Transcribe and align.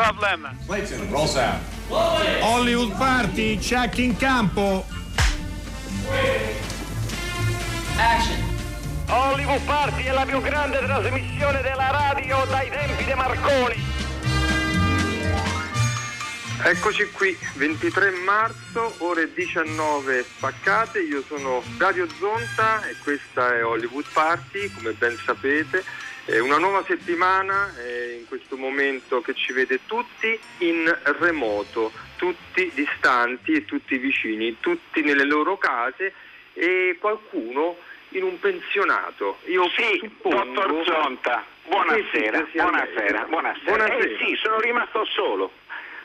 No 0.00 0.14
problem. 0.14 0.56
Clayton, 0.66 1.10
roll 1.10 1.26
sound. 1.26 1.60
Hollywood 1.90 2.92
Party, 2.96 3.58
check 3.58 3.98
in 3.98 4.16
campo. 4.16 4.86
Action. 7.98 8.38
Hollywood 9.08 9.60
Party 9.66 10.04
è 10.04 10.12
la 10.12 10.24
più 10.24 10.40
grande 10.40 10.78
trasmissione 10.78 11.60
della 11.60 11.90
radio 11.90 12.46
dai 12.48 12.70
tempi 12.70 13.04
di 13.04 13.12
Marconi. 13.12 13.88
Eccoci 16.62 17.10
qui, 17.10 17.36
23 17.56 18.10
marzo, 18.24 18.94
ore 18.98 19.30
19 19.34 20.24
spaccate, 20.24 21.00
io 21.00 21.22
sono 21.26 21.62
Dario 21.76 22.06
Zonta 22.18 22.86
e 22.86 22.96
questa 23.02 23.54
è 23.54 23.62
Hollywood 23.62 24.06
Party, 24.14 24.72
come 24.72 24.92
ben 24.92 25.18
sapete. 25.26 25.84
È 26.30 26.38
una 26.38 26.58
nuova 26.58 26.84
settimana 26.86 27.74
eh, 27.76 28.18
in 28.20 28.28
questo 28.28 28.56
momento 28.56 29.20
che 29.20 29.34
ci 29.34 29.52
vede 29.52 29.80
tutti 29.86 30.38
in 30.58 30.86
remoto, 31.18 31.90
tutti 32.14 32.70
distanti 32.72 33.54
e 33.54 33.64
tutti 33.64 33.98
vicini, 33.98 34.58
tutti 34.60 35.02
nelle 35.02 35.24
loro 35.24 35.58
case 35.58 36.14
e 36.52 36.96
qualcuno 37.00 37.78
in 38.10 38.22
un 38.22 38.38
pensionato. 38.38 39.38
Io 39.46 39.68
Sì, 39.70 39.98
suppongo... 39.98 40.44
dottor 40.44 40.84
Zonta, 40.84 41.44
buonasera, 41.66 42.46
buonasera, 42.52 43.24
buonasera. 43.24 43.64
Buonasera. 43.64 43.96
Eh 43.96 44.16
sì, 44.24 44.36
sono 44.40 44.60
rimasto 44.60 45.04
solo. 45.06 45.50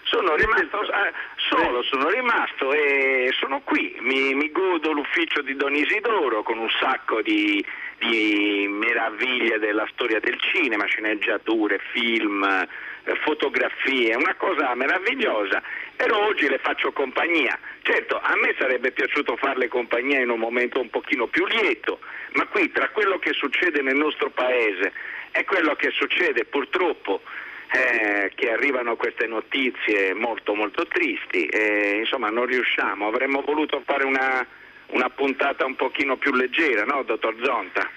Sono 0.06 0.36
rimasto 0.36 0.82
eh, 0.82 1.14
solo, 1.50 1.84
sono 1.84 2.10
rimasto 2.10 2.72
e 2.74 3.32
sono 3.40 3.62
qui, 3.62 3.96
mi, 4.02 4.36
mi 4.36 4.52
godo 4.52 4.92
l'ufficio 4.92 5.42
di 5.42 5.56
Don 5.56 5.74
Isidoro 5.76 6.44
con 6.44 6.60
un 6.60 6.70
sacco 6.80 7.24
di, 7.24 7.64
di 7.98 8.68
meraviglie 8.70 9.60
della 9.60 9.88
storia 9.92 10.20
del 10.20 10.40
cinema, 10.40 10.86
sceneggiature, 10.86 11.80
film, 11.92 12.44
eh, 12.44 13.16
fotografie, 13.24 14.16
una 14.16 14.36
cosa 14.36 14.74
meravigliosa. 14.76 15.62
Però 15.96 16.26
oggi 16.26 16.48
le 16.48 16.60
faccio 16.60 16.92
compagnia. 16.92 17.58
Certo, 17.82 18.20
a 18.20 18.36
me 18.36 18.54
sarebbe 18.58 18.92
piaciuto 18.92 19.36
farle 19.38 19.68
compagnia 19.68 20.20
in 20.20 20.30
un 20.30 20.40
momento 20.40 20.82
un 20.82 20.90
pochino 20.90 21.28
più 21.28 21.46
lieto, 21.46 22.00
ma 22.34 22.46
qui 22.48 22.72
tra 22.72 22.90
quello 22.90 23.18
che 23.20 23.34
succede 23.34 23.82
nel 23.82 23.96
nostro 23.96 24.30
paese 24.30 24.92
e 25.32 25.44
quello 25.44 25.76
che 25.76 25.92
succede 25.92 26.46
purtroppo 26.46 27.22
eh, 27.72 28.32
che 28.36 28.52
arrivano 28.52 28.96
queste 28.96 29.28
notizie 29.28 30.14
molto 30.14 30.54
molto 30.54 30.86
tristi 30.88 31.46
e 31.46 31.98
insomma 32.00 32.30
non 32.30 32.46
riusciamo, 32.46 33.08
avremmo 33.08 33.42
voluto 33.42 33.82
fare 33.86 34.06
una, 34.06 34.46
una 34.88 35.10
puntata 35.10 35.66
un 35.66 35.76
pochino 35.76 36.18
più 36.18 36.34
leggera, 36.34 36.84
no 36.84 37.04
dottor 37.04 37.36
Zonta? 37.44 37.90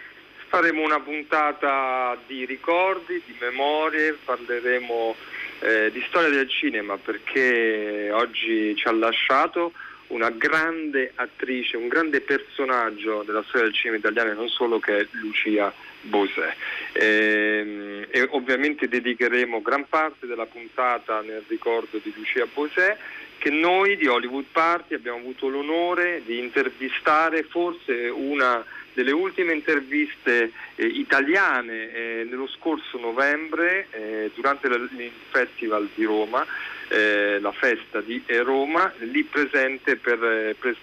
Faremo 0.48 0.82
una 0.82 1.00
puntata 1.00 2.16
di 2.26 2.46
ricordi, 2.46 3.20
di 3.26 3.36
memorie, 3.38 4.16
parleremo 4.24 5.14
eh, 5.60 5.90
di 5.92 6.02
storia 6.08 6.30
del 6.30 6.48
cinema 6.48 6.96
perché 6.96 8.10
oggi 8.12 8.74
ci 8.74 8.88
ha 8.88 8.92
lasciato 8.92 9.72
una 10.08 10.30
grande 10.30 11.12
attrice, 11.14 11.76
un 11.76 11.88
grande 11.88 12.20
personaggio 12.20 13.22
della 13.24 13.42
storia 13.42 13.66
del 13.66 13.74
cinema 13.74 13.98
italiano 13.98 14.30
e 14.30 14.34
non 14.34 14.48
solo 14.48 14.78
che 14.78 14.98
è 14.98 15.06
Lucia 15.12 15.72
Bosè. 16.02 16.54
Ehm, 16.92 18.06
e 18.10 18.26
ovviamente 18.30 18.88
dedicheremo 18.88 19.60
gran 19.60 19.86
parte 19.88 20.26
della 20.26 20.46
puntata 20.46 21.20
nel 21.20 21.44
ricordo 21.46 21.98
di 22.02 22.12
Lucia 22.16 22.46
Bosè 22.52 22.96
che 23.38 23.50
noi 23.50 23.96
di 23.96 24.06
Hollywood 24.06 24.46
Party 24.52 24.94
abbiamo 24.94 25.18
avuto 25.18 25.48
l'onore 25.48 26.22
di 26.24 26.38
intervistare 26.38 27.44
forse 27.44 28.08
una 28.08 28.64
delle 28.92 29.12
ultime 29.12 29.52
interviste 29.52 30.50
eh, 30.74 30.84
italiane 30.84 31.92
eh, 31.92 32.26
nello 32.28 32.48
scorso 32.48 32.98
novembre 32.98 33.86
eh, 33.90 34.32
durante 34.34 34.66
il 34.66 35.12
Festival 35.30 35.88
di 35.94 36.02
Roma, 36.02 36.44
eh, 36.88 37.38
la 37.40 37.52
festa 37.52 38.00
di 38.00 38.22
eh, 38.26 38.42
Roma, 38.42 38.92
lì 38.98 39.22
presente 39.24 39.96
per, 39.96 40.22
eh, 40.22 40.56
pres- 40.58 40.76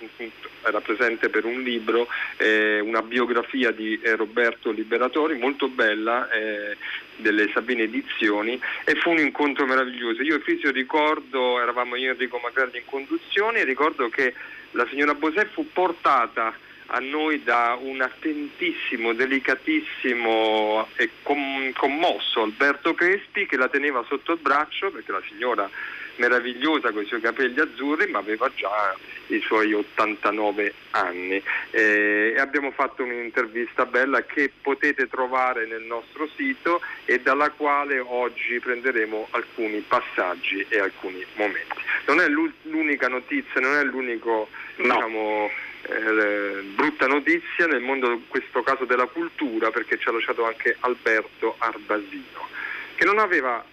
era 0.63 0.81
presente 0.81 1.29
per 1.29 1.45
un 1.45 1.61
libro, 1.61 2.07
eh, 2.37 2.79
una 2.79 3.01
biografia 3.01 3.71
di 3.71 3.99
eh, 4.01 4.15
Roberto 4.15 4.71
Liberatori, 4.71 5.37
molto 5.37 5.67
bella, 5.67 6.29
eh, 6.29 6.77
delle 7.17 7.49
Sabine 7.53 7.83
Edizioni 7.83 8.59
e 8.83 8.95
fu 8.95 9.11
un 9.11 9.19
incontro 9.19 9.65
meraviglioso. 9.65 10.21
Io 10.21 10.35
e 10.35 10.41
Fisio 10.41 10.71
ricordo, 10.71 11.61
eravamo 11.61 11.95
io 11.95 12.09
e 12.09 12.11
Enrico 12.11 12.39
Magrelli 12.41 12.79
in 12.79 12.85
conduzione, 12.85 13.59
e 13.59 13.63
ricordo 13.63 14.09
che 14.09 14.33
la 14.71 14.85
signora 14.89 15.13
Bosè 15.13 15.47
fu 15.53 15.71
portata 15.71 16.53
a 16.87 16.99
noi 16.99 17.43
da 17.43 17.77
un 17.79 18.01
attentissimo, 18.01 19.13
delicatissimo 19.13 20.87
e 20.95 21.09
com- 21.23 21.71
commosso 21.73 22.41
Alberto 22.41 22.93
Crespi 22.93 23.45
che 23.45 23.57
la 23.57 23.69
teneva 23.69 24.03
sotto 24.07 24.33
il 24.33 24.39
braccio 24.39 24.91
perché 24.91 25.11
la 25.11 25.21
signora 25.27 25.69
meravigliosa 26.17 26.91
con 26.91 27.03
i 27.03 27.05
suoi 27.05 27.21
capelli 27.21 27.59
azzurri 27.59 28.09
ma 28.11 28.19
aveva 28.19 28.49
già 28.55 28.95
i 29.27 29.39
suoi 29.41 29.73
89 29.73 30.73
anni 30.91 31.41
Eh, 31.71 32.33
e 32.35 32.39
abbiamo 32.39 32.71
fatto 32.71 33.03
un'intervista 33.03 33.85
bella 33.85 34.23
che 34.23 34.51
potete 34.61 35.07
trovare 35.07 35.65
nel 35.65 35.81
nostro 35.83 36.27
sito 36.35 36.81
e 37.05 37.19
dalla 37.19 37.49
quale 37.51 37.99
oggi 37.99 38.59
prenderemo 38.59 39.27
alcuni 39.31 39.79
passaggi 39.87 40.65
e 40.69 40.79
alcuni 40.79 41.25
momenti. 41.35 41.81
Non 42.07 42.19
è 42.21 42.27
l'u- 42.27 42.51
l'unica 42.63 43.07
notizia, 43.07 43.59
non 43.61 43.75
è 43.75 43.83
l'unico 43.83 44.49
No. 44.77 44.93
diciamo, 44.93 45.49
eh, 45.83 46.61
brutta 46.75 47.07
notizia 47.07 47.65
nel 47.67 47.81
mondo, 47.81 48.11
in 48.11 48.27
questo 48.27 48.61
caso 48.63 48.85
della 48.85 49.05
cultura, 49.05 49.71
perché 49.71 49.97
ci 49.97 50.07
ha 50.09 50.11
lasciato 50.11 50.45
anche 50.45 50.75
Alberto 50.81 51.55
Arbasino, 51.59 52.47
che 52.95 53.05
non 53.05 53.19
aveva 53.19 53.63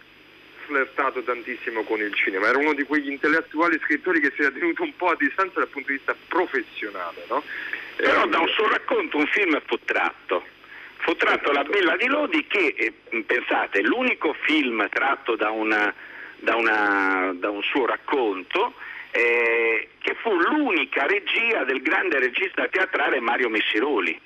flirtato 0.66 1.22
tantissimo 1.22 1.82
con 1.82 2.00
il 2.00 2.14
cinema, 2.14 2.48
era 2.48 2.58
uno 2.58 2.74
di 2.74 2.82
quegli 2.84 3.10
intellettuali 3.10 3.78
scrittori 3.82 4.20
che 4.20 4.32
si 4.34 4.42
era 4.42 4.50
tenuto 4.50 4.82
un 4.82 4.96
po' 4.96 5.08
a 5.10 5.16
distanza 5.16 5.60
dal 5.60 5.68
punto 5.68 5.88
di 5.88 5.96
vista 5.96 6.14
professionale. 6.28 7.24
No? 7.28 7.42
Però 7.96 8.24
Eh, 8.24 8.28
da 8.28 8.38
un 8.38 8.48
suo 8.48 8.68
racconto 8.68 9.16
un 9.18 9.26
film 9.26 9.60
fu 9.66 9.78
tratto. 9.84 10.44
Fu 10.98 11.16
tratto 11.16 11.50
La 11.52 11.64
Bella 11.64 11.96
di 11.96 12.06
Lodi 12.06 12.46
che, 12.46 12.74
eh, 12.76 12.92
pensate, 13.22 13.82
l'unico 13.82 14.34
film 14.42 14.88
tratto 14.88 15.34
da, 15.36 15.50
una- 15.50 15.92
da 16.38 16.54
una- 16.56 17.32
da 17.34 17.50
un 17.50 17.62
suo 17.62 17.86
racconto, 17.86 18.74
eh, 19.10 19.88
che 19.98 20.14
fu 20.22 20.30
l'unica 20.32 21.06
regia 21.06 21.64
del 21.64 21.82
grande 21.82 22.18
regista 22.18 22.66
teatrale 22.68 23.20
Mario 23.20 23.48
Messiroli. 23.48 24.18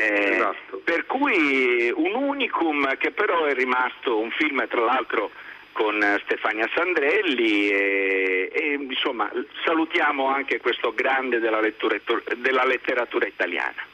Eh, 0.00 0.34
Esatto. 0.34 0.80
Per 0.82 1.04
cui 1.04 1.92
un 1.94 2.14
unicum 2.14 2.96
che 2.96 3.10
però 3.10 3.44
è 3.44 3.54
rimasto 3.54 4.18
un 4.18 4.30
film 4.30 4.66
tra 4.66 4.80
l'altro 4.80 5.30
con 5.72 6.02
eh, 6.02 6.20
Stefania 6.24 6.68
Sandrelli 6.74 7.68
e, 7.70 8.50
e, 8.52 8.72
insomma 8.80 9.30
salutiamo 9.64 10.26
anche 10.26 10.58
questo 10.58 10.92
grande 10.94 11.38
della, 11.38 11.60
lettura- 11.60 11.98
della 12.36 12.64
letteratura 12.64 13.26
italiana. 13.26 13.84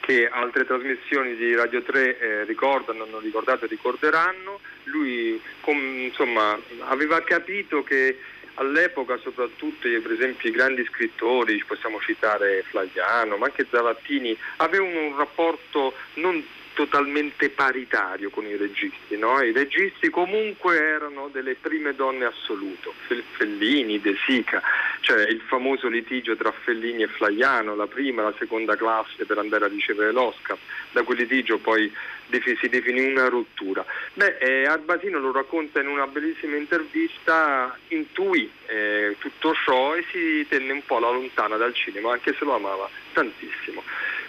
che 0.00 0.26
altre 0.26 0.64
trasmissioni 0.64 1.34
di 1.36 1.54
Radio 1.54 1.82
3 1.82 2.18
eh, 2.18 2.44
ricordano, 2.44 3.02
hanno 3.02 3.18
ricordato 3.18 3.66
e 3.66 3.68
ricorderanno. 3.68 4.58
Lui 4.84 5.38
com- 5.60 5.98
insomma, 5.98 6.58
aveva 6.86 7.20
capito 7.22 7.82
che 7.82 8.16
all'epoca 8.58 9.16
soprattutto 9.18 9.88
per 9.88 10.12
esempio 10.12 10.48
i 10.48 10.52
grandi 10.52 10.84
scrittori, 10.84 11.62
possiamo 11.66 11.98
citare 12.00 12.64
Flaviano, 12.68 13.36
ma 13.36 13.46
anche 13.46 13.66
Zavattini, 13.70 14.36
avevano 14.56 15.00
un 15.00 15.16
rapporto 15.16 15.94
non 16.14 16.44
totalmente 16.78 17.50
paritario 17.50 18.30
con 18.30 18.46
i 18.46 18.54
registi, 18.54 19.16
no? 19.16 19.42
i 19.42 19.50
registi 19.50 20.10
comunque 20.10 20.78
erano 20.78 21.28
delle 21.32 21.56
prime 21.56 21.92
donne 21.92 22.26
assoluto, 22.26 22.94
Fel- 23.08 23.24
Fellini, 23.32 24.00
De 24.00 24.14
Sica, 24.24 24.62
cioè 25.00 25.22
il 25.22 25.40
famoso 25.40 25.88
litigio 25.88 26.36
tra 26.36 26.52
Fellini 26.52 27.02
e 27.02 27.08
Flaiano, 27.08 27.74
la 27.74 27.88
prima 27.88 28.22
e 28.22 28.24
la 28.26 28.34
seconda 28.38 28.76
classe 28.76 29.24
per 29.24 29.38
andare 29.38 29.64
a 29.64 29.68
ricevere 29.68 30.12
l'Oscar, 30.12 30.56
da 30.92 31.02
quel 31.02 31.18
litigio 31.18 31.58
poi 31.58 31.92
si 32.30 32.68
definì 32.68 33.10
una 33.10 33.28
rottura. 33.28 33.84
Beh, 34.14 34.36
eh, 34.38 34.66
Arbasino 34.66 35.18
lo 35.18 35.32
racconta 35.32 35.80
in 35.80 35.88
una 35.88 36.06
bellissima 36.06 36.54
intervista, 36.54 37.76
intuì 37.88 38.48
eh, 38.66 39.16
tutto 39.18 39.52
ciò 39.64 39.96
e 39.96 40.04
si 40.12 40.46
tenne 40.48 40.70
un 40.70 40.84
po' 40.84 40.98
alla 40.98 41.10
lontana 41.10 41.56
dal 41.56 41.74
cinema, 41.74 42.12
anche 42.12 42.36
se 42.38 42.44
lo 42.44 42.54
amava 42.54 42.88
tantissimo. 43.14 43.82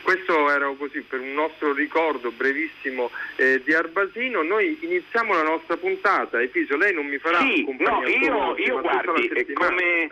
Questo 0.09 0.49
era 0.49 0.67
così 0.75 1.01
per 1.01 1.19
un 1.19 1.33
nostro 1.33 1.71
ricordo 1.71 2.31
brevissimo 2.31 3.11
eh, 3.35 3.61
di 3.63 3.75
Arbasino. 3.75 4.41
Noi 4.41 4.75
iniziamo 4.81 5.33
la 5.35 5.43
nostra 5.43 5.77
puntata. 5.77 6.41
Episo, 6.41 6.75
lei 6.77 6.95
non 6.95 7.05
mi 7.05 7.19
farà 7.19 7.37
Sì, 7.41 7.63
compagnia 7.63 8.31
no, 8.31 8.55
io- 8.57 8.57
io 8.57 8.81
guardi, 8.81 9.53
come- 9.53 10.05
Eh. 10.05 10.09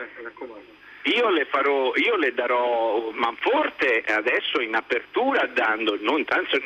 Io 1.08 1.30
le, 1.30 1.46
farò, 1.46 1.94
io 1.96 2.16
le 2.16 2.34
darò 2.34 3.12
manforte 3.14 4.04
adesso 4.08 4.62
in 4.62 4.76
apertura 4.76 5.46
dando 5.48 5.98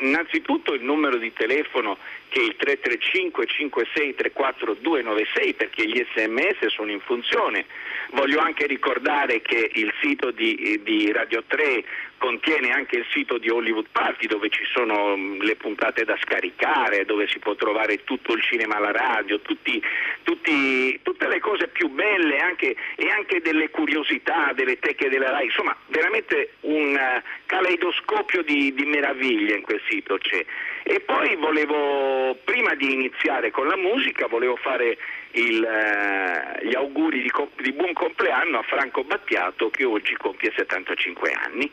innanzitutto 0.00 0.74
il 0.74 0.82
numero 0.82 1.16
di 1.16 1.32
telefono 1.32 1.96
che 2.28 2.40
è 2.40 2.44
il 2.44 2.56
335 2.56 3.46
56 3.46 4.14
34 4.14 4.74
296 4.80 5.54
perché 5.54 5.86
gli 5.86 6.04
sms 6.14 6.66
sono 6.68 6.90
in 6.90 7.00
funzione. 7.00 7.66
Voglio 8.12 8.40
anche 8.40 8.66
ricordare 8.66 9.42
che 9.42 9.70
il 9.74 9.92
sito 10.00 10.30
di, 10.30 10.80
di 10.82 11.12
Radio 11.12 11.44
3 11.46 11.84
contiene 12.22 12.70
anche 12.70 12.98
il 12.98 13.06
sito 13.10 13.36
di 13.36 13.50
Hollywood 13.50 13.88
Party 13.90 14.28
dove 14.28 14.48
ci 14.48 14.64
sono 14.72 15.16
mm, 15.16 15.40
le 15.40 15.56
puntate 15.56 16.04
da 16.04 16.16
scaricare, 16.22 17.04
dove 17.04 17.26
si 17.26 17.40
può 17.40 17.56
trovare 17.56 18.04
tutto 18.04 18.32
il 18.34 18.42
cinema 18.42 18.76
alla 18.76 18.92
radio, 18.92 19.40
tutti, 19.40 19.82
tutti, 20.22 21.00
tutte 21.02 21.26
le 21.26 21.40
cose 21.40 21.66
più 21.66 21.88
belle 21.88 22.38
anche, 22.38 22.76
e 22.94 23.10
anche 23.10 23.40
delle 23.40 23.70
curiosità, 23.70 24.31
delle 24.54 24.78
teche 24.78 25.08
della 25.08 25.30
RAI, 25.30 25.46
insomma 25.46 25.76
veramente 25.86 26.54
un 26.60 26.94
uh, 26.94 27.22
caleidoscopio 27.46 28.42
di, 28.42 28.72
di 28.74 28.84
meraviglie 28.84 29.56
in 29.56 29.62
quel 29.62 29.80
sito 29.88 30.18
c'è. 30.18 30.44
E 30.82 31.00
poi 31.00 31.36
volevo, 31.36 32.36
prima 32.44 32.74
di 32.74 32.92
iniziare 32.92 33.50
con 33.50 33.66
la 33.66 33.76
musica, 33.76 34.26
volevo 34.26 34.56
fare 34.56 34.96
il, 35.32 35.62
uh, 35.62 36.66
gli 36.66 36.74
auguri 36.74 37.22
di, 37.22 37.30
di 37.60 37.72
buon 37.72 37.92
compleanno 37.92 38.58
a 38.58 38.62
Franco 38.62 39.04
Battiato 39.04 39.70
che 39.70 39.84
oggi 39.84 40.16
compie 40.16 40.52
75 40.54 41.32
anni. 41.32 41.70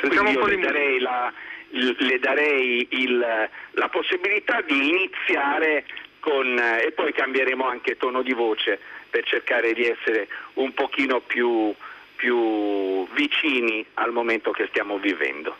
Sentiamo 0.00 0.28
un 0.28 0.38
po' 0.38 0.48
di 0.48 0.58
darei, 0.58 0.98
la, 0.98 1.32
le 1.70 2.18
darei 2.18 2.86
il, 2.90 3.48
la 3.70 3.88
possibilità 3.88 4.60
di 4.62 4.88
iniziare 4.88 5.84
con, 6.18 6.58
e 6.58 6.90
poi 6.92 7.12
cambieremo 7.12 7.66
anche 7.66 7.96
tono 7.96 8.22
di 8.22 8.32
voce 8.32 8.80
per 9.14 9.24
cercare 9.26 9.72
di 9.74 9.84
essere 9.84 10.26
un 10.54 10.74
pochino 10.74 11.20
più, 11.20 11.72
più 12.16 13.06
vicini 13.14 13.86
al 13.94 14.10
momento 14.10 14.50
che 14.50 14.66
stiamo 14.66 14.98
vivendo. 14.98 15.54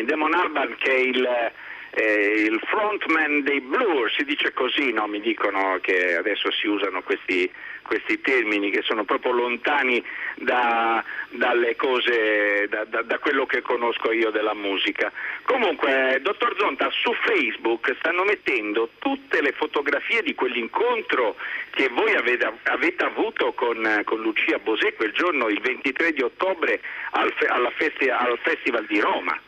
Miami, 0.00 0.04
Damon 0.04 0.34
Alban 0.34 0.76
che 0.78 0.90
è 0.90 0.98
il, 0.98 1.52
eh, 1.92 2.44
il 2.46 2.60
frontman 2.66 3.42
dei 3.42 3.60
Blur, 3.60 4.10
si 4.10 4.24
dice 4.24 4.52
così, 4.52 4.92
no? 4.92 5.06
mi 5.06 5.20
dicono 5.20 5.78
che 5.80 6.16
adesso 6.16 6.50
si 6.50 6.66
usano 6.66 7.02
questi, 7.02 7.50
questi 7.82 8.20
termini 8.20 8.70
che 8.70 8.82
sono 8.82 9.04
proprio 9.04 9.32
lontani 9.32 10.02
da, 10.36 11.04
dalle 11.30 11.76
cose, 11.76 12.66
da, 12.68 12.84
da, 12.84 13.02
da, 13.02 13.18
quello 13.18 13.46
che 13.46 13.62
conosco 13.62 14.12
io 14.12 14.30
della 14.30 14.54
musica. 14.54 15.12
Comunque, 15.42 16.14
eh, 16.14 16.20
dottor 16.20 16.54
Zonta, 16.58 16.88
su 16.90 17.12
Facebook 17.24 17.94
stanno 17.98 18.24
mettendo 18.24 18.90
tutte 18.98 19.42
le 19.42 19.52
fotografie 19.52 20.22
di 20.22 20.34
quell'incontro 20.34 21.36
che 21.70 21.88
voi 21.88 22.14
avete, 22.14 22.50
avete 22.64 23.04
avuto 23.04 23.52
con, 23.52 24.02
con, 24.04 24.20
Lucia 24.20 24.58
Bosè 24.58 24.94
quel 24.94 25.12
giorno, 25.12 25.48
il 25.48 25.60
23 25.60 26.12
di 26.12 26.22
ottobre, 26.22 26.80
al, 27.12 27.32
fe, 27.32 27.48
festi, 27.76 28.08
al 28.08 28.38
Festival 28.42 28.86
di 28.86 29.00
Roma. 29.00 29.38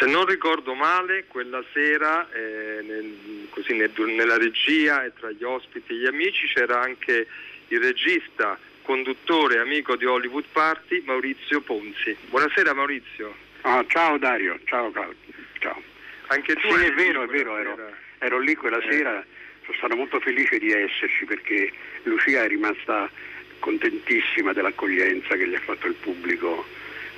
Se 0.00 0.06
non 0.06 0.24
ricordo 0.24 0.72
male, 0.72 1.26
quella 1.28 1.62
sera 1.74 2.26
eh, 2.32 2.80
nel, 2.82 3.48
così, 3.50 3.74
nel, 3.74 3.92
nella 3.94 4.38
regia 4.38 5.04
e 5.04 5.12
tra 5.12 5.30
gli 5.30 5.42
ospiti 5.42 5.92
e 5.92 5.96
gli 5.96 6.06
amici 6.06 6.46
c'era 6.46 6.80
anche 6.80 7.26
il 7.68 7.78
regista, 7.78 8.58
conduttore, 8.80 9.58
amico 9.58 9.96
di 9.96 10.06
Hollywood 10.06 10.46
Party, 10.52 11.02
Maurizio 11.04 11.60
Ponzi. 11.60 12.16
Buonasera 12.30 12.72
Maurizio. 12.72 13.34
Oh, 13.60 13.84
ciao 13.88 14.16
Dario, 14.16 14.58
ciao 14.64 14.90
Claudio. 14.90 15.34
Ciao. 15.58 15.82
Anche 16.28 16.54
tu? 16.54 16.74
Sì, 16.74 16.82
è 16.82 16.92
vero, 16.94 17.24
è 17.24 17.26
vero, 17.26 17.58
ero, 17.58 17.92
ero, 18.20 18.38
lì 18.38 18.54
quella 18.54 18.78
eh. 18.78 18.90
sera, 18.90 19.22
sono 19.64 19.76
stato 19.76 19.96
molto 19.96 20.18
felice 20.20 20.58
di 20.58 20.72
esserci 20.72 21.26
perché 21.26 21.70
Lucia 22.04 22.44
è 22.44 22.48
rimasta 22.48 23.10
contentissima 23.58 24.54
dell'accoglienza 24.54 25.36
che 25.36 25.46
gli 25.46 25.54
ha 25.54 25.60
fatto 25.60 25.88
il 25.88 25.94
pubblico 26.00 26.64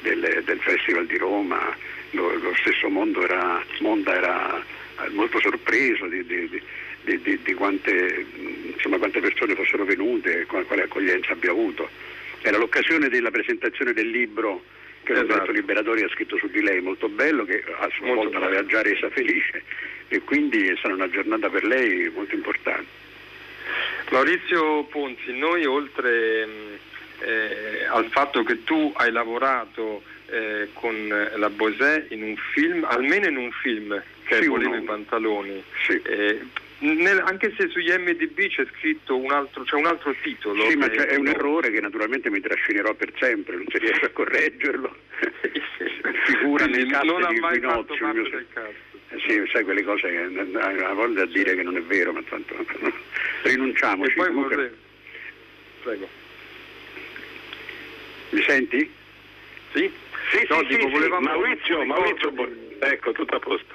del, 0.03 0.43
del 0.45 0.61
Festival 0.61 1.07
di 1.07 1.17
Roma 1.17 1.75
lo, 2.11 2.37
lo 2.39 2.55
stesso 2.57 2.89
mondo 2.89 3.23
era, 3.23 3.65
Monda 3.81 4.15
era 4.15 4.59
eh, 4.59 5.09
molto 5.11 5.41
sorpreso 5.41 6.07
di, 6.07 6.25
di, 6.25 6.63
di, 7.01 7.41
di 7.43 7.55
quante, 7.55 8.27
insomma, 8.75 8.99
quante, 8.99 9.21
persone 9.21 9.55
fossero 9.55 9.85
venute 9.85 10.47
quale 10.47 10.83
accoglienza 10.83 11.33
abbia 11.33 11.51
avuto. 11.51 11.89
Era 12.43 12.59
l'occasione 12.59 13.09
della 13.09 13.31
presentazione 13.31 13.93
del 13.93 14.11
libro 14.11 14.63
che 15.03 15.13
esatto. 15.13 15.29
Roberto 15.29 15.53
Liberatori 15.53 16.03
ha 16.03 16.09
scritto 16.09 16.37
su 16.37 16.49
di 16.49 16.61
lei, 16.61 16.81
molto 16.81 17.09
bello, 17.09 17.45
che 17.45 17.63
a 17.79 17.89
sua 17.95 18.15
volta 18.15 18.39
l'aveva 18.39 18.65
già 18.67 18.83
resa 18.83 19.11
felice 19.11 19.63
e 20.09 20.21
quindi 20.21 20.67
è 20.69 20.77
stata 20.77 20.95
una 20.95 21.09
giornata 21.09 21.49
per 21.49 21.65
lei 21.65 22.11
molto 22.15 22.35
importante. 22.35 23.01
Maurizio 24.11 24.85
Ponzi, 24.85 25.33
noi 25.33 25.65
oltre 25.65 26.47
eh, 27.25 27.87
al 27.89 28.07
fatto 28.11 28.43
che 28.43 28.65
tu 28.65 28.93
hai 28.97 29.11
lavorato 29.11 30.03
eh, 30.27 30.69
con 30.73 31.29
la 31.37 31.51
Bosè 31.51 32.07
in 32.09 32.23
un 32.23 32.37
film, 32.53 32.85
almeno 32.85 33.29
in 33.29 33.37
un 33.37 33.51
film 33.53 34.03
che 34.25 34.43
sì, 34.43 34.49
Volevo 34.49 34.77
i 34.77 34.83
pantaloni. 34.83 35.63
Sì. 35.85 36.01
Eh, 36.03 36.41
nel, 36.79 37.23
anche 37.25 37.55
se 37.57 37.69
sugli 37.69 37.91
MDB 37.91 38.49
c'è 38.49 38.67
scritto 38.77 39.17
un 39.17 39.31
altro, 39.31 39.63
c'è 39.63 39.77
un 39.77 39.87
altro 39.87 40.15
titolo. 40.23 40.69
Sì, 40.69 40.77
ma 40.77 40.91
è 40.91 41.17
un 41.17 41.29
errore 41.29 41.71
che 41.71 41.81
naturalmente 41.81 42.31
mi 42.31 42.41
trascinerò 42.41 42.95
per 42.95 43.13
sempre, 43.19 43.57
non 43.57 43.67
si 43.69 43.79
riesce 43.79 44.07
a 44.07 44.11
correggerlo. 44.11 44.97
Figura 46.25 46.67
nel 46.67 46.87
caso 46.91 47.19
non 47.19 47.33
di 47.33 47.39
ha 47.39 47.41
mai. 47.41 47.61
Fatto 47.61 47.97
mio... 48.01 48.29
del 48.29 48.47
caso. 48.53 48.91
Eh 49.11 49.21
sì, 49.27 49.43
sai 49.53 49.65
quelle 49.65 49.83
cose 49.83 50.09
che 50.09 50.59
a 50.59 50.93
volte 50.95 51.21
a 51.21 51.27
dire 51.27 51.55
che 51.55 51.63
non 51.63 51.77
è 51.77 51.83
vero, 51.83 52.13
ma 52.13 52.23
tanto 52.29 52.55
rinunciamoci. 53.43 54.11
E 54.11 54.15
poi 54.15 54.31
vorrei... 54.33 54.71
Prego. 55.83 56.09
Mi 58.33 58.43
senti? 58.43 58.91
Sì? 59.73 59.93
Sì, 60.31 60.47
no, 60.49 60.59
sì, 60.61 60.67
dico, 60.69 60.87
sì, 60.87 60.93
volevamo... 60.93 61.27
Maurizio, 61.27 61.85
Maurizio, 61.85 62.33
ecco, 62.79 63.13
tutto 63.13 63.37
a 63.37 63.39
posto. 63.39 63.75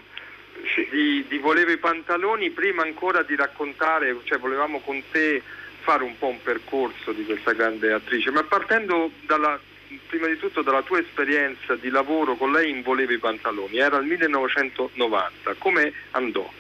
Sì. 0.74 0.88
Di, 0.90 1.26
di 1.28 1.38
Volevo 1.38 1.72
i 1.72 1.78
pantaloni, 1.78 2.50
prima 2.50 2.82
ancora 2.82 3.22
di 3.22 3.36
raccontare, 3.36 4.16
cioè 4.24 4.40
volevamo 4.40 4.80
con 4.80 5.02
te 5.12 5.42
fare 5.82 6.04
un 6.04 6.18
po' 6.18 6.28
un 6.28 6.42
percorso 6.42 7.12
di 7.12 7.24
questa 7.24 7.54
grande 7.54 7.94
attrice, 7.94 8.32
ma 8.32 8.44
partendo 8.44 9.12
dalla, 9.22 9.60
prima 10.08 10.28
di 10.28 10.38
tutto 10.38 10.62
dalla 10.62 10.82
tua 10.82 11.00
esperienza 11.00 11.76
di 11.76 11.90
lavoro 11.90 12.36
con 12.36 12.52
lei 12.52 12.72
in 12.72 12.82
Volevo 12.82 13.14
i 13.14 13.20
pantaloni, 13.20 13.78
era 13.78 13.98
il 13.98 14.06
1990, 14.06 15.54
come 15.60 15.94
andò? 16.12 16.52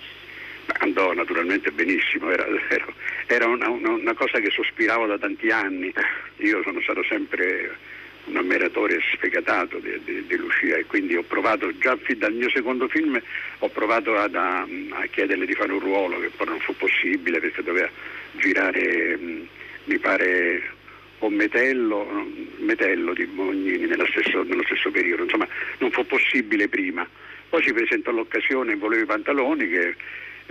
Andò 0.80 1.14
naturalmente 1.14 1.72
benissimo, 1.72 2.30
era, 2.30 2.46
era 3.28 3.48
una, 3.48 3.70
una, 3.70 3.92
una 3.92 4.14
cosa 4.14 4.40
che 4.40 4.50
sospiravo 4.50 5.06
da 5.06 5.18
tanti 5.18 5.50
anni, 5.50 5.94
io 6.38 6.62
sono 6.64 6.82
stato 6.82 7.04
sempre 7.04 7.76
un 8.26 8.36
ammiratore 8.36 9.00
sfegatato 9.14 9.78
di, 9.78 10.00
di, 10.04 10.26
di, 10.28 10.36
Lucia 10.36 10.76
e 10.76 10.86
quindi 10.86 11.16
ho 11.16 11.24
provato 11.24 11.72
già 11.78 11.98
dal 12.18 12.34
mio 12.34 12.50
secondo 12.50 12.90
film 12.90 13.18
ho 13.60 13.70
provato 13.70 14.18
ad, 14.18 14.36
a, 14.36 14.60
a, 14.64 15.06
chiederle 15.10 15.46
di 15.46 15.54
fare 15.54 15.72
un 15.72 15.80
ruolo 15.80 16.20
che 16.20 16.30
poi 16.36 16.48
non 16.48 16.60
fu 16.60 16.76
possibile 16.76 17.40
perché 17.40 17.64
doveva 17.64 17.90
girare 18.34 19.18
mi 19.86 19.98
pare 19.98 20.76
o 21.20 21.30
Metello, 21.30 22.06
Metello 22.58 23.14
di 23.14 23.26
Bognini 23.26 23.88
stesso, 24.10 24.44
nello 24.44 24.64
stesso 24.66 24.92
periodo, 24.92 25.24
insomma 25.24 25.48
non 25.80 25.92
fu 25.92 26.06
possibile 26.06 26.68
prima. 26.68 27.08
Poi 27.50 27.64
si 27.64 27.74
presentò 27.74 28.12
l'occasione 28.12 28.76
Volevo 28.76 29.04
i 29.04 29.06
pantaloni 29.06 29.68
che 29.68 29.96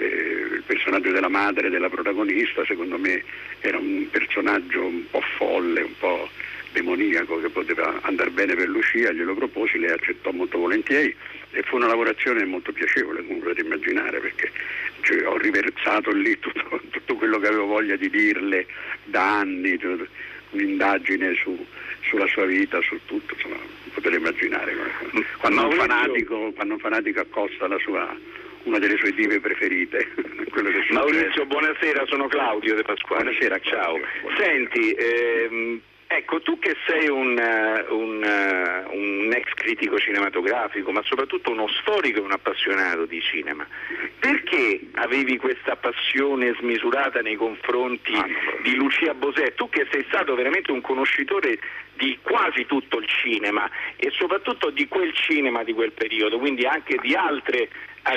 il 0.02 0.62
personaggio 0.66 1.10
della 1.10 1.28
madre 1.28 1.70
della 1.70 1.88
protagonista 1.88 2.64
secondo 2.64 2.98
me 2.98 3.22
era 3.60 3.78
un 3.78 4.06
personaggio 4.10 4.84
un 4.84 5.02
po' 5.10 5.22
folle, 5.36 5.82
un 5.82 5.96
po' 5.98 6.28
demoniaco 6.72 7.40
che 7.40 7.48
poteva 7.48 8.00
andare 8.02 8.30
bene 8.30 8.54
per 8.54 8.68
Lucia, 8.68 9.12
glielo 9.12 9.34
proposi, 9.34 9.78
lei 9.78 9.90
accettò 9.90 10.30
molto 10.30 10.58
volentieri 10.58 11.14
e 11.52 11.62
fu 11.62 11.76
una 11.76 11.86
lavorazione 11.86 12.44
molto 12.44 12.70
piacevole, 12.72 13.24
come 13.26 13.38
potete 13.38 13.62
immaginare, 13.62 14.18
perché 14.18 14.52
cioè, 15.00 15.26
ho 15.26 15.38
riversato 15.38 16.10
lì 16.10 16.38
tutto, 16.38 16.80
tutto, 16.90 17.14
quello 17.14 17.38
che 17.38 17.46
avevo 17.46 17.64
voglia 17.64 17.96
di 17.96 18.10
dirle 18.10 18.66
da 19.04 19.38
anni, 19.38 19.78
un'indagine 20.50 21.34
su, 21.34 21.64
sulla 22.02 22.26
sua 22.26 22.44
vita, 22.44 22.78
su 22.82 22.98
tutto, 23.06 23.32
insomma, 23.34 23.56
potete 23.94 24.16
immaginare. 24.16 24.76
Quando 25.38 25.66
un, 25.66 25.72
fanatico, 25.72 26.52
quando 26.52 26.74
un 26.74 26.80
fanatico 26.80 27.20
accosta 27.20 27.68
sua, 27.78 28.14
una 28.66 28.78
delle 28.78 28.96
sue 28.98 29.12
dive 29.12 29.40
preferite. 29.40 30.12
Maurizio, 30.90 31.46
buonasera, 31.46 32.04
sono 32.06 32.26
Claudio 32.26 32.74
De 32.74 32.82
Pasquale. 32.82 33.22
Buonasera, 33.22 33.58
ciao. 33.60 33.98
Buonasera. 33.98 34.44
Senti, 34.44 34.92
ehm, 34.92 35.80
Ecco, 36.08 36.40
tu 36.40 36.56
che 36.60 36.76
sei 36.86 37.08
un, 37.08 37.36
eh, 37.36 37.84
un, 37.88 38.22
eh, 38.22 38.84
un, 38.94 39.32
ex 39.34 39.52
critico 39.54 39.98
cinematografico, 39.98 40.92
ma 40.92 41.02
soprattutto 41.02 41.50
uno 41.50 41.66
storico 41.80 42.20
e 42.20 42.22
un 42.22 42.30
appassionato 42.30 43.06
di 43.06 43.20
cinema, 43.20 43.66
perché 44.20 44.82
avevi 44.94 45.36
questa 45.36 45.74
passione 45.74 46.54
smisurata 46.60 47.22
nei 47.22 47.34
confronti 47.34 48.14
ah, 48.14 48.24
di 48.62 48.76
Lucia 48.76 49.14
Bosè? 49.14 49.54
Tu 49.54 49.68
che 49.68 49.88
sei 49.90 50.04
stato 50.06 50.36
veramente 50.36 50.70
un 50.70 50.80
conoscitore 50.80 51.58
di 51.94 52.16
quasi 52.22 52.66
tutto 52.66 52.98
il 52.98 53.08
cinema 53.08 53.68
e 53.96 54.10
soprattutto 54.12 54.70
di 54.70 54.86
quel 54.86 55.12
cinema 55.12 55.64
di 55.64 55.72
quel 55.72 55.90
periodo, 55.90 56.38
quindi 56.38 56.64
anche 56.66 56.98
di 57.02 57.16
altre 57.16 57.68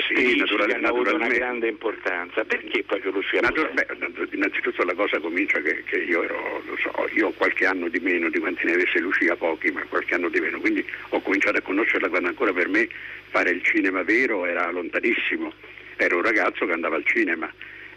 sì, 0.06 0.44
che 0.44 0.74
hanno 0.74 0.88
avuto 0.88 1.14
una 1.14 1.26
grande 1.26 1.68
importanza. 1.68 2.44
Perché 2.44 2.84
proprio 2.84 3.10
Lucia 3.10 3.40
Natur- 3.40 3.72
beh, 3.72 3.86
innanzitutto 4.32 4.84
la 4.84 4.94
cosa 4.94 5.18
comincia 5.18 5.60
che, 5.60 5.82
che 5.84 5.96
io 5.96 6.22
ero, 6.22 6.62
so, 6.78 7.08
io 7.12 7.28
ho 7.28 7.32
qualche 7.32 7.66
anno 7.66 7.88
di 7.88 7.98
meno 7.98 8.28
di 8.28 8.38
quanti 8.38 8.66
ne 8.66 8.74
avesse 8.74 9.00
Lucia, 9.00 9.34
pochi, 9.36 9.70
ma 9.70 9.82
qualche 9.88 10.14
anno 10.14 10.28
di 10.28 10.38
meno, 10.38 10.60
quindi 10.60 10.84
ho 11.08 11.20
cominciato 11.20 11.58
a 11.58 11.62
conoscerla 11.62 12.08
quando 12.08 12.28
ancora 12.28 12.52
per 12.52 12.68
me 12.68 12.88
fare 13.30 13.50
il 13.50 13.62
cinema 13.64 14.02
vero 14.02 14.46
era 14.46 14.70
lontanissimo, 14.70 15.52
ero 15.96 16.16
un 16.16 16.22
ragazzo 16.22 16.66
che 16.66 16.72
andava 16.72 16.96
al 16.96 17.04
cinema. 17.06 17.52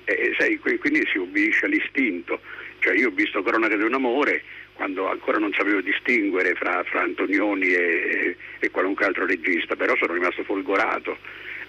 E, 0.06 0.36
sai, 0.38 0.58
quindi 0.58 1.08
si 1.12 1.18
ubbidisce 1.18 1.66
all'istinto, 1.66 2.42
cioè 2.80 2.96
io 2.96 3.08
ho 3.10 3.12
visto 3.12 3.42
Cronaca 3.42 3.76
di 3.76 3.84
un 3.84 3.94
amore 3.94 4.44
quando 4.74 5.08
ancora 5.08 5.38
non 5.38 5.54
sapevo 5.54 5.82
distinguere 5.82 6.56
fra, 6.56 6.84
fra 6.84 7.02
Antonioni 7.02 7.68
e, 7.68 8.36
e, 8.60 8.70
qualunque 8.72 9.06
altro 9.06 9.26
regista, 9.26 9.76
però 9.76 9.96
sono 9.96 10.14
rimasto 10.14 10.44
folgorato 10.44 11.18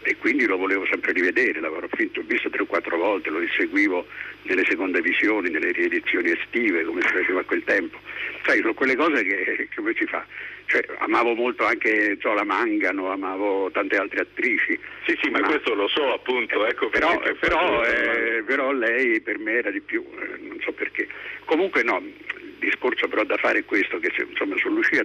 e 0.04 0.16
quindi 0.16 0.46
lo 0.46 0.56
volevo 0.56 0.86
sempre 0.86 1.12
rivedere, 1.12 1.60
l'avrò 1.60 1.86
visto 1.90 2.50
tre 2.50 2.62
o 2.62 2.66
quattro 2.66 2.96
volte, 2.96 3.30
lo 3.30 3.40
inseguivo 3.40 4.06
nelle 4.42 4.64
seconde 4.64 5.00
visioni, 5.00 5.48
nelle 5.48 5.72
riedizioni 5.72 6.30
estive, 6.30 6.84
come 6.84 7.00
si 7.00 7.08
faceva 7.08 7.40
a 7.40 7.44
quel 7.44 7.64
tempo. 7.64 7.98
Sai, 8.44 8.60
sono 8.60 8.74
quelle 8.74 8.96
cose 8.96 9.22
che, 9.24 9.68
come 9.74 9.94
si 9.96 10.04
fa? 10.04 10.24
Cioè, 10.66 10.84
amavo 10.98 11.34
molto 11.34 11.64
anche 11.64 12.16
so, 12.20 12.32
la 12.34 12.44
Mangano, 12.44 13.10
amavo 13.10 13.70
tante 13.70 13.96
altre 13.96 14.20
attrici. 14.20 14.78
Sì, 15.06 15.18
sì, 15.22 15.30
ma, 15.30 15.40
ma 15.40 15.48
questo 15.48 15.74
lo 15.74 15.88
so 15.88 16.12
appunto, 16.12 16.66
ecco 16.66 16.88
però, 16.88 17.18
però, 17.38 17.84
eh, 17.84 18.42
però, 18.46 18.72
lei 18.72 19.20
per 19.20 19.38
me 19.38 19.52
era 19.52 19.70
di 19.70 19.80
più, 19.80 20.04
eh, 20.18 20.38
non 20.46 20.58
so 20.60 20.72
perché. 20.72 21.08
Comunque 21.44 21.82
no, 21.82 22.02
il 22.02 22.54
discorso 22.58 23.08
però 23.08 23.24
da 23.24 23.36
fare 23.36 23.60
è 23.60 23.64
questo, 23.64 23.98
che 23.98 24.12
insomma 24.28 24.56
su 24.58 24.68
Lucia 24.68 25.04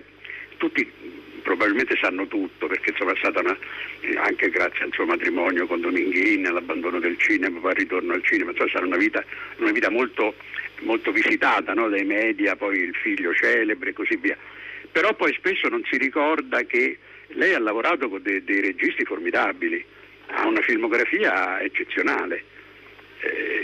tutti 0.58 0.92
probabilmente 1.40 1.96
sanno 1.98 2.28
tutto 2.28 2.68
perché 2.68 2.92
insomma, 2.92 3.14
è 3.14 3.18
stata 3.18 3.40
una, 3.40 3.58
eh, 4.02 4.18
anche 4.18 4.50
grazie 4.50 4.86
al 4.86 4.94
suo 4.94 5.06
matrimonio 5.06 5.68
con 5.68 5.82
Dominghin, 5.82 6.46
all'abbandono 6.46 7.00
del 7.00 7.18
cinema, 7.18 7.60
poi 7.60 7.72
al 7.72 7.78
ritorno 7.78 8.14
al 8.14 8.24
cinema, 8.24 8.52
insomma, 8.52 8.70
sarà 8.70 8.86
una 8.86 8.98
vita, 8.98 9.24
una 9.58 9.72
vita 9.72 9.90
molto, 9.90 10.36
molto, 10.82 11.12
visitata 11.12 11.74
no? 11.74 11.90
dai 11.90 12.06
media, 12.06 12.56
poi 12.56 12.80
il 12.80 12.96
figlio 12.96 13.34
celebre 13.34 13.90
e 13.90 13.94
così 13.94 14.16
via. 14.16 14.38
Però 14.92 15.14
poi 15.14 15.34
spesso 15.34 15.68
non 15.68 15.84
si 15.90 15.98
ricorda 15.98 16.64
che 16.64 16.98
lei 17.34 17.54
ha 17.54 17.60
lavorato 17.60 18.10
con 18.10 18.22
dei, 18.22 18.44
dei 18.44 18.62
registi 18.62 19.04
formidabili, 19.04 19.84
ha 20.28 20.48
una 20.48 20.62
filmografia 20.62 21.60
eccezionale. 21.62 22.44
Eh, 23.22 23.60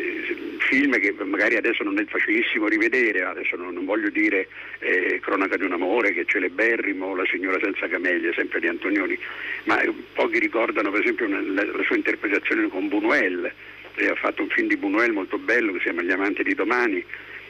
film 0.65 0.99
che 0.99 1.13
magari 1.23 1.55
adesso 1.55 1.83
non 1.83 1.99
è 1.99 2.05
facilissimo 2.05 2.67
rivedere, 2.67 3.23
adesso 3.23 3.55
non, 3.55 3.73
non 3.73 3.85
voglio 3.85 4.09
dire 4.09 4.47
eh, 4.79 5.19
Cronaca 5.21 5.57
di 5.57 5.63
un 5.63 5.73
amore 5.73 6.13
che 6.13 6.25
celeberrimo, 6.25 7.15
La 7.15 7.25
signora 7.25 7.57
senza 7.61 7.87
camelie, 7.87 8.33
sempre 8.33 8.59
di 8.59 8.67
Antonioni, 8.67 9.17
ma 9.63 9.81
pochi 10.13 10.39
ricordano 10.39 10.91
per 10.91 11.01
esempio 11.01 11.25
una, 11.25 11.41
la, 11.41 11.63
la, 11.65 11.83
sua 11.83 11.95
interpretazione 11.95 12.67
con 12.67 12.87
Buñuel, 12.87 13.51
ha 13.97 14.15
fatto 14.15 14.41
un 14.41 14.49
film 14.49 14.67
di 14.67 14.75
Buñuel 14.75 15.11
molto 15.11 15.37
bello 15.37 15.71
che 15.71 15.77
si 15.77 15.83
chiama 15.85 16.01
Gli 16.01 16.11
amanti 16.11 16.43
di 16.43 16.53
domani 16.53 17.03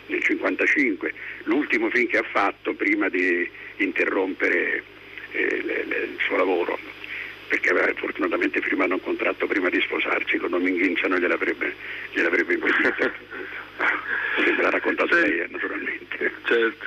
nel 0.07 0.21
1955, 0.27 1.13
l'ultimo 1.43 1.89
film 1.89 2.07
che 2.07 2.17
ha 2.17 2.25
fatto 2.29 2.73
prima 2.73 3.09
di 3.09 3.49
interrompere 3.77 4.83
eh, 5.31 5.61
le, 5.63 5.83
le, 5.85 5.95
il 5.95 6.17
suo 6.19 6.37
lavoro 6.37 6.74
perché 7.65 7.69
aveva 7.71 7.99
fortunatamente 7.99 8.61
firmato 8.61 8.93
un 8.93 9.01
contratto 9.01 9.47
prima 9.47 9.69
di 9.69 9.81
sposarsi, 9.81 10.37
con 10.37 10.51
Dominghizza 10.51 11.07
non 11.07 11.19
gliel'avrebbe, 11.19 11.73
gliel'avrebbe 12.11 12.53
impedito. 12.53 13.11
me 14.55 14.61
l'ha 14.61 14.69
raccontato 14.69 15.15
lei 15.15 15.39
eh, 15.39 15.47
naturalmente. 15.49 16.31
Certo. 16.43 16.85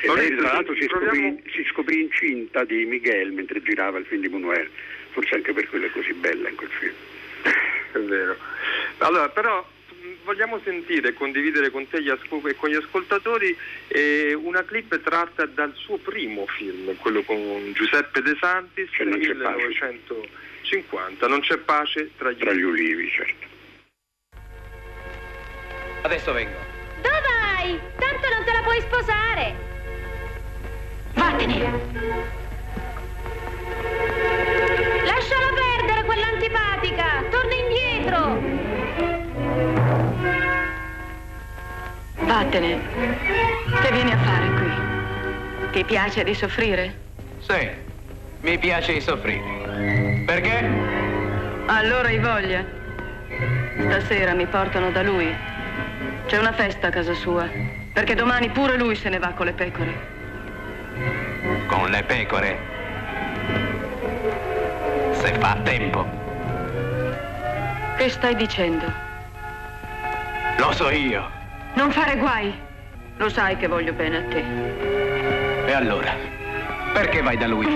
E 0.00 0.14
lei 0.14 0.36
tra 0.36 0.52
l'altro 0.52 0.74
si 0.74 0.82
scoprì, 0.82 1.42
si 1.52 1.64
scoprì, 1.70 2.00
incinta 2.02 2.64
di 2.64 2.84
Miguel 2.84 3.32
mentre 3.32 3.62
girava 3.62 3.98
il 3.98 4.06
film 4.06 4.22
di 4.22 4.28
Buñuel, 4.28 4.68
forse 5.10 5.36
anche 5.36 5.52
per 5.52 5.68
quello 5.68 5.86
è 5.86 5.90
così 5.90 6.12
bella 6.12 6.48
in 6.48 6.56
quel 6.56 6.70
film. 6.70 6.94
È 7.92 7.98
vero. 7.98 8.36
Allora, 8.98 9.28
però 9.28 9.66
vogliamo 10.26 10.60
sentire 10.64 11.10
e 11.10 11.14
condividere 11.14 11.70
con 11.70 11.88
te 11.88 11.98
e 11.98 12.18
con 12.56 12.68
gli 12.68 12.74
ascoltatori 12.74 13.56
eh, 13.86 14.34
una 14.34 14.64
clip 14.64 15.00
tratta 15.00 15.46
dal 15.46 15.72
suo 15.74 15.98
primo 15.98 16.46
film, 16.46 16.96
quello 16.96 17.22
con 17.22 17.72
Giuseppe 17.72 18.20
De 18.20 18.36
Santis 18.38 18.90
nel 18.98 19.16
1950. 19.16 21.28
Non 21.28 21.40
c'è 21.40 21.56
pace 21.58 22.10
tra 22.18 22.32
gli, 22.32 22.38
tra 22.38 22.52
gli 22.52 22.62
ulivi, 22.62 23.08
certo. 23.08 23.46
Adesso 26.02 26.32
vengo. 26.32 26.58
Dove 27.00 27.20
vai? 27.20 27.78
Tanto 27.96 28.28
non 28.28 28.44
te 28.44 28.52
la 28.52 28.62
puoi 28.62 28.80
sposare. 28.80 29.54
Vattene. 31.14 31.70
Lasciala 35.04 35.52
perdere 35.54 36.04
quell'antipatica. 36.04 37.24
Torna 37.30 37.54
indietro. 37.54 38.55
Vattene. 42.26 42.80
Che 43.82 43.92
vieni 43.92 44.10
a 44.10 44.18
fare 44.18 44.48
qui? 44.50 45.70
Ti 45.70 45.84
piace 45.84 46.24
di 46.24 46.34
soffrire? 46.34 46.94
Sì, 47.38 47.68
mi 48.40 48.58
piace 48.58 48.94
di 48.94 49.00
soffrire. 49.00 50.24
Perché? 50.26 50.68
Allora 51.66 52.08
hai 52.08 52.18
voglia. 52.18 52.64
Stasera 53.78 54.34
mi 54.34 54.46
portano 54.46 54.90
da 54.90 55.02
lui. 55.02 55.32
C'è 56.26 56.38
una 56.38 56.52
festa 56.52 56.88
a 56.88 56.90
casa 56.90 57.14
sua. 57.14 57.48
Perché 57.92 58.16
domani 58.16 58.48
pure 58.48 58.76
lui 58.76 58.96
se 58.96 59.08
ne 59.08 59.18
va 59.18 59.28
con 59.28 59.46
le 59.46 59.52
pecore. 59.52 59.94
Con 61.68 61.90
le 61.90 62.02
pecore? 62.02 62.58
Se 65.12 65.32
fa 65.34 65.56
tempo. 65.62 66.04
Che 67.96 68.08
stai 68.08 68.34
dicendo? 68.34 68.92
Lo 70.58 70.72
so 70.72 70.90
io. 70.90 71.35
Non 71.76 71.90
fare 71.92 72.16
guai. 72.16 72.54
Lo 73.18 73.28
sai 73.28 73.58
che 73.58 73.66
voglio 73.66 73.92
bene 73.92 74.16
a 74.16 74.22
te. 74.22 74.44
E 75.66 75.72
allora? 75.72 76.10
Perché 76.94 77.20
vai 77.20 77.36
da 77.36 77.46
lui? 77.46 77.66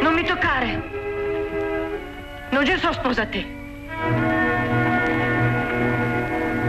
Non 0.00 0.14
mi 0.14 0.22
toccare. 0.22 0.80
Non 2.50 2.64
ci 2.64 2.78
so 2.78 2.92
sposa 2.92 3.22
a 3.22 3.26
te. 3.26 3.44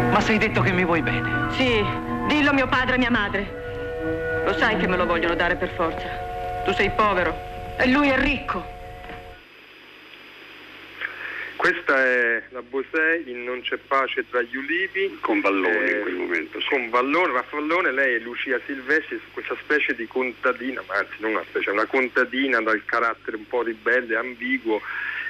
Ma 0.10 0.20
sei 0.22 0.40
detto 0.40 0.62
che 0.62 0.72
mi 0.72 0.84
vuoi 0.84 1.04
bene? 1.04 1.52
Sì, 1.52 1.86
dillo 2.28 2.50
a 2.50 2.54
mio 2.54 2.68
padre 2.68 2.96
e 2.96 2.98
mia 2.98 3.12
madre. 3.12 4.44
Lo 4.44 4.54
sai 4.54 4.78
che 4.78 4.88
me 4.88 4.98
lo 4.98 5.06
vogliono 5.06 5.36
dare 5.36 5.56
per 5.56 5.70
forza. 5.70 6.08
Tu 6.66 6.74
sei 6.74 6.90
povero 6.90 7.36
e 7.78 7.88
lui 7.88 8.10
è 8.10 8.18
ricco. 8.18 8.64
Questa 11.64 11.98
è 11.98 12.44
la 12.50 12.62
Bosei 12.62 13.24
in 13.30 13.46
Non 13.46 13.62
c'è 13.62 13.78
pace 13.78 14.28
tra 14.30 14.42
gli 14.42 14.58
ulivi. 14.58 15.18
Con 15.22 15.40
Vallone 15.40 15.86
eh, 15.86 15.96
in 15.96 16.02
quel 16.02 16.16
momento. 16.16 16.60
Sì. 16.60 16.68
Con 16.68 16.90
Vallone, 16.90 17.32
Raffallone, 17.32 17.94
lei 17.94 18.16
è 18.16 18.20
Lucia 18.20 18.60
Silvestri, 18.66 19.22
questa 19.32 19.56
specie 19.62 19.96
di 19.96 20.06
contadina, 20.06 20.84
ma 20.86 20.96
anzi 20.96 21.14
non 21.20 21.32
una 21.32 21.46
specie, 21.48 21.70
una 21.70 21.86
contadina 21.86 22.60
dal 22.62 22.84
carattere 22.84 23.38
un 23.38 23.48
po' 23.48 23.62
ribelle, 23.62 24.18
ambiguo 24.18 24.82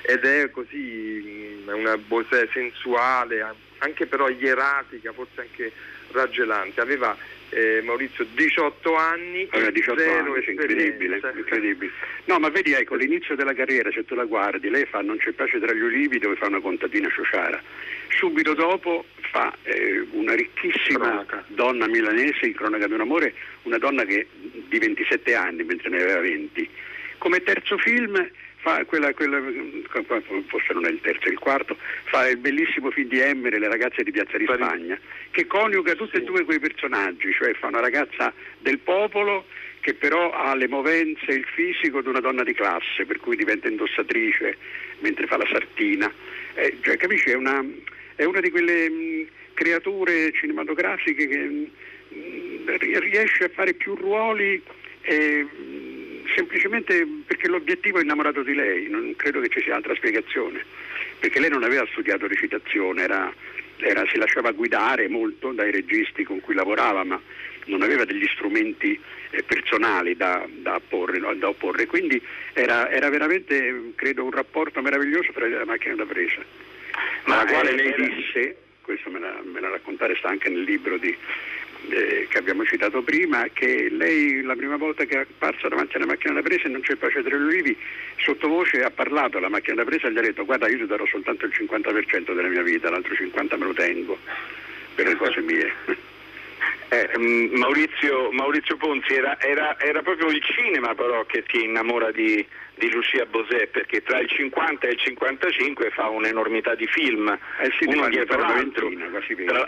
ed 0.02 0.26
è 0.26 0.50
così 0.50 1.62
mm, 1.68 1.68
una 1.68 1.98
Bosei 1.98 2.50
sensuale, 2.52 3.46
anche 3.78 4.08
però 4.08 4.28
ieratica, 4.28 5.14
forse 5.14 5.40
anche 5.40 5.72
raggelante. 6.14 6.82
Aveva 6.82 7.16
eh, 7.54 7.82
Maurizio 7.84 8.26
18 8.34 8.96
anni 8.96 9.48
Aveva 9.52 9.70
18 9.70 10.00
zero 10.00 10.34
anni, 10.34 10.44
incredibile, 10.48 11.20
incredibile. 11.36 11.92
No, 12.26 12.40
ma 12.40 12.50
vedi, 12.50 12.74
ecco, 12.74 12.96
l'inizio 12.96 13.36
della 13.36 13.54
carriera, 13.54 13.92
se 13.92 14.06
tu 14.06 14.16
la 14.16 14.26
guardi, 14.26 14.70
lei 14.70 14.86
fa 14.86 15.02
Non 15.02 15.18
c'è 15.18 15.32
pace 15.32 15.60
tra 15.60 15.74
gli 15.74 15.82
ulivi 15.82 16.20
dove 16.20 16.36
fa 16.36 16.48
una 16.48 16.60
contadina 16.60 17.10
sciociara. 17.10 17.62
Subito 18.10 18.54
dopo 18.54 19.06
fa 19.32 19.54
eh, 19.64 20.06
una 20.12 20.36
ricchissima 20.36 21.00
Cronaca. 21.00 21.44
donna 21.48 21.88
milanese 21.88 22.46
in 22.46 22.54
Cronaca 22.54 22.88
di 22.88 22.94
un 22.94 23.02
amore, 23.02 23.34
una 23.64 23.78
donna 23.78 24.04
che 24.06 24.28
di 24.68 24.80
27 24.80 25.34
anni, 25.36 25.64
mentre 25.64 25.90
ne 25.90 26.02
aveva 26.02 26.22
20. 26.22 26.70
Come 27.18 27.42
terzo 27.42 27.78
film 27.78 28.30
fa 28.64 28.86
quella, 28.86 29.14
quella, 29.14 29.42
forse 30.48 30.74
non 30.74 30.86
è 30.86 30.90
il 30.90 31.02
terzo, 31.02 31.28
è 31.28 31.32
il 31.32 31.38
quarto, 31.38 31.76
fa 32.06 32.30
il 32.30 32.38
bellissimo 32.38 32.92
film 32.92 33.10
di 33.10 33.20
Emmere, 33.20 33.60
Le 33.60 33.68
ragazze 33.68 34.04
di 34.04 34.12
Piazza 34.12 34.38
di 34.38 34.46
Spagna, 34.46 34.98
che 35.32 35.46
coniuga 35.46 35.96
tutti 35.96 36.16
e 36.16 36.22
due 36.24 36.46
quei 36.46 36.60
personaggi, 36.60 37.34
cioè 37.34 37.54
fa 37.56 37.68
una 37.68 37.82
ragazza 37.82 38.34
del 38.60 38.80
popolo 38.80 39.46
che 39.82 39.94
però 39.94 40.32
ha 40.32 40.56
le 40.56 40.70
movenze 40.70 41.26
e 41.26 41.34
il 41.34 41.44
fisico 41.44 42.02
di 42.02 42.08
una 42.08 42.22
donna 42.22 42.44
di 42.44 42.54
classe, 42.54 43.06
per 43.06 43.20
cui 43.20 43.36
diventa 43.36 43.68
indossatrice 43.68 44.56
mentre 45.00 45.28
fa 45.28 45.36
la 45.36 45.48
sartina. 45.52 46.10
Eh, 46.54 46.78
cioè, 46.82 46.96
capisci, 46.96 47.32
è 47.32 47.36
una, 47.36 47.62
è 48.16 48.24
una 48.24 48.40
di 48.40 48.50
quelle 48.50 48.90
mh, 48.90 49.28
creature 49.54 50.32
cinematografiche 50.32 51.28
che 51.28 51.38
mh, 51.38 52.78
riesce 52.78 53.44
a 53.44 53.50
fare 53.50 53.74
più 53.74 53.94
ruoli. 53.96 54.62
E, 55.02 55.46
semplicemente 56.36 57.08
perché 57.26 57.48
l'obiettivo 57.48 58.00
è 58.00 58.04
innamorato 58.04 58.44
di 58.44 58.54
lei, 58.54 58.88
non 58.90 59.14
credo 59.16 59.40
che 59.42 59.50
ci 59.50 59.62
sia 59.62 59.76
altra 59.76 59.96
spiegazione, 59.96 60.64
perché 61.20 61.40
lei 61.40 61.50
non 61.50 61.64
aveva 61.64 61.86
studiato 61.92 62.28
recitazione, 62.28 63.04
era, 63.04 63.34
era, 63.78 64.06
si 64.08 64.18
lasciava 64.18 64.52
guidare 64.52 65.08
molto 65.08 65.52
dai 65.52 65.72
registi 65.72 66.24
con 66.24 66.40
cui 66.42 66.54
lavorava, 66.54 67.04
ma 67.04 67.20
non 67.66 67.82
aveva 67.82 68.06
degli 68.06 68.28
strumenti 68.28 69.00
eh, 69.30 69.44
personali 69.44 70.16
da, 70.16 70.46
da, 70.50 70.76
apporre, 70.76 71.18
no, 71.20 71.34
da, 71.34 71.50
opporre, 71.50 71.86
quindi 71.86 72.22
era, 72.54 72.90
era, 72.90 73.10
veramente, 73.10 73.94
credo, 73.96 74.24
un 74.24 74.32
rapporto 74.32 74.82
meraviglioso 74.82 75.32
fra 75.32 75.48
la 75.48 75.66
macchina 75.66 75.96
da 75.96 76.06
presa, 76.06 76.44
ma 77.26 77.38
la 77.38 77.46
quale 77.46 77.72
lei 77.72 77.94
disse, 77.96 78.58
questo 78.82 79.10
me 79.10 79.20
la, 79.20 79.42
me 79.44 79.60
la 79.60 79.70
raccontare 79.70 80.16
sta 80.18 80.30
anche 80.30 80.50
nel 80.50 80.64
libro 80.64 80.98
di 80.98 81.16
eh, 81.90 82.28
che 82.30 82.38
abbiamo 82.38 82.66
citato 82.66 83.02
prima, 83.02 83.48
che 83.54 83.90
lei 83.90 84.42
la 84.42 84.56
prima 84.56 84.78
volta 84.78 85.04
che 85.06 85.16
è 85.16 85.20
apparsa 85.22 85.68
davanti 85.68 85.98
alla 85.98 86.06
macchina 86.06 86.34
da 86.34 86.42
presa 86.42 86.66
e 86.66 86.70
non 86.70 86.82
c'è 86.82 86.96
pace 86.96 87.24
tra 87.24 87.36
gli 87.38 87.42
ulivi, 87.42 87.78
sottovoce 88.18 88.84
ha 88.84 88.92
parlato 88.92 89.38
alla 89.38 89.50
macchina 89.50 89.76
da 89.76 89.84
presa 89.84 90.08
e 90.08 90.12
gli 90.12 90.18
ha 90.18 90.22
detto 90.22 90.46
guarda 90.46 90.70
io 90.70 90.78
ti 90.78 90.86
darò 90.86 91.06
soltanto 91.06 91.46
il 91.46 91.54
50% 91.56 92.34
della 92.34 92.48
mia 92.48 92.64
vita, 92.64 92.90
l'altro 92.90 93.14
50% 93.14 93.58
me 93.58 93.66
lo 93.66 93.74
tengo 93.74 94.18
per 94.96 95.08
le 95.08 95.16
cose 95.16 95.42
mie. 95.42 96.12
Eh, 96.90 97.18
Maurizio, 97.18 98.32
Maurizio, 98.32 98.78
Ponzi 98.78 99.14
era, 99.14 99.40
era, 99.40 99.80
era, 99.80 100.02
proprio 100.02 100.28
il 100.28 100.44
cinema 100.44 100.94
però 100.94 101.26
che 101.26 101.44
ti 101.44 101.64
innamora 101.64 102.12
di, 102.12 102.46
di 102.76 102.92
Lucia 102.92 103.26
Bosè 103.26 103.68
perché 103.68 104.04
tra 104.04 104.20
il 104.20 104.30
50 104.30 104.88
e 104.88 104.92
il 104.92 105.00
55 105.00 105.90
fa 105.90 106.10
un'enormità 106.10 106.76
di 106.76 106.86
film, 106.88 107.36
eh 107.60 107.72
sì, 107.80 107.86
uno 107.88 108.08
dietro 108.10 108.38
l'altro. 108.38 108.90
Quasi 109.10 109.34
20, 109.34 109.52
tra, 109.52 109.68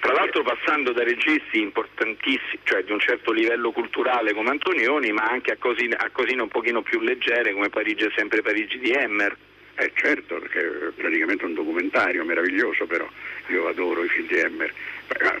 tra 0.00 0.12
l'altro 0.12 0.42
passando 0.42 0.92
da 0.92 1.02
registi 1.02 1.60
importantissimi, 1.60 2.60
cioè 2.62 2.82
di 2.82 2.92
un 2.92 3.00
certo 3.00 3.32
livello 3.32 3.70
culturale 3.70 4.32
come 4.32 4.50
Antonioni, 4.50 5.12
ma 5.12 5.24
anche 5.24 5.52
a 5.52 5.56
cosine, 5.58 5.96
a 5.96 6.08
cosine 6.10 6.42
un 6.42 6.48
pochino 6.48 6.82
più 6.82 7.00
leggere 7.00 7.52
come 7.52 7.68
Parigi 7.68 8.04
è 8.04 8.12
sempre 8.16 8.40
Parigi 8.40 8.78
di 8.78 8.90
Emmer. 8.90 9.36
Eh 9.80 9.92
certo, 9.94 10.38
perché 10.38 10.60
è 10.60 10.90
praticamente 10.96 11.44
un 11.44 11.54
documentario 11.54 12.24
meraviglioso 12.24 12.84
però, 12.86 13.08
io 13.48 13.68
adoro 13.68 14.04
i 14.04 14.08
film 14.08 14.26
di 14.26 14.38
Emmer. 14.38 14.72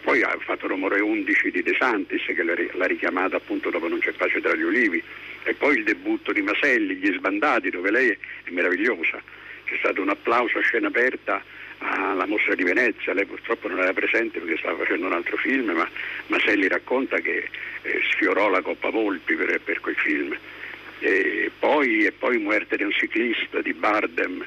Poi 0.02 0.22
ha 0.22 0.36
fatto 0.40 0.66
Romore 0.66 1.00
11 1.00 1.50
di 1.50 1.62
De 1.62 1.76
Santis 1.78 2.24
che 2.24 2.42
l'ha 2.42 2.86
richiamata 2.86 3.36
appunto 3.36 3.70
dopo 3.70 3.88
Non 3.88 3.98
c'è 3.98 4.12
pace 4.12 4.40
tra 4.40 4.54
gli 4.54 4.62
ulivi 4.62 5.02
e 5.44 5.54
poi 5.54 5.76
il 5.76 5.84
debutto 5.84 6.32
di 6.32 6.42
Maselli, 6.42 6.96
Gli 6.96 7.12
sbandati, 7.12 7.70
dove 7.70 7.90
lei 7.90 8.10
è 8.10 8.50
meravigliosa. 8.50 9.20
C'è 9.64 9.76
stato 9.78 10.00
un 10.00 10.08
applauso 10.08 10.58
a 10.58 10.62
scena 10.62 10.88
aperta 10.88 11.42
alla 11.78 12.26
mostra 12.26 12.54
di 12.54 12.64
Venezia, 12.64 13.14
lei 13.14 13.24
purtroppo 13.24 13.68
non 13.68 13.78
era 13.78 13.92
presente 13.92 14.40
perché 14.40 14.58
stava 14.58 14.78
facendo 14.78 15.06
un 15.06 15.12
altro 15.12 15.36
film, 15.36 15.70
ma 15.70 15.88
Maselli 16.26 16.66
racconta 16.66 17.18
che 17.18 17.48
eh, 17.82 18.00
sfiorò 18.10 18.48
la 18.48 18.62
Coppa 18.62 18.90
Volpi 18.90 19.34
per, 19.34 19.60
per 19.60 19.80
quel 19.80 19.96
film. 19.96 20.36
E 21.00 21.50
poi, 21.56 22.04
e 22.04 22.12
poi 22.12 22.38
Muerte 22.38 22.76
di 22.76 22.82
un 22.82 22.90
ciclista 22.90 23.60
di 23.60 23.72
Bardem, 23.72 24.44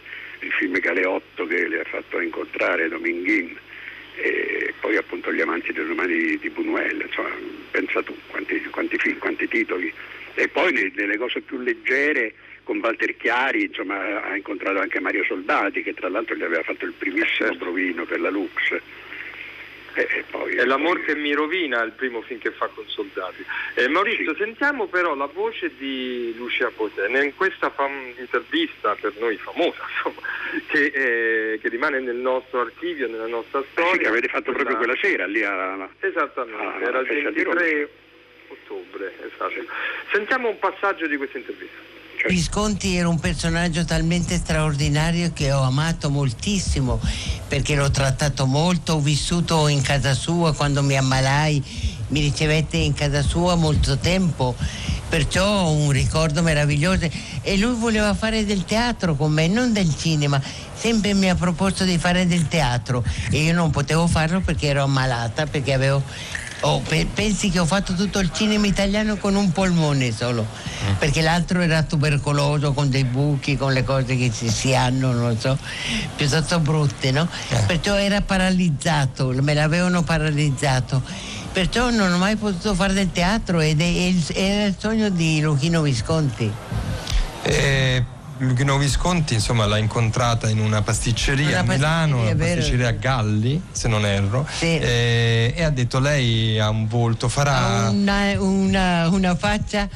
film 0.61 0.77
Galeotto 0.77 1.47
che 1.47 1.67
le 1.67 1.79
ha 1.79 1.83
fatto 1.85 2.19
incontrare 2.19 2.87
Dominghin 2.87 3.57
e 4.15 4.75
poi 4.79 4.95
appunto 4.95 5.33
Gli 5.33 5.41
amanti 5.41 5.73
dei 5.73 5.85
romani 5.85 6.15
di, 6.15 6.37
di 6.37 6.49
Buñuel, 6.49 7.01
insomma, 7.01 7.29
pensa 7.71 8.03
tu 8.03 8.15
quanti, 8.27 8.61
quanti 8.65 8.95
film, 8.97 9.17
quanti 9.17 9.47
titoli. 9.47 9.91
E 10.35 10.47
poi 10.49 10.91
nelle 10.93 11.17
cose 11.17 11.41
più 11.41 11.59
leggere 11.59 12.33
con 12.63 12.77
Walter 12.77 13.17
Chiari 13.17 13.65
insomma, 13.65 14.21
ha 14.23 14.35
incontrato 14.35 14.79
anche 14.79 14.99
Mario 14.99 15.23
Soldati 15.23 15.81
che 15.81 15.95
tra 15.95 16.09
l'altro 16.09 16.35
gli 16.35 16.43
aveva 16.43 16.61
fatto 16.61 16.85
il 16.85 16.93
primissimo 16.95 17.55
provino 17.57 18.05
per 18.05 18.19
la 18.19 18.29
Lux. 18.29 18.51
E, 19.93 20.07
e 20.09 20.23
poi, 20.29 20.55
è 20.55 20.63
l'amor 20.63 21.03
che 21.03 21.15
mi 21.15 21.33
rovina 21.33 21.81
il 21.83 21.91
primo 21.91 22.21
film 22.21 22.39
che 22.39 22.51
fa 22.51 22.67
con 22.67 22.85
Soldati. 22.87 23.45
Eh, 23.75 23.87
Maurizio, 23.89 24.33
sì. 24.33 24.43
sentiamo 24.43 24.87
però 24.87 25.15
la 25.15 25.25
voce 25.25 25.71
di 25.77 26.33
Lucia 26.37 26.69
Posene 26.69 27.23
in 27.23 27.35
questa 27.35 27.69
fam- 27.69 28.13
intervista 28.17 28.95
per 28.95 29.13
noi 29.19 29.37
famosa, 29.37 29.83
insomma, 29.93 30.21
che, 30.67 30.85
eh, 30.85 31.59
che, 31.59 31.69
rimane 31.69 31.99
nel 31.99 32.15
nostro 32.15 32.61
archivio, 32.61 33.07
nella 33.07 33.27
nostra 33.27 33.63
storia. 33.71 33.91
Eh 33.91 33.95
sì, 33.95 33.99
che 33.99 34.07
avete 34.07 34.27
fatto 34.27 34.51
proprio 34.51 34.77
quella 34.77 34.95
sera 35.01 35.25
lì 35.25 35.43
a... 35.43 35.89
Esattamente, 35.99 36.85
a, 36.85 36.87
era 36.87 36.99
il 36.99 37.07
23 37.07 37.89
ottobre. 38.47 39.13
Esatto. 39.21 39.65
Sentiamo 40.11 40.49
un 40.49 40.59
passaggio 40.59 41.07
di 41.07 41.17
questa 41.17 41.37
intervista. 41.37 41.90
Visconti 42.27 42.95
era 42.95 43.09
un 43.09 43.19
personaggio 43.19 43.83
talmente 43.83 44.37
straordinario 44.37 45.31
che 45.33 45.51
ho 45.51 45.61
amato 45.63 46.09
moltissimo 46.09 46.99
perché 47.47 47.75
l'ho 47.75 47.89
trattato 47.89 48.45
molto, 48.45 48.93
ho 48.93 48.99
vissuto 48.99 49.67
in 49.67 49.81
casa 49.81 50.13
sua 50.13 50.53
quando 50.53 50.83
mi 50.83 50.95
ammalai, 50.95 51.61
mi 52.09 52.21
ricevette 52.21 52.77
in 52.77 52.93
casa 52.93 53.21
sua 53.21 53.55
molto 53.55 53.97
tempo, 53.97 54.55
perciò 55.09 55.63
ho 55.63 55.71
un 55.71 55.91
ricordo 55.91 56.41
meraviglioso. 56.41 57.09
E 57.41 57.57
lui 57.57 57.75
voleva 57.75 58.13
fare 58.13 58.45
del 58.45 58.63
teatro 58.63 59.15
con 59.15 59.31
me, 59.31 59.47
non 59.47 59.73
del 59.73 59.93
cinema, 59.97 60.41
sempre 60.73 61.13
mi 61.13 61.29
ha 61.29 61.35
proposto 61.35 61.83
di 61.83 61.97
fare 61.97 62.27
del 62.27 62.47
teatro. 62.47 63.03
E 63.29 63.41
io 63.41 63.53
non 63.53 63.71
potevo 63.71 64.07
farlo 64.07 64.39
perché 64.39 64.67
ero 64.67 64.83
ammalata, 64.83 65.47
perché 65.47 65.73
avevo 65.73 66.03
Oh, 66.63 66.79
pe- 66.79 67.07
pensi 67.11 67.49
che 67.49 67.57
ho 67.59 67.65
fatto 67.65 67.93
tutto 67.93 68.19
il 68.19 68.31
cinema 68.31 68.67
italiano 68.67 69.17
con 69.17 69.35
un 69.35 69.51
polmone 69.51 70.11
solo, 70.11 70.45
mm. 70.45 70.93
perché 70.99 71.21
l'altro 71.21 71.59
era 71.61 71.81
tubercoloso 71.81 72.73
con 72.73 72.89
dei 72.89 73.03
buchi, 73.03 73.57
con 73.57 73.73
le 73.73 73.83
cose 73.83 74.15
che 74.15 74.31
si, 74.31 74.49
si 74.49 74.75
hanno, 74.75 75.11
non 75.11 75.39
so, 75.39 75.57
piuttosto 76.15 76.59
brutte, 76.59 77.11
no? 77.11 77.27
Eh. 77.49 77.63
Perciò 77.65 77.95
era 77.95 78.21
paralizzato, 78.21 79.33
me 79.41 79.53
l'avevano 79.55 80.03
paralizzato. 80.03 81.01
Perciò 81.51 81.89
non 81.89 82.13
ho 82.13 82.17
mai 82.17 82.35
potuto 82.35 82.75
fare 82.75 82.93
del 82.93 83.11
teatro 83.11 83.59
ed 83.59 83.81
è, 83.81 83.83
è, 83.83 84.13
era 84.33 84.65
il 84.65 84.75
sogno 84.77 85.09
di 85.09 85.41
Luchino 85.41 85.81
Visconti. 85.81 86.51
Eh 87.41 88.19
Luchino 88.41 88.77
Visconti 88.77 89.35
insomma 89.35 89.65
l'ha 89.65 89.77
incontrata 89.77 90.49
in 90.49 90.59
una 90.59 90.81
pasticceria 90.81 91.59
a 91.59 91.63
Milano, 91.63 92.21
una 92.21 92.35
pasticceria 92.35 92.87
a 92.87 92.91
Galli 92.91 93.61
se 93.71 93.87
non 93.87 94.03
erro 94.05 94.47
sì. 94.49 94.77
eh, 94.77 95.53
e 95.55 95.63
ha 95.63 95.69
detto 95.69 95.99
lei 95.99 96.59
ha 96.59 96.69
un 96.69 96.87
volto, 96.87 97.29
farà 97.29 97.89
una, 97.89 98.39
una, 98.41 99.09
una 99.09 99.35
faccia 99.35 99.87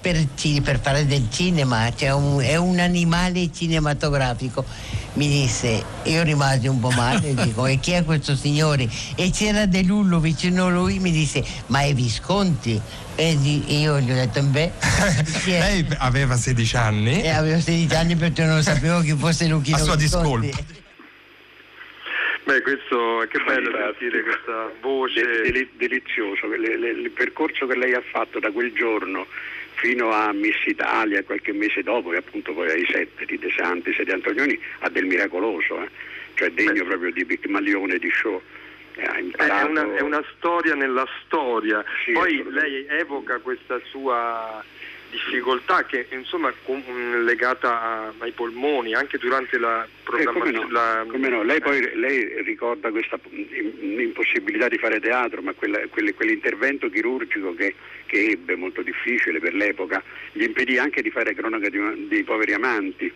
per, 0.00 0.16
per, 0.62 0.80
fare 0.80 1.06
del 1.06 1.28
cinema, 1.30 1.92
cioè 1.94 2.12
un, 2.12 2.40
è 2.40 2.56
un 2.56 2.78
animale 2.78 3.50
cinematografico. 3.52 4.64
Mi 5.14 5.28
disse, 5.28 5.82
io 6.04 6.22
rimasi 6.22 6.68
un 6.68 6.80
po' 6.80 6.90
male, 6.90 7.34
dico, 7.42 7.66
e 7.66 7.78
chi 7.78 7.92
è 7.92 8.04
questo 8.04 8.34
signore? 8.34 8.88
E 9.16 9.30
c'era 9.30 9.66
De 9.66 9.82
Lullo 9.82 10.20
vicino 10.20 10.66
a 10.66 10.70
lui, 10.70 10.98
mi 10.98 11.10
disse, 11.10 11.44
ma 11.66 11.82
è 11.82 11.92
Visconti? 11.94 12.80
E 13.14 13.32
io 13.32 13.98
gli 14.00 14.10
ho 14.10 14.14
detto, 14.14 14.42
beh. 14.42 14.72
Lei 15.46 15.86
aveva 15.98 16.36
16 16.36 16.76
anni. 16.76 17.22
E 17.22 17.30
avevo 17.30 17.60
16 17.60 17.94
anni 17.94 18.16
perché 18.16 18.44
non 18.44 18.62
sapevo 18.62 19.00
chi 19.00 19.16
fosse 19.16 19.46
Luchino. 19.46 19.76
A 19.76 19.80
sua 19.80 19.96
discolpa. 19.96 20.84
Beh, 22.44 22.62
questo 22.62 23.26
che 23.28 23.42
bello 23.44 23.70
sentire 24.06 24.22
questa 24.22 24.70
voce. 24.80 25.20
Del, 25.20 25.68
delizioso, 25.76 26.46
le, 26.46 26.78
le, 26.78 26.90
il 26.90 27.10
percorso 27.10 27.66
che 27.66 27.76
lei 27.76 27.94
ha 27.94 28.02
fatto 28.12 28.38
da 28.38 28.50
quel 28.50 28.72
giorno 28.72 29.26
fino 29.76 30.10
a 30.10 30.32
Miss 30.32 30.56
Italia 30.66 31.22
qualche 31.24 31.52
mese 31.52 31.82
dopo 31.82 32.12
e 32.12 32.16
appunto 32.16 32.52
poi 32.52 32.70
ai 32.70 32.86
sette 32.90 33.24
di 33.24 33.38
De 33.38 33.52
Santis 33.56 33.98
e 33.98 34.04
di 34.04 34.10
Antonioni 34.10 34.58
ha 34.80 34.88
del 34.88 35.06
miracoloso, 35.06 35.82
eh? 35.82 35.88
cioè 36.34 36.50
degno 36.50 36.72
Beh. 36.72 36.84
proprio 36.84 37.12
di 37.12 37.24
Picmalione, 37.24 37.98
di 37.98 38.10
show. 38.10 38.40
È 38.94 39.62
una, 39.62 39.94
è 39.94 40.00
una, 40.00 40.24
storia 40.36 40.74
nella 40.74 41.06
storia. 41.22 41.84
Sì, 42.02 42.12
Poi 42.12 42.42
lei 42.48 42.86
evoca 42.88 43.38
questa 43.40 43.78
sua 43.90 44.64
difficoltà 45.10 45.84
che 45.84 46.06
insomma 46.10 46.52
com- 46.64 47.24
legata 47.24 47.80
a, 47.80 48.12
ai 48.18 48.32
polmoni 48.32 48.94
anche 48.94 49.18
durante 49.18 49.58
la 49.58 49.86
programmazione. 50.02 50.50
Eh, 50.50 50.62
come, 50.62 50.70
no, 50.70 51.06
come 51.10 51.28
no. 51.28 51.42
Lei 51.42 51.60
poi 51.60 51.94
lei 51.94 52.42
ricorda 52.42 52.90
questa 52.90 53.18
impossibilità 53.30 54.68
di 54.68 54.78
fare 54.78 55.00
teatro, 55.00 55.42
ma 55.42 55.52
quella, 55.52 55.80
quelle, 55.88 56.14
quell'intervento 56.14 56.88
chirurgico 56.90 57.54
che, 57.54 57.74
che, 58.06 58.30
ebbe 58.30 58.56
molto 58.56 58.82
difficile 58.82 59.38
per 59.38 59.54
l'epoca, 59.54 60.02
gli 60.32 60.42
impedì 60.42 60.78
anche 60.78 61.02
di 61.02 61.10
fare 61.10 61.34
cronaca 61.34 61.68
di, 61.68 62.08
di 62.08 62.22
poveri 62.22 62.52
amanti 62.52 63.12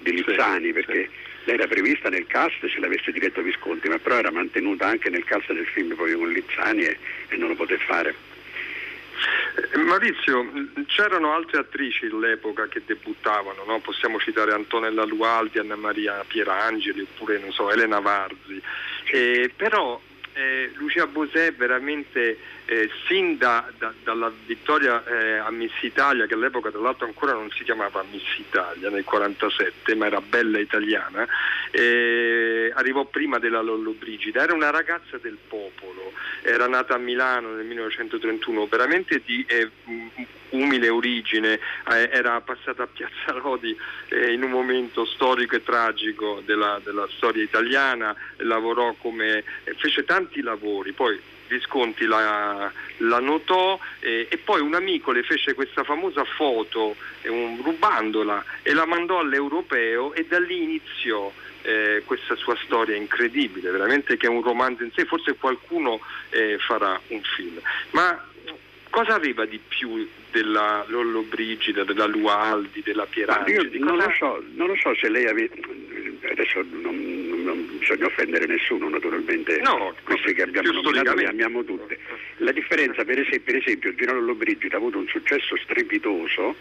di 0.00 0.12
Lizzani 0.12 0.66
sì, 0.66 0.72
perché 0.72 0.92
sì 0.92 1.26
lei 1.48 1.56
era 1.56 1.66
prevista 1.66 2.10
nel 2.10 2.26
cast 2.26 2.66
se 2.66 2.78
l'avesse 2.78 3.10
diretto 3.10 3.40
Visconti, 3.40 3.88
ma 3.88 3.98
però 3.98 4.18
era 4.18 4.30
mantenuta 4.30 4.86
anche 4.86 5.08
nel 5.08 5.24
cast 5.24 5.50
del 5.50 5.64
film 5.64 5.94
proprio 5.94 6.18
con 6.18 6.30
Lizzani 6.30 6.82
e, 6.82 6.98
e 7.28 7.36
non 7.36 7.48
lo 7.48 7.54
poté 7.54 7.78
fare. 7.78 8.14
Eh, 9.72 9.78
Maurizio, 9.78 10.46
c'erano 10.86 11.32
altre 11.32 11.60
attrici 11.60 12.06
all'epoca 12.06 12.66
che 12.68 12.82
debuttavano, 12.84 13.64
no? 13.66 13.80
possiamo 13.80 14.18
citare 14.18 14.52
Antonella 14.52 15.04
Lualdi, 15.04 15.58
Anna 15.58 15.76
Maria 15.76 16.24
Pierangeli 16.26 17.00
oppure 17.00 17.40
so, 17.50 17.70
Elena 17.70 18.00
Varzi, 18.00 18.60
eh, 19.12 19.50
però 19.54 20.00
eh, 20.38 20.70
Lucia 20.74 21.06
Bosè 21.06 21.52
veramente 21.52 22.38
eh, 22.66 22.88
sin 23.08 23.36
da, 23.38 23.68
da, 23.76 23.92
dalla 24.04 24.30
vittoria 24.46 25.02
eh, 25.04 25.38
a 25.38 25.50
Miss 25.50 25.72
Italia, 25.80 26.26
che 26.26 26.34
all'epoca 26.34 26.70
tra 26.70 26.78
l'altro 26.80 27.06
ancora 27.06 27.32
non 27.32 27.50
si 27.50 27.64
chiamava 27.64 28.04
Miss 28.08 28.38
Italia 28.38 28.88
nel 28.88 29.02
47, 29.02 29.96
ma 29.96 30.06
era 30.06 30.20
bella 30.20 30.60
italiana, 30.60 31.26
eh, 31.72 32.70
arrivò 32.74 33.04
prima 33.06 33.38
della 33.38 33.62
Lollo 33.62 33.92
Brigida, 33.98 34.42
era 34.42 34.54
una 34.54 34.70
ragazza 34.70 35.18
del 35.18 35.38
popolo, 35.48 36.12
era 36.42 36.68
nata 36.68 36.94
a 36.94 36.98
Milano 36.98 37.54
nel 37.54 37.66
1931, 37.66 38.66
veramente 38.66 39.20
di 39.24 39.44
eh, 39.48 39.70
umile 40.50 40.88
origine, 40.88 41.58
eh, 41.90 42.08
era 42.12 42.40
passata 42.40 42.84
a 42.84 42.86
Piazza 42.86 43.32
Lodi 43.32 43.76
eh, 44.08 44.32
in 44.32 44.42
un 44.42 44.50
momento 44.50 45.04
storico 45.04 45.56
e 45.56 45.62
tragico 45.62 46.42
della, 46.44 46.80
della 46.82 47.08
storia 47.16 47.42
italiana, 47.42 48.14
lavorò 48.36 48.94
come, 48.94 49.42
fece 49.76 50.04
tanti 50.28 50.42
lavori, 50.42 50.92
poi 50.92 51.18
Visconti 51.48 52.04
la, 52.04 52.70
la 52.98 53.20
notò 53.20 53.78
eh, 54.00 54.28
e 54.30 54.36
poi 54.36 54.60
un 54.60 54.74
amico 54.74 55.12
le 55.12 55.22
fece 55.22 55.54
questa 55.54 55.82
famosa 55.82 56.22
foto 56.24 56.94
eh, 57.22 57.30
un, 57.30 57.58
rubandola 57.62 58.44
e 58.62 58.74
la 58.74 58.84
mandò 58.84 59.20
all'europeo 59.20 60.12
e 60.12 60.26
da 60.26 60.38
lì 60.38 60.62
iniziò 60.62 61.32
eh, 61.62 62.02
questa 62.04 62.36
sua 62.36 62.54
storia 62.64 62.96
incredibile, 62.96 63.70
veramente 63.70 64.18
che 64.18 64.26
è 64.26 64.28
un 64.28 64.42
romanzo 64.42 64.84
in 64.84 64.90
sé, 64.94 65.06
forse 65.06 65.36
qualcuno 65.36 66.00
eh, 66.28 66.58
farà 66.58 67.00
un 67.06 67.22
film. 67.22 67.58
Ma 67.92 68.26
cosa 68.98 69.14
aveva 69.14 69.46
di 69.46 69.60
più 69.68 70.08
della 70.32 70.84
Lollo 70.88 71.22
Brigida, 71.22 71.84
della 71.84 72.06
Lualdi, 72.06 72.82
della 72.82 73.06
Pierangeli? 73.06 73.78
Non, 73.78 73.96
cosa... 73.96 74.12
so, 74.18 74.44
non, 74.54 74.66
lo 74.66 74.76
so 74.76 74.92
se 74.96 75.08
lei 75.08 75.26
aveva... 75.26 75.54
Adesso 76.32 76.64
non, 76.72 76.96
non, 77.44 77.78
bisogna 77.78 78.06
offendere 78.06 78.46
nessuno 78.46 78.88
naturalmente, 78.88 79.60
no, 79.60 79.94
queste 80.02 80.34
che 80.34 80.42
abbiamo 80.42 80.72
nominato 80.72 81.14
le 81.14 81.26
amiamo 81.26 81.62
tutte. 81.62 81.96
La 82.38 82.50
differenza 82.50 83.04
per 83.04 83.20
esempio, 83.20 83.40
per 83.52 83.56
esempio 83.56 83.94
Gino 83.94 84.14
Lollo 84.14 84.34
Brigida 84.34 84.74
ha 84.74 84.78
avuto 84.78 84.98
un 84.98 85.06
successo 85.06 85.56
strepitoso 85.56 86.56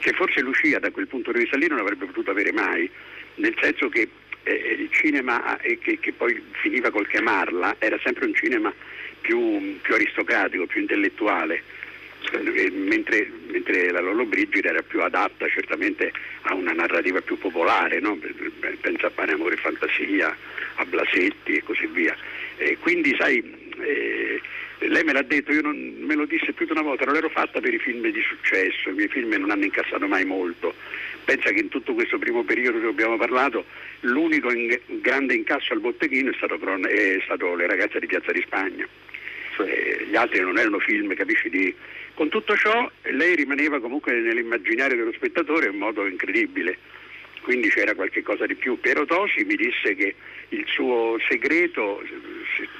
che 0.00 0.12
forse 0.12 0.40
Lucia 0.40 0.78
da 0.78 0.90
quel 0.90 1.06
punto 1.06 1.32
di 1.32 1.40
vista 1.40 1.58
lì 1.58 1.66
non 1.66 1.80
avrebbe 1.80 2.06
potuto 2.06 2.30
avere 2.30 2.50
mai, 2.50 2.90
nel 3.34 3.54
senso 3.60 3.90
che 3.90 4.08
eh, 4.44 4.76
il 4.78 4.88
cinema 4.90 5.60
eh, 5.60 5.76
che, 5.78 5.98
che 5.98 6.12
poi 6.12 6.42
finiva 6.62 6.90
col 6.90 7.06
chiamarla 7.06 7.76
era 7.78 7.98
sempre 8.02 8.24
un 8.24 8.34
cinema 8.34 8.72
più, 9.20 9.78
più 9.80 9.94
aristocratico, 9.94 10.66
più 10.66 10.80
intellettuale, 10.80 11.62
eh, 12.32 12.70
mentre, 12.70 13.30
mentre, 13.46 13.90
la 13.90 14.00
Lolo 14.00 14.24
Brigida 14.24 14.70
era 14.70 14.82
più 14.82 15.00
adatta 15.02 15.48
certamente 15.48 16.12
a 16.42 16.54
una 16.54 16.72
narrativa 16.72 17.20
più 17.20 17.38
popolare, 17.38 18.00
no? 18.00 18.18
pensa 18.80 19.06
a 19.06 19.10
Pane, 19.10 19.32
Amore 19.32 19.54
e 19.54 19.58
Fantasia, 19.58 20.36
a 20.76 20.84
Blasetti 20.84 21.56
e 21.56 21.62
così 21.62 21.86
via. 21.86 22.16
E 22.56 22.76
quindi 22.78 23.14
sai, 23.18 23.38
eh, 23.80 24.40
lei 24.80 25.04
me 25.04 25.12
l'ha 25.12 25.22
detto, 25.22 25.52
io 25.52 25.62
non, 25.62 25.76
me 26.00 26.14
lo 26.14 26.26
disse 26.26 26.52
più 26.52 26.66
di 26.66 26.72
una 26.72 26.82
volta, 26.82 27.04
non 27.04 27.14
l'ero 27.14 27.28
fatta 27.28 27.60
per 27.60 27.72
i 27.72 27.78
film 27.78 28.06
di 28.10 28.22
successo, 28.22 28.90
i 28.90 28.94
miei 28.94 29.08
film 29.08 29.32
non 29.34 29.50
hanno 29.50 29.64
incassato 29.64 30.06
mai 30.06 30.24
molto. 30.24 30.74
Pensa 31.28 31.50
che 31.50 31.60
in 31.60 31.68
tutto 31.68 31.92
questo 31.92 32.16
primo 32.16 32.42
periodo 32.42 32.80
che 32.80 32.86
abbiamo 32.86 33.18
parlato 33.18 33.66
l'unico 34.00 34.50
in, 34.50 34.74
grande 35.02 35.34
incasso 35.34 35.74
al 35.74 35.80
botteghino 35.80 36.30
è 36.30 36.34
stato, 36.34 36.54
è 36.86 37.20
stato 37.22 37.54
Le 37.54 37.66
ragazze 37.66 37.98
di 37.98 38.06
Piazza 38.06 38.32
di 38.32 38.40
Spagna. 38.40 38.88
Eh, 39.58 40.06
gli 40.08 40.16
altri 40.16 40.40
non 40.40 40.56
erano 40.56 40.78
film, 40.78 41.12
capisci? 41.14 41.50
Di... 41.50 41.74
Con 42.14 42.30
tutto 42.30 42.56
ciò 42.56 42.90
lei 43.10 43.36
rimaneva 43.36 43.78
comunque 43.78 44.14
nell'immaginario 44.14 44.96
dello 44.96 45.12
spettatore 45.12 45.66
in 45.68 45.76
modo 45.76 46.06
incredibile. 46.06 46.78
quindi 47.42 47.68
c'era 47.68 47.94
qualche 47.94 48.22
cosa 48.22 48.46
di 48.46 48.54
più. 48.54 48.80
Piero 48.80 49.04
Tosi 49.04 49.44
mi 49.44 49.56
disse 49.56 49.94
che 49.94 50.14
il 50.48 50.64
suo 50.66 51.18
segreto, 51.28 52.02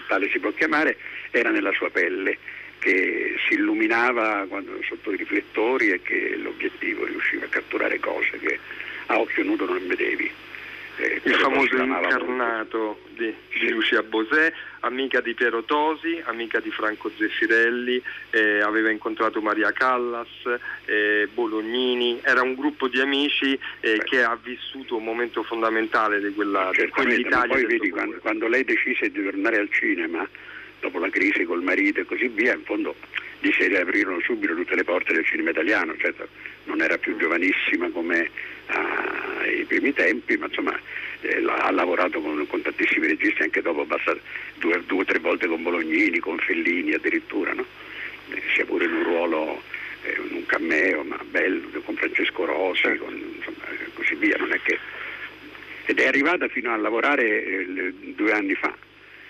tale 0.07 0.31
si 0.31 0.39
può 0.39 0.53
chiamare, 0.53 0.97
era 1.33 1.51
nella 1.51 1.73
sua 1.73 1.91
pelle, 1.91 2.39
che 2.79 3.35
si 3.47 3.55
illuminava 3.55 4.47
quando, 4.49 4.79
sotto 4.83 5.13
i 5.13 5.17
riflettori 5.17 5.91
e 5.91 6.03
che 6.03 6.37
l'obiettivo 6.37 7.05
riusciva 7.05 7.45
a 7.45 7.49
catturare 7.49 7.99
cose 8.01 8.39
che 8.39 8.59
a 9.07 9.19
occhio 9.19 9.45
nudo 9.45 9.67
non 9.67 9.87
vedevi. 9.87 10.31
Eh, 11.01 11.21
il 11.23 11.35
famoso 11.35 11.77
incarnato 11.77 13.03
di, 13.15 13.33
di, 13.57 13.71
Lucia 13.71 14.03
Bosè, 14.03 14.53
amica 14.81 15.21
di 15.21 15.33
Piero 15.33 15.63
Tosi, 15.63 16.21
amica 16.25 16.59
di 16.59 16.73
Franco 16.73 17.09
Zeffirelli, 17.17 18.03
eh, 18.31 18.61
aveva 18.61 18.91
incontrato 18.91 19.41
Maria 19.41 19.71
Callas, 19.71 20.29
eh, 20.87 21.29
Bolognini, 21.33 22.21
era 22.25 22.43
un 22.43 22.55
gruppo 22.57 22.89
di 22.89 23.01
amici 23.01 23.57
eh, 23.79 24.03
che 24.03 24.25
ha 24.25 24.37
vissuto 24.43 24.97
un 24.97 25.05
momento 25.05 25.45
fondamentale 25.45 26.21
di 26.21 26.35
quella 26.35 26.71
di 26.73 26.89
quell'Italia. 26.89 27.55
Poi 27.55 27.67
vedi, 27.67 27.91
quando, 27.91 28.19
quando 28.19 28.49
lei 28.49 28.65
decise 28.65 29.09
di 29.09 29.23
tornare 29.23 29.59
al 29.59 29.71
cinema, 29.71 30.29
dopo 30.81 30.99
la 30.99 31.11
crisi 31.11 31.45
col 31.45 31.63
marito 31.63 32.01
e 32.01 32.05
così 32.05 32.29
via, 32.29 32.55
in 32.55 32.65
fondo 32.65 32.95
gli 33.41 33.51
si 33.53 33.67
riaprirono 33.67 34.21
subito 34.21 34.55
tutte 34.55 34.75
le 34.75 34.85
porte 34.85 35.13
del 35.13 35.25
cinema 35.25 35.51
italiano, 35.51 35.95
certo 35.99 36.29
non 36.65 36.83
era 36.83 36.99
più 36.99 37.17
giovanissima 37.17 37.89
come 37.91 38.31
ai 38.67 39.65
primi 39.65 39.93
tempi, 39.93 40.37
ma 40.37 40.47
insomma 40.47 40.79
eh, 41.23 41.43
ha 41.47 41.71
lavorato 41.71 42.21
con, 42.21 42.47
con, 42.47 42.63
tantissimi 42.63 43.07
registi 43.07 43.43
anche 43.43 43.63
dopo, 43.63 43.85
basta 43.85 44.17
due 44.57 44.83
o 44.87 45.05
tre 45.05 45.19
volte 45.19 45.47
con 45.47 45.63
Bolognini, 45.63 46.19
con 46.19 46.39
Fellini 46.39 46.93
addirittura, 46.93 47.55
no? 47.55 47.65
eh, 48.31 48.43
sia 48.55 48.65
pure 48.67 48.85
in 48.85 48.93
un 48.93 49.03
ruolo, 49.03 49.63
eh, 50.03 50.17
in 50.29 50.37
un 50.37 50.47
cameo, 50.47 51.03
ma 51.03 51.19
bello, 51.31 51.81
con 51.83 51.97
Francesco 51.97 52.45
Rossi, 52.45 52.97
con, 52.99 53.15
insomma, 53.15 53.65
così 53.95 54.15
via, 54.17 54.37
che... 54.63 54.79
ed 55.87 55.99
è 55.99 56.07
arrivata 56.07 56.47
fino 56.49 56.73
a 56.73 56.77
lavorare 56.77 57.45
eh, 57.45 57.95
due 58.15 58.33
anni 58.33 58.55
fa, 58.55 58.77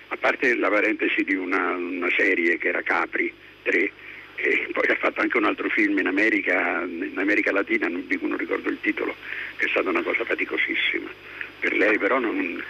a 0.09 0.17
parte 0.17 0.55
la 0.57 0.69
parentesi 0.69 1.23
di 1.23 1.35
una, 1.35 1.75
una 1.75 2.11
serie 2.17 2.59
che 2.59 2.69
era 2.69 2.83
Capri 2.83 3.33
3, 3.63 3.93
e 4.37 4.69
poi 4.73 4.87
ha 4.89 4.97
fatto 4.97 5.21
anche 5.21 5.37
un 5.37 5.45
altro 5.45 5.69
film 5.69 5.99
in 5.99 6.07
America, 6.07 6.83
in 6.83 7.15
America 7.17 7.51
Latina, 7.53 7.89
di 7.89 8.17
cui 8.17 8.29
non 8.29 8.39
ricordo 8.39 8.69
il 8.69 8.79
titolo, 8.81 9.15
che 9.57 9.67
è 9.67 9.69
stata 9.69 9.89
una 9.89 10.03
cosa 10.03 10.25
faticosissima 10.25 11.11
per 11.59 11.77
lei, 11.77 11.99
però 11.99 12.19
non, 12.19 12.63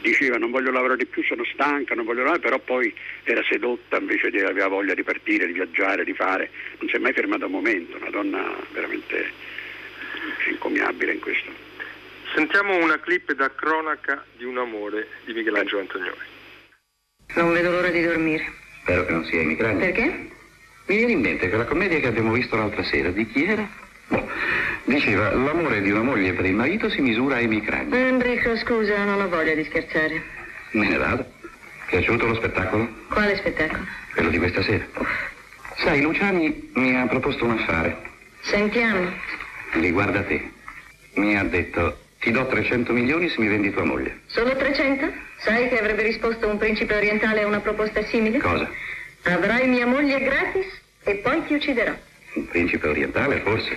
diceva 0.00 0.38
non 0.38 0.50
voglio 0.50 0.70
lavorare 0.70 1.04
più, 1.04 1.22
sono 1.22 1.44
stanca, 1.44 1.94
non 1.94 2.04
voglio 2.04 2.22
lavorare, 2.22 2.40
però 2.40 2.58
poi 2.58 2.92
era 3.24 3.42
sedotta 3.48 3.98
invece 3.98 4.30
di 4.30 4.40
aveva 4.40 4.68
voglia 4.68 4.94
di 4.94 5.02
partire, 5.02 5.46
di 5.46 5.52
viaggiare, 5.52 6.04
di 6.04 6.14
fare, 6.14 6.50
non 6.78 6.88
si 6.88 6.96
è 6.96 6.98
mai 6.98 7.12
fermata 7.12 7.46
un 7.46 7.52
momento, 7.52 7.96
una 7.96 8.10
donna 8.10 8.56
veramente 8.72 9.30
incomiabile 10.48 11.12
in 11.12 11.20
questo. 11.20 11.50
Sentiamo 12.34 12.76
una 12.76 12.98
clip 12.98 13.32
da 13.32 13.52
cronaca 13.54 14.24
di 14.36 14.44
un 14.44 14.58
amore 14.58 15.08
di 15.24 15.32
Michelangelo 15.32 15.80
Antonioni. 15.80 16.34
Non 17.34 17.52
vedo 17.52 17.70
l'ora 17.70 17.90
di 17.90 18.02
dormire. 18.02 18.44
Spero 18.82 19.04
che 19.04 19.12
non 19.12 19.24
sia 19.24 19.40
emigranti. 19.40 19.84
Perché? 19.84 20.28
Mi 20.86 20.96
viene 20.96 21.12
in 21.12 21.20
mente 21.20 21.50
che 21.50 21.56
la 21.56 21.64
commedia 21.64 21.98
che 21.98 22.06
abbiamo 22.06 22.32
visto 22.32 22.56
l'altra 22.56 22.84
sera, 22.84 23.10
di 23.10 23.26
chi 23.26 23.44
era? 23.44 23.68
Boh, 24.08 24.28
diceva, 24.84 25.32
l'amore 25.32 25.82
di 25.82 25.90
una 25.90 26.02
moglie 26.02 26.32
per 26.32 26.44
il 26.46 26.54
marito 26.54 26.88
si 26.88 27.00
misura 27.00 27.36
ai 27.36 27.48
micrani. 27.48 27.94
Enrico, 27.96 28.56
scusa, 28.56 29.04
non 29.04 29.20
ho 29.20 29.28
voglia 29.28 29.54
di 29.54 29.64
scherzare. 29.64 30.22
Me 30.70 30.88
ne 30.88 30.96
vado. 30.96 31.26
Piaciuto 31.86 32.26
lo 32.26 32.34
spettacolo? 32.36 32.88
Quale 33.08 33.36
spettacolo? 33.36 33.84
Quello 34.14 34.30
di 34.30 34.38
questa 34.38 34.62
sera. 34.62 34.86
Sai, 35.78 36.00
Luciani 36.00 36.70
mi 36.74 36.96
ha 36.96 37.06
proposto 37.06 37.44
un 37.44 37.58
affare. 37.58 37.96
Sentiamo. 38.42 39.12
Riguarda 39.72 40.22
te. 40.22 40.50
Mi 41.14 41.36
ha 41.36 41.42
detto, 41.44 41.98
ti 42.20 42.30
do 42.30 42.46
300 42.46 42.92
milioni 42.92 43.28
se 43.28 43.40
mi 43.40 43.48
vendi 43.48 43.72
tua 43.72 43.84
moglie. 43.84 44.20
Solo 44.26 44.54
300? 44.56 45.12
Sai 45.38 45.68
che 45.68 45.78
avrebbe 45.78 46.02
risposto 46.02 46.48
un 46.48 46.58
principe 46.58 46.94
orientale 46.94 47.42
a 47.42 47.46
una 47.46 47.60
proposta 47.60 48.04
simile? 48.06 48.38
Cosa? 48.38 48.68
Avrai 49.22 49.68
mia 49.68 49.86
moglie 49.86 50.20
gratis 50.20 50.66
e 51.02 51.16
poi 51.16 51.44
ti 51.46 51.54
ucciderò. 51.54 51.94
Un 52.34 52.46
principe 52.48 52.88
orientale, 52.88 53.40
forse, 53.40 53.76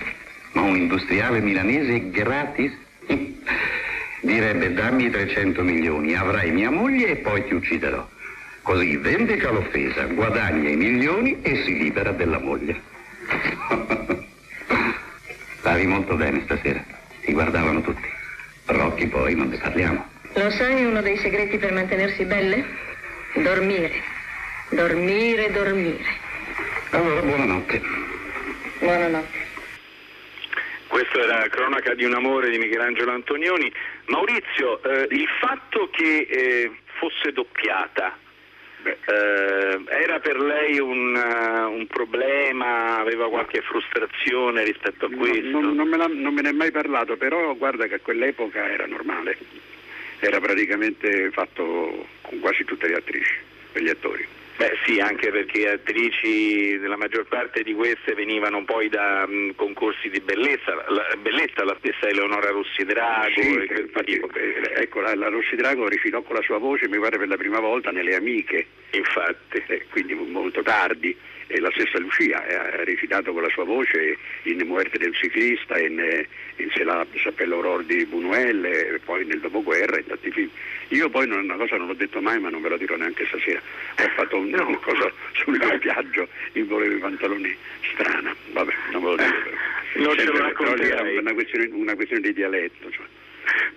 ma 0.52 0.62
un 0.62 0.76
industriale 0.76 1.40
milanese 1.40 2.10
gratis? 2.10 2.72
Direbbe 4.22 4.72
dammi 4.74 5.10
300 5.10 5.62
milioni, 5.62 6.14
avrai 6.14 6.50
mia 6.50 6.70
moglie 6.70 7.08
e 7.08 7.16
poi 7.16 7.44
ti 7.46 7.54
ucciderò. 7.54 8.06
Così 8.62 8.96
vendica 8.96 9.50
l'offesa, 9.50 10.04
guadagna 10.04 10.68
i 10.68 10.76
milioni 10.76 11.40
e 11.40 11.62
si 11.64 11.78
libera 11.78 12.12
della 12.12 12.38
moglie. 12.38 12.80
Stavi 15.58 15.86
molto 15.86 16.16
bene 16.16 16.42
stasera, 16.44 16.84
ti 17.22 17.32
guardavano 17.32 17.80
tutti. 17.80 18.08
Rocchi 18.66 19.06
poi 19.06 19.34
non 19.34 19.48
ne 19.48 19.56
parliamo. 19.56 20.09
Lo 20.34 20.48
sai 20.50 20.84
uno 20.84 21.02
dei 21.02 21.16
segreti 21.16 21.58
per 21.58 21.72
mantenersi 21.72 22.24
belle? 22.24 22.64
Dormire. 23.34 24.02
Dormire, 24.70 25.50
dormire. 25.50 26.04
Allora, 26.90 27.20
buonanotte. 27.20 27.82
Buonanotte. 28.78 29.38
Questa 30.86 31.18
era 31.18 31.48
cronaca 31.48 31.94
di 31.94 32.04
un 32.04 32.14
amore 32.14 32.50
di 32.50 32.58
Michelangelo 32.58 33.10
Antonioni. 33.10 33.72
Maurizio, 34.06 34.80
eh, 34.82 35.08
il 35.10 35.26
fatto 35.40 35.90
che 35.90 36.26
eh, 36.30 36.72
fosse 36.98 37.32
doppiata, 37.32 38.16
eh, 38.82 39.80
era 39.86 40.20
per 40.20 40.38
lei 40.38 40.78
un, 40.78 41.14
uh, 41.14 41.70
un, 41.70 41.86
problema, 41.86 42.98
aveva 42.98 43.28
qualche 43.28 43.62
frustrazione 43.62 44.64
rispetto 44.64 45.06
a 45.06 45.10
questo? 45.10 45.60
Non, 45.60 45.74
non, 45.74 45.88
me 45.88 45.96
non, 45.96 46.34
me 46.34 46.40
ne 46.40 46.48
è 46.50 46.52
mai 46.52 46.70
parlato, 46.70 47.16
però 47.16 47.54
guarda 47.56 47.86
che 47.86 47.96
a 47.96 48.00
quell'epoca 48.00 48.68
era 48.68 48.86
normale, 48.86 49.36
era 50.20 50.40
praticamente 50.40 51.30
fatto 51.30 52.06
con 52.20 52.40
quasi 52.40 52.64
tutte 52.64 52.88
le 52.88 52.96
attrici 52.96 53.34
e 53.72 53.82
gli 53.82 53.88
attori. 53.88 54.26
Beh 54.60 54.76
sì, 54.84 55.00
anche 55.00 55.30
perché 55.30 55.70
attrici, 55.70 56.78
la 56.80 56.98
maggior 56.98 57.24
parte 57.24 57.62
di 57.62 57.72
queste 57.72 58.12
venivano 58.12 58.62
poi 58.64 58.90
da 58.90 59.26
mh, 59.26 59.54
concorsi 59.54 60.10
di 60.10 60.20
bellezza, 60.20 60.74
la, 60.74 61.16
bellezza, 61.16 61.64
la 61.64 61.74
stessa 61.78 62.08
Eleonora 62.08 62.50
Rossi 62.50 62.84
Drago. 62.84 63.40
Sì, 63.40 63.66
infatti, 63.78 64.20
ecco, 64.76 65.00
la, 65.00 65.14
la, 65.14 65.28
Rossi 65.28 65.56
Drago 65.56 65.88
recitò 65.88 66.20
con 66.20 66.36
la 66.36 66.42
sua 66.42 66.58
voce, 66.58 66.88
mi 66.88 66.98
pare 66.98 67.16
per 67.16 67.28
la 67.28 67.38
prima 67.38 67.58
volta, 67.58 67.90
nelle 67.90 68.14
Amiche. 68.14 68.66
Infatti. 68.90 69.62
Eh, 69.66 69.86
quindi 69.88 70.12
molto 70.12 70.60
tardi 70.60 71.16
e 71.50 71.58
la 71.58 71.70
stessa 71.72 71.98
Lucia 71.98 72.46
eh, 72.46 72.54
ha 72.54 72.84
recitato 72.84 73.32
con 73.32 73.42
la 73.42 73.48
sua 73.48 73.64
voce 73.64 74.16
in 74.44 74.64
Muerte 74.66 74.98
del 74.98 75.12
ciclista, 75.14 75.78
in, 75.78 75.98
in 76.56 76.70
Se 76.70 76.84
la 76.84 77.04
Sappello 77.22 77.56
Aurore 77.56 77.84
di 77.86 78.06
Buñuel 78.06 78.64
e 78.64 79.00
poi 79.04 79.24
nel 79.24 79.40
dopoguerra 79.40 79.98
in 79.98 80.06
tanti 80.06 80.30
film. 80.30 80.48
Io 80.88 81.08
poi 81.10 81.28
una 81.28 81.56
cosa 81.56 81.76
non 81.76 81.88
l'ho 81.88 81.94
detto 81.94 82.20
mai 82.20 82.38
ma 82.38 82.50
non 82.50 82.62
ve 82.62 82.68
lo 82.68 82.76
dirò 82.76 82.94
neanche 82.96 83.26
stasera, 83.26 83.60
ho 83.98 84.08
fatto 84.14 84.36
un, 84.38 84.52
una 84.52 84.78
cosa 84.78 85.12
sul 85.32 85.58
viaggio 85.80 86.28
in 86.52 86.66
volevo 86.68 86.94
i 86.94 86.98
pantaloni 86.98 87.56
strana, 87.92 88.34
vabbè 88.52 88.72
non 88.92 89.02
ve 89.02 89.08
lo 89.08 89.16
dico 89.16 89.38
però. 89.42 89.56
Non 89.94 90.16
ce 90.16 90.24
lo 90.24 90.38
racconterai. 90.38 91.16
Una 91.16 91.32
questione, 91.32 91.68
una 91.72 91.94
questione 91.96 92.22
di 92.22 92.32
dialetto. 92.32 92.90
Cioè. 92.90 93.06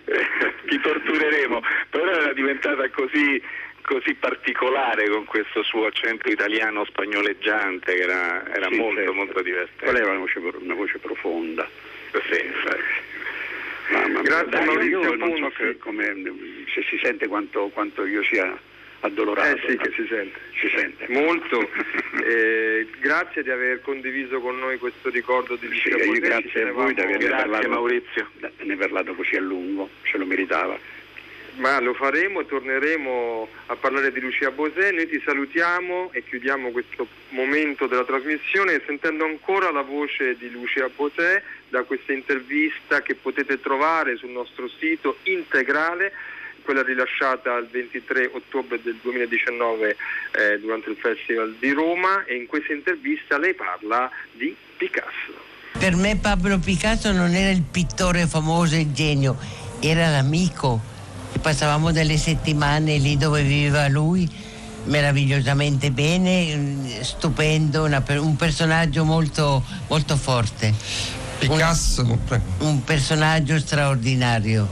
Ti 0.67 0.79
tortureremo, 0.79 1.61
però 1.89 2.05
era 2.05 2.33
diventata 2.33 2.87
così 2.89 3.41
così 3.83 4.13
particolare 4.15 5.09
con 5.09 5.25
questo 5.25 5.61
suo 5.63 5.85
accento 5.85 6.29
italiano 6.29 6.85
spagnoleggiante 6.85 7.93
che 7.93 8.01
era, 8.01 8.45
era 8.53 8.67
sì, 8.69 8.77
molto 8.77 8.95
certo. 8.95 9.13
molto 9.13 9.41
divertente. 9.41 9.83
Quella 9.83 9.99
era 9.99 10.09
una 10.09 10.19
voce, 10.19 10.39
una 10.39 10.73
voce 10.73 10.97
profonda. 10.97 11.69
Sì, 12.11 12.41
ma, 13.91 14.07
ma 14.07 14.21
Grazie 14.21 14.49
dai, 14.49 14.65
Maurizio 14.65 15.01
io 15.01 15.15
non 15.15 15.37
so 15.37 15.49
che, 15.49 15.77
come, 15.77 16.13
se 16.73 16.83
si 16.89 16.99
sente 17.01 17.27
quanto, 17.27 17.69
quanto 17.73 18.05
io 18.05 18.23
sia 18.23 18.57
addolorato. 19.01 19.57
Eh 19.57 19.69
sì, 19.69 19.77
che 19.77 19.91
si 19.95 20.07
sente. 20.07 20.39
Si 20.59 20.69
sente. 20.75 21.05
Molto. 21.09 21.69
eh, 22.25 22.87
grazie 22.99 23.43
di 23.43 23.49
aver 23.49 23.81
condiviso 23.81 24.39
con 24.39 24.57
noi 24.57 24.77
questo 24.77 25.09
ricordo 25.09 25.55
di 25.55 25.67
Lucia 25.67 25.99
sì, 25.99 26.19
Grazie 26.19 26.69
a 26.69 26.71
voi 26.71 26.93
di 26.93 27.01
aver 27.01 27.29
parlato, 27.29 27.69
Maurizio. 27.69 28.29
ne 28.59 28.75
parlato 28.77 29.13
così 29.13 29.35
a 29.35 29.41
lungo, 29.41 29.89
se 30.09 30.17
lo 30.17 30.25
meritava 30.25 31.01
ma 31.55 31.79
lo 31.79 31.93
faremo, 31.93 32.45
torneremo 32.45 33.47
a 33.67 33.75
parlare 33.75 34.11
di 34.11 34.19
Lucia 34.19 34.51
Bosè, 34.51 34.91
noi 34.91 35.07
ti 35.07 35.21
salutiamo 35.23 36.09
e 36.11 36.23
chiudiamo 36.23 36.71
questo 36.71 37.07
momento 37.29 37.85
della 37.87 38.05
trasmissione 38.05 38.81
sentendo 38.85 39.25
ancora 39.25 39.71
la 39.71 39.81
voce 39.81 40.35
di 40.37 40.49
Lucia 40.49 40.89
Bosè 40.93 41.41
da 41.69 41.83
questa 41.83 42.13
intervista 42.13 43.01
che 43.01 43.15
potete 43.15 43.59
trovare 43.59 44.17
sul 44.17 44.29
nostro 44.29 44.67
sito 44.79 45.17
integrale 45.23 46.11
quella 46.63 46.81
rilasciata 46.81 47.55
il 47.57 47.67
23 47.69 48.31
ottobre 48.33 48.81
del 48.81 48.97
2019 49.01 49.97
eh, 50.31 50.59
durante 50.59 50.89
il 50.89 50.95
Festival 50.95 51.55
di 51.59 51.71
Roma 51.71 52.23
e 52.23 52.35
in 52.35 52.47
questa 52.47 52.73
intervista 52.73 53.37
lei 53.37 53.53
parla 53.53 54.09
di 54.31 54.55
Picasso. 54.77 55.51
Per 55.77 55.95
me 55.95 56.17
Pablo 56.21 56.59
Picasso 56.59 57.11
non 57.11 57.33
era 57.33 57.51
il 57.51 57.63
pittore 57.69 58.27
famoso 58.27 58.75
e 58.75 58.91
genio, 58.93 59.37
era 59.81 60.09
l'amico 60.09 60.92
Passavamo 61.41 61.91
delle 61.91 62.17
settimane 62.17 62.97
lì 62.97 63.17
dove 63.17 63.43
viveva 63.43 63.87
lui, 63.87 64.29
meravigliosamente 64.85 65.91
bene, 65.91 67.01
stupendo, 67.01 67.83
una, 67.83 68.03
un 68.07 68.35
personaggio 68.35 69.03
molto, 69.03 69.63
molto 69.87 70.15
forte. 70.15 70.73
Picasso, 71.39 72.03
un, 72.03 72.41
un 72.59 72.83
personaggio 72.85 73.59
straordinario. 73.59 74.65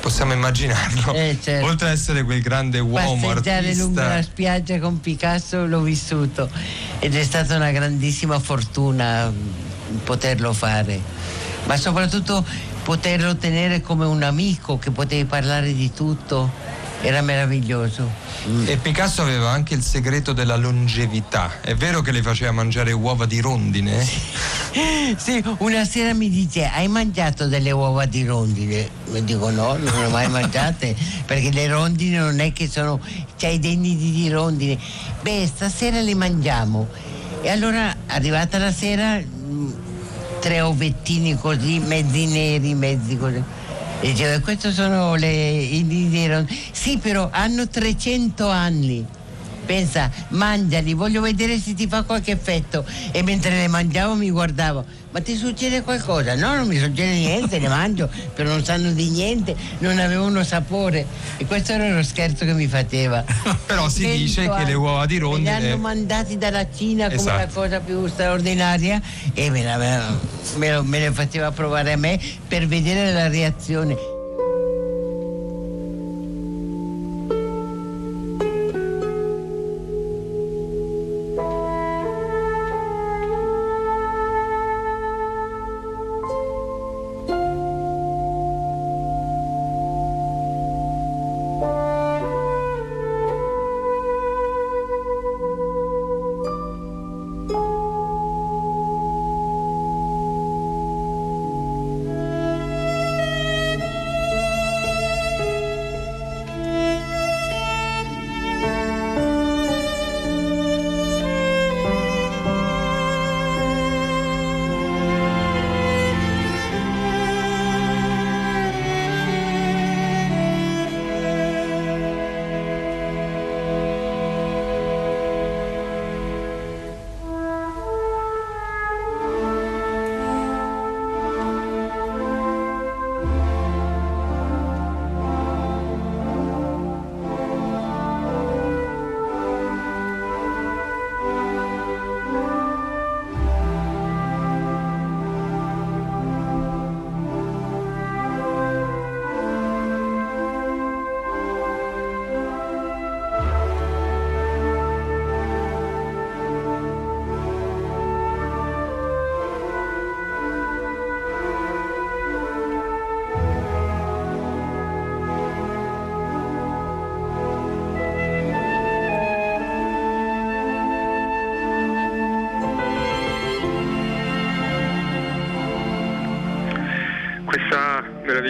Possiamo 0.00 0.32
immaginarlo. 0.32 1.12
Eh, 1.12 1.36
certo. 1.42 1.66
Oltre 1.66 1.88
ad 1.88 1.92
essere 1.92 2.22
quel 2.22 2.40
grande 2.40 2.78
uomo 2.78 3.26
Passeggiare 3.26 3.66
artista. 3.66 3.82
lungo 3.84 4.00
la 4.00 4.22
spiaggia 4.22 4.78
con 4.78 5.00
Picasso 5.00 5.66
l'ho 5.66 5.82
vissuto 5.82 6.48
ed 7.00 7.14
è 7.14 7.22
stata 7.22 7.56
una 7.56 7.70
grandissima 7.70 8.38
fortuna 8.38 9.30
poterlo 10.04 10.54
fare, 10.54 10.98
ma 11.66 11.76
soprattutto 11.76 12.46
poterlo 12.90 13.36
tenere 13.36 13.80
come 13.80 14.04
un 14.04 14.24
amico 14.24 14.76
che 14.76 14.90
potevi 14.90 15.24
parlare 15.24 15.72
di 15.72 15.92
tutto 15.92 16.50
era 17.02 17.22
meraviglioso. 17.22 18.10
E 18.64 18.78
Picasso 18.78 19.22
aveva 19.22 19.50
anche 19.50 19.74
il 19.74 19.82
segreto 19.84 20.32
della 20.32 20.56
longevità. 20.56 21.60
È 21.60 21.72
vero 21.76 22.00
che 22.00 22.10
le 22.10 22.20
faceva 22.20 22.50
mangiare 22.50 22.90
uova 22.90 23.26
di 23.26 23.40
rondine? 23.40 24.04
sì, 25.16 25.40
una 25.58 25.84
sera 25.84 26.14
mi 26.14 26.28
dice: 26.30 26.66
Hai 26.66 26.88
mangiato 26.88 27.46
delle 27.46 27.70
uova 27.70 28.06
di 28.06 28.24
rondine? 28.24 28.88
Mi 29.10 29.22
dico: 29.22 29.50
No, 29.50 29.76
non 29.76 30.00
le 30.00 30.06
ho 30.06 30.10
mai 30.10 30.28
mangiate 30.28 30.96
perché 31.24 31.52
le 31.52 31.68
rondine 31.68 32.18
non 32.18 32.40
è 32.40 32.52
che 32.52 32.68
sono. 32.68 32.98
c'hai 33.36 33.60
dei 33.60 33.76
nidi 33.76 34.10
di 34.10 34.28
rondine. 34.28 34.76
Beh, 35.20 35.46
stasera 35.46 36.00
le 36.00 36.16
mangiamo. 36.16 36.88
E 37.40 37.48
allora, 37.50 37.94
arrivata 38.08 38.58
la 38.58 38.72
sera, 38.72 39.22
tre 40.40 40.62
ovettini 40.62 41.36
così, 41.38 41.78
mezzi 41.78 42.26
neri, 42.26 42.74
mezzi 42.74 43.16
così. 43.16 43.42
E 44.00 44.10
dicevo, 44.12 44.42
questi 44.42 44.72
sono 44.72 45.14
le, 45.14 45.30
i 45.30 45.82
nidi 45.82 46.46
Sì, 46.72 46.96
però 46.96 47.28
hanno 47.30 47.68
300 47.68 48.48
anni. 48.48 49.06
Pensa, 49.70 50.10
mangiali, 50.30 50.94
voglio 50.94 51.20
vedere 51.20 51.56
se 51.56 51.74
ti 51.74 51.86
fa 51.86 52.02
qualche 52.02 52.32
effetto. 52.32 52.84
E 53.12 53.22
mentre 53.22 53.52
le 53.52 53.68
mangiavo 53.68 54.16
mi 54.16 54.28
guardavo, 54.28 54.84
ma 55.12 55.20
ti 55.20 55.36
succede 55.36 55.82
qualcosa? 55.82 56.34
No, 56.34 56.56
non 56.56 56.66
mi 56.66 56.76
succede 56.76 57.12
niente, 57.12 57.60
le 57.60 57.68
mangio, 57.68 58.10
però 58.34 58.48
non 58.48 58.64
sanno 58.64 58.90
di 58.90 59.10
niente, 59.10 59.54
non 59.78 60.00
avevano 60.00 60.42
sapore. 60.42 61.06
E 61.36 61.46
questo 61.46 61.70
era 61.70 61.88
lo 61.88 62.02
scherzo 62.02 62.44
che 62.44 62.52
mi 62.52 62.66
faceva. 62.66 63.22
però 63.64 63.88
si 63.88 64.10
dice 64.10 64.48
che 64.48 64.64
le 64.64 64.74
uova 64.74 65.06
di 65.06 65.18
rondine... 65.18 65.52
Me 65.52 65.60
li 65.60 65.66
hanno 65.68 65.76
mandati 65.76 66.36
dalla 66.36 66.66
Cina 66.68 67.04
come 67.04 67.20
Esatto. 67.20 67.38
la 67.38 67.46
cosa 67.46 67.78
più 67.78 68.08
straordinaria 68.08 69.00
e 69.34 69.50
me, 69.50 69.62
la, 69.62 69.76
me, 70.56 70.72
lo- 70.72 70.82
me 70.82 70.98
le 70.98 71.12
faceva 71.12 71.52
provare 71.52 71.92
a 71.92 71.96
me 71.96 72.18
per 72.48 72.66
vedere 72.66 73.12
la 73.12 73.28
reazione. 73.28 74.09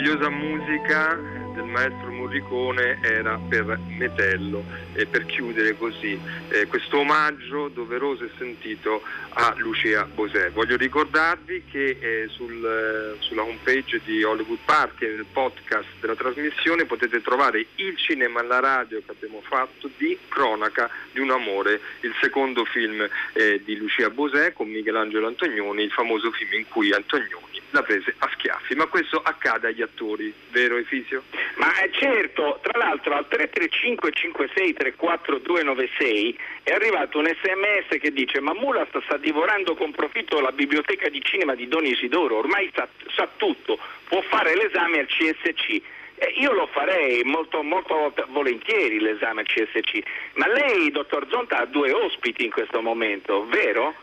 Meravigliosa 0.01 0.31
musica 0.31 1.15
del 1.53 1.65
maestro 1.65 2.11
Morricone 2.11 2.99
era 3.03 3.39
per 3.49 3.79
Metello 3.87 4.65
e 4.95 5.05
per 5.05 5.27
chiudere 5.27 5.77
così 5.77 6.19
eh, 6.49 6.67
questo 6.67 7.01
omaggio 7.01 7.69
doveroso 7.69 8.25
e 8.25 8.31
sentito 8.39 9.03
a 9.41 9.55
Lucia 9.57 10.05
Bosè. 10.05 10.51
Voglio 10.51 10.77
ricordarvi 10.77 11.65
che 11.71 11.97
eh, 11.99 12.29
sul, 12.29 12.63
eh, 12.63 13.23
sulla 13.23 13.43
homepage 13.43 14.03
di 14.05 14.23
Hollywood 14.23 14.59
Party 14.67 15.07
e 15.07 15.09
nel 15.09 15.25
podcast 15.33 15.89
della 15.99 16.15
trasmissione 16.15 16.85
potete 16.85 17.23
trovare 17.23 17.65
il 17.77 17.97
cinema 17.97 18.41
alla 18.41 18.61
radio 18.61 19.01
che 19.03 19.13
abbiamo 19.13 19.41
fatto 19.41 19.89
di 19.97 20.19
Cronaca 20.29 20.91
di 21.13 21.21
un 21.21 21.31
amore, 21.31 21.81
il 22.01 22.15
secondo 22.21 22.67
film 22.67 23.09
eh, 23.33 23.63
di 23.65 23.79
Lucia 23.79 24.11
Bosè 24.11 24.53
con 24.53 24.69
Michelangelo 24.69 25.27
Antonioni, 25.27 25.85
il 25.85 25.91
famoso 25.91 26.31
film 26.33 26.53
in 26.53 26.69
cui 26.69 26.93
Antonioni 26.93 27.51
la 27.71 27.83
prese 27.83 28.15
a 28.19 28.29
schiaffi, 28.33 28.75
ma 28.75 28.87
questo 28.87 29.21
accade 29.23 29.69
agli 29.69 29.83
attori, 29.83 30.33
vero 30.51 30.77
Efisio? 30.77 31.23
Ma 31.57 31.81
eh, 31.81 31.91
certo, 31.93 32.59
tra 32.63 32.79
l'altro 32.79 33.15
al 33.15 33.29
335 33.29 34.11
56 34.13 34.73
34 34.75 35.39
296 35.39 36.39
è 36.63 36.73
arrivato 36.73 37.19
un 37.19 37.27
sms 37.27 38.01
che 38.01 38.13
dice 38.13 38.41
ma 38.41 38.53
Mulas 38.55 38.89
sta 39.05 39.17
divorando 39.31 39.77
con 39.77 39.93
profitto 39.93 40.41
la 40.41 40.51
biblioteca 40.51 41.09
di 41.09 41.23
cinema 41.23 41.55
di 41.55 41.69
Don 41.69 41.87
Isidoro, 41.87 42.39
ormai 42.39 42.69
sa, 42.75 42.89
sa 43.15 43.29
tutto, 43.37 43.79
può 44.09 44.21
fare 44.23 44.57
l'esame 44.57 44.99
al 44.99 45.07
CSC. 45.07 45.81
Eh, 46.17 46.35
io 46.39 46.53
lo 46.53 46.67
farei 46.67 47.23
molto, 47.23 47.63
molto 47.63 48.13
volentieri 48.31 48.99
l'esame 48.99 49.43
al 49.43 49.47
CSC, 49.47 50.03
ma 50.35 50.49
lei, 50.49 50.91
dottor 50.91 51.29
Zonta, 51.31 51.59
ha 51.59 51.67
due 51.67 51.93
ospiti 51.93 52.45
in 52.45 52.51
questo 52.51 52.83
momento, 52.83 53.47
vero? 53.47 53.95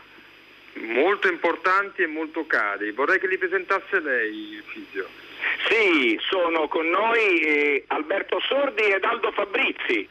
Molto 0.76 1.28
importanti 1.28 2.02
e 2.02 2.06
molto 2.06 2.46
cari. 2.46 2.92
Vorrei 2.92 3.18
che 3.18 3.26
li 3.26 3.36
presentasse 3.36 4.00
lei, 4.00 4.62
Fisio. 4.64 5.08
Sì, 5.68 6.18
sono 6.22 6.68
con 6.68 6.88
noi 6.88 7.40
eh, 7.40 7.84
Alberto 7.88 8.40
Sordi 8.40 8.82
ed 8.82 9.04
Aldo 9.04 9.30
Fabrizi. 9.32 10.08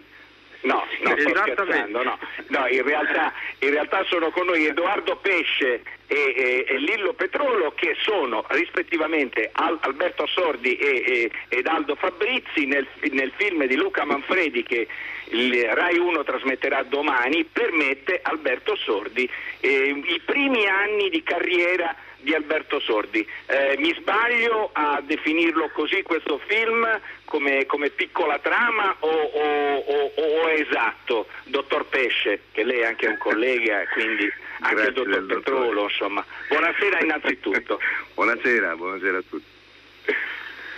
No, 0.62 0.84
no, 1.02 1.10
sto 1.17 1.30
Esattamente. 1.30 1.54
scherzando, 1.54 2.04
no. 2.04 2.17
No, 2.48 2.67
in 2.67 2.84
realtà, 2.84 3.32
in 3.60 3.70
realtà 3.70 4.04
sono 4.06 4.32
con 4.32 4.48
noi 4.48 4.65
Edoardo 4.65 5.15
Pesce 5.17 5.84
e, 6.08 6.15
e- 6.36 6.65
e 6.67 6.78
Lillo 6.80 7.13
Petrolo 7.13 7.74
che 7.76 7.96
sono 8.02 8.43
rispettivamente 8.50 9.50
Al- 9.54 9.78
Alberto 9.82 10.26
Sordi 10.26 10.76
e, 10.78 11.04
e- 11.06 11.32
ed 11.50 11.67
Aldo 11.67 11.96
Fabrizi 11.96 12.65
nel, 12.65 12.88
nel 13.12 13.32
film 13.36 13.65
di 13.65 13.76
Luca 13.76 14.04
Manfredi 14.06 14.63
che 14.63 14.88
il 15.30 15.63
Rai 15.74 15.98
1 15.98 16.24
trasmetterà 16.24 16.84
domani, 16.84 17.43
permette 17.43 18.20
Alberto 18.24 18.76
Sordi 18.78 19.30
eh, 19.60 19.70
i 20.06 20.22
primi 20.26 20.65
anni 20.65 21.10
di 21.10 21.22
carriera 21.24 21.93
di 22.19 22.34
Alberto 22.34 22.80
Sordi. 22.80 23.27
Eh, 23.45 23.75
mi 23.77 23.93
sbaglio 23.93 24.69
a 24.73 25.01
definirlo 25.03 25.69
così 25.69 26.01
questo 26.03 26.39
film 26.47 26.86
come, 27.25 27.65
come 27.65 27.89
piccola 27.89 28.39
trama 28.39 28.95
o, 28.99 29.08
o- 29.10 29.77
o- 29.85 30.12
o 30.15 30.48
è 30.48 30.60
esatto, 30.60 31.27
dottor 31.46 31.85
Pesce, 31.85 32.42
che 32.52 32.63
lei 32.63 32.79
è 32.79 32.85
anche 32.85 33.08
un 33.08 33.17
collega, 33.17 33.85
quindi 33.94 34.31
anche 34.62 34.81
il 34.87 34.94
dottor 34.94 35.25
Petrolo, 35.25 35.83
insomma. 35.83 36.25
Buonasera 36.50 37.00
innanzitutto. 37.02 37.79
Buonasera, 38.15 38.75
buonasera 38.75 39.17
a 39.17 39.23
tutti. 39.29 39.56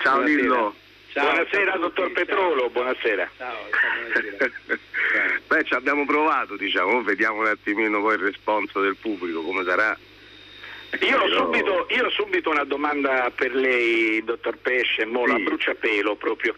Ciao 0.02 0.16
Buonasera. 0.18 0.42
Lillo. 0.42 0.76
buonasera 1.14 1.78
dottor 1.78 2.12
Petrolo, 2.12 2.70
buonasera. 2.70 3.30
Beh, 5.48 5.64
ci 5.64 5.74
abbiamo 5.74 6.06
provato, 6.06 6.56
diciamo, 6.56 7.02
vediamo 7.04 7.40
un 7.40 7.48
attimino 7.48 8.00
poi 8.02 8.14
il 8.16 8.22
responso 8.22 8.82
del 8.82 8.96
pubblico, 8.98 9.42
come 9.42 9.64
sarà. 9.64 9.98
Io 11.02 11.20
ho, 11.20 11.30
subito, 11.30 11.88
io 11.90 12.06
ho 12.06 12.10
subito 12.10 12.50
una 12.50 12.64
domanda 12.64 13.32
per 13.34 13.54
lei, 13.54 14.24
dottor 14.24 14.58
Pesce, 14.58 15.06
mo 15.06 15.28
sì. 15.28 15.44
bruciapelo 15.44 16.16
proprio. 16.16 16.56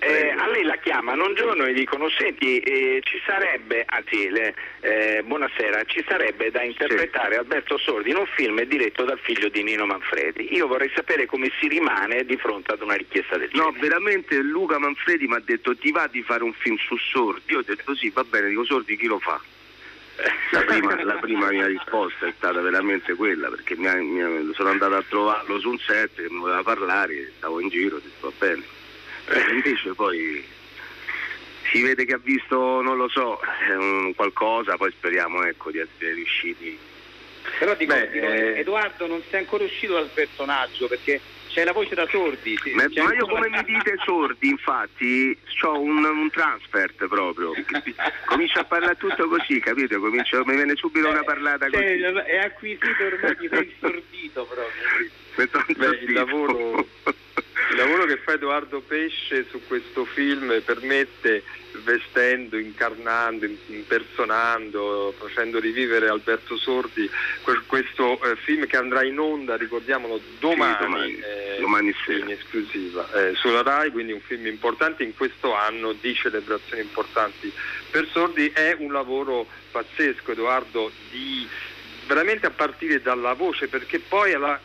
Eh, 0.00 0.34
a 0.36 0.48
lei 0.48 0.64
la 0.64 0.76
chiamano 0.76 1.24
un 1.24 1.34
giorno 1.34 1.64
e 1.64 1.72
dicono 1.72 2.10
senti 2.10 2.58
eh, 2.58 3.00
ci 3.04 3.22
sarebbe, 3.24 3.84
anzi 3.86 4.26
eh, 4.26 5.22
buonasera, 5.24 5.84
ci 5.84 6.04
sarebbe 6.06 6.50
da 6.50 6.62
interpretare 6.62 7.34
sì. 7.34 7.38
Alberto 7.38 7.78
Sordi 7.78 8.10
in 8.10 8.16
un 8.16 8.26
film 8.26 8.60
diretto 8.64 9.04
dal 9.04 9.18
figlio 9.18 9.48
di 9.48 9.62
Nino 9.62 9.86
Manfredi. 9.86 10.52
Io 10.54 10.66
vorrei 10.66 10.90
sapere 10.94 11.24
come 11.26 11.50
si 11.58 11.68
rimane 11.68 12.24
di 12.24 12.36
fronte 12.36 12.72
ad 12.72 12.82
una 12.82 12.96
richiesta 12.96 13.38
del 13.38 13.48
genere. 13.48 13.70
No, 13.70 13.78
veramente 13.78 14.36
Luca 14.42 14.78
Manfredi 14.78 15.26
mi 15.26 15.36
ha 15.36 15.42
detto 15.42 15.74
ti 15.76 15.90
va 15.90 16.06
di 16.10 16.22
fare 16.22 16.42
un 16.42 16.52
film 16.52 16.76
su 16.76 16.96
Sordi? 16.96 17.52
Io 17.52 17.58
ho 17.58 17.62
detto 17.62 17.94
sì, 17.94 18.10
va 18.10 18.24
bene, 18.24 18.48
dico 18.48 18.64
Sordi 18.64 18.96
chi 18.96 19.06
lo 19.06 19.20
fa? 19.20 19.40
La 20.50 20.60
prima, 20.60 21.02
la 21.02 21.14
prima, 21.14 21.50
mia 21.50 21.66
risposta 21.66 22.26
è 22.26 22.32
stata 22.36 22.60
veramente 22.60 23.14
quella 23.14 23.48
perché 23.48 23.74
mi, 23.76 23.88
mi, 23.88 24.54
sono 24.54 24.68
andato 24.68 24.94
a 24.94 25.04
trovarlo 25.08 25.58
su 25.58 25.70
un 25.70 25.78
set 25.78 26.14
che 26.14 26.30
mi 26.30 26.38
voleva 26.38 26.62
parlare, 26.62 27.32
stavo 27.36 27.60
in 27.60 27.68
giro, 27.68 27.96
ho 27.96 28.00
detto 28.00 28.28
va 28.28 28.46
bene. 28.46 28.62
Eh, 29.26 29.54
invece 29.54 29.92
poi 29.94 30.46
si 31.72 31.82
vede 31.82 32.04
che 32.04 32.14
ha 32.14 32.20
visto, 32.22 32.80
non 32.80 32.96
lo 32.96 33.08
so, 33.08 33.40
qualcosa, 34.14 34.76
poi 34.76 34.92
speriamo 34.92 35.42
ecco, 35.44 35.72
di 35.72 35.78
essere 35.78 36.14
riusciti. 36.14 36.78
Però 37.58 37.74
dico, 37.74 37.94
Beh, 37.94 38.10
dico 38.10 38.26
eh... 38.26 38.58
Edoardo 38.60 39.06
non 39.08 39.22
si 39.28 39.34
è 39.34 39.38
ancora 39.38 39.64
uscito 39.64 39.94
dal 39.94 40.10
personaggio 40.12 40.86
perché 40.86 41.20
c'è 41.54 41.62
la 41.62 41.72
voce 41.72 41.94
da 41.94 42.06
sordi. 42.08 42.58
Ma, 42.74 42.84
ma 42.92 43.14
io 43.14 43.26
come 43.26 43.48
mi 43.48 43.62
dite 43.64 43.94
sordi, 44.04 44.48
infatti, 44.48 45.38
ho 45.62 45.80
un, 45.80 46.04
un 46.04 46.28
transfert 46.30 47.06
proprio. 47.06 47.52
Comincio 48.26 48.58
a 48.58 48.64
parlare 48.64 48.96
tutto 48.96 49.28
così, 49.28 49.60
capito? 49.60 50.00
Comincio, 50.00 50.44
mi 50.44 50.56
viene 50.56 50.74
subito 50.74 51.08
una 51.08 51.22
parlata 51.22 51.70
così. 51.70 51.84
È 51.84 52.38
acquisito 52.38 53.04
ormai, 53.04 53.36
ti 53.36 53.48
sei 53.48 53.72
sordito 53.78 54.44
proprio. 54.44 55.22
Beh, 55.36 55.98
il 56.02 56.12
lavoro 56.12 56.86
il 57.70 57.76
lavoro 57.76 58.04
che 58.04 58.18
fa 58.18 58.34
Edoardo 58.34 58.80
Pesce 58.80 59.46
su 59.48 59.60
questo 59.66 60.04
film 60.04 60.60
permette, 60.64 61.42
vestendo, 61.82 62.58
incarnando, 62.58 63.46
impersonando, 63.66 65.14
facendo 65.18 65.58
rivivere 65.58 66.08
Alberto 66.08 66.56
Sordi, 66.56 67.10
questo 67.66 68.22
eh, 68.22 68.36
film 68.36 68.66
che 68.66 68.76
andrà 68.76 69.02
in 69.02 69.18
onda, 69.18 69.56
ricordiamolo, 69.56 70.20
domani, 70.38 70.74
sì, 70.74 70.82
domani, 70.82 71.18
eh, 71.18 71.56
domani 71.60 71.94
in 72.06 72.30
esclusiva 72.30 73.10
eh, 73.12 73.34
sulla 73.34 73.62
RAI, 73.62 73.90
quindi 73.90 74.12
un 74.12 74.20
film 74.20 74.46
importante 74.46 75.02
in 75.02 75.16
questo 75.16 75.54
anno 75.54 75.92
di 75.92 76.14
celebrazioni 76.14 76.82
importanti 76.82 77.52
per 77.90 78.06
Sordi. 78.12 78.50
È 78.50 78.76
un 78.78 78.92
lavoro 78.92 79.46
pazzesco, 79.72 80.32
Edoardo, 80.32 80.92
di, 81.10 81.48
veramente 82.06 82.46
a 82.46 82.50
partire 82.50 83.00
dalla 83.00 83.32
voce, 83.32 83.68
perché 83.68 83.98
poi 83.98 84.32
alla, 84.32 84.60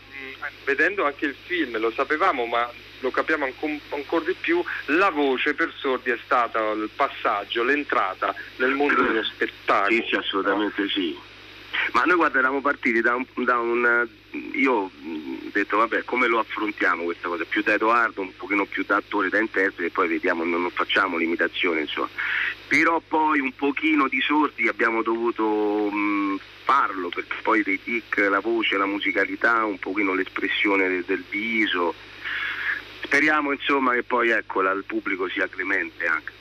vedendo 0.65 1.05
anche 1.05 1.25
il 1.25 1.35
film, 1.45 1.77
lo 1.79 1.91
sapevamo, 1.91 2.45
ma 2.45 2.69
lo 2.99 3.11
capiamo 3.11 3.45
ancora 3.89 4.25
di 4.25 4.35
più, 4.39 4.63
la 4.85 5.09
voce 5.09 5.53
per 5.53 5.73
sordi 5.75 6.11
è 6.11 6.19
stata 6.23 6.59
il 6.71 6.89
passaggio, 6.95 7.63
l'entrata 7.63 8.33
nel 8.57 8.71
mondo 8.71 9.01
dello 9.01 9.23
spettacolo. 9.23 9.95
Sì, 9.95 10.05
sì 10.07 10.15
assolutamente 10.15 10.81
no? 10.81 10.87
sì. 10.89 11.17
Ma 11.93 12.03
noi 12.03 12.15
guarda 12.15 12.39
eravamo 12.39 12.61
partiti 12.61 12.99
da 12.99 13.15
un, 13.15 13.25
da 13.45 13.57
un, 13.59 14.07
io 14.53 14.73
ho 14.73 14.91
detto 15.51 15.77
vabbè 15.77 16.03
come 16.03 16.27
lo 16.27 16.39
affrontiamo 16.39 17.03
questa 17.03 17.27
cosa, 17.27 17.45
più 17.45 17.61
da 17.61 17.73
Edoardo, 17.73 18.21
un 18.21 18.35
pochino 18.35 18.65
più 18.65 18.83
da 18.85 18.97
attore, 18.97 19.29
da 19.29 19.39
interprete 19.39 19.85
e 19.85 19.91
poi 19.91 20.07
vediamo, 20.07 20.43
non 20.43 20.69
facciamo 20.71 21.17
limitazioni 21.17 21.81
insomma. 21.81 22.09
Però 22.67 23.01
poi 23.07 23.39
un 23.39 23.53
pochino 23.53 24.07
di 24.07 24.21
sordi 24.21 24.67
abbiamo 24.67 25.01
dovuto 25.01 25.89
mh, 25.89 26.39
farlo 26.69 27.09
perché 27.09 27.37
poi 27.41 27.63
dei 27.63 27.81
tic, 27.81 28.17
la 28.29 28.39
voce, 28.39 28.77
la 28.77 28.85
musicalità, 28.85 29.65
un 29.65 29.79
pochino 29.79 30.13
l'espressione 30.13 30.87
del, 30.87 31.03
del 31.03 31.23
viso. 31.27 31.95
Speriamo 33.01 33.51
insomma 33.51 33.93
che 33.93 34.03
poi 34.03 34.29
ecco, 34.29 34.61
il 34.61 34.83
pubblico 34.85 35.27
sia 35.29 35.47
clemente 35.47 36.05
anche. 36.05 36.31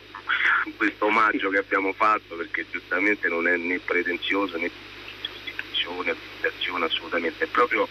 Con 0.65 0.77
questo 0.77 1.07
omaggio 1.07 1.49
che 1.49 1.57
abbiamo 1.57 1.95
fatto 1.95 2.37
perché 2.37 2.67
giustamente 2.71 3.27
non 3.29 3.49
è 3.49 3.57
né 3.57 3.79
pretenzioso 3.79 4.59
né 4.59 4.71
giustificazione, 5.23 6.15
limitazione 6.15 6.85
assolutamente, 6.85 7.45
è 7.45 7.49
proprio 7.49 7.89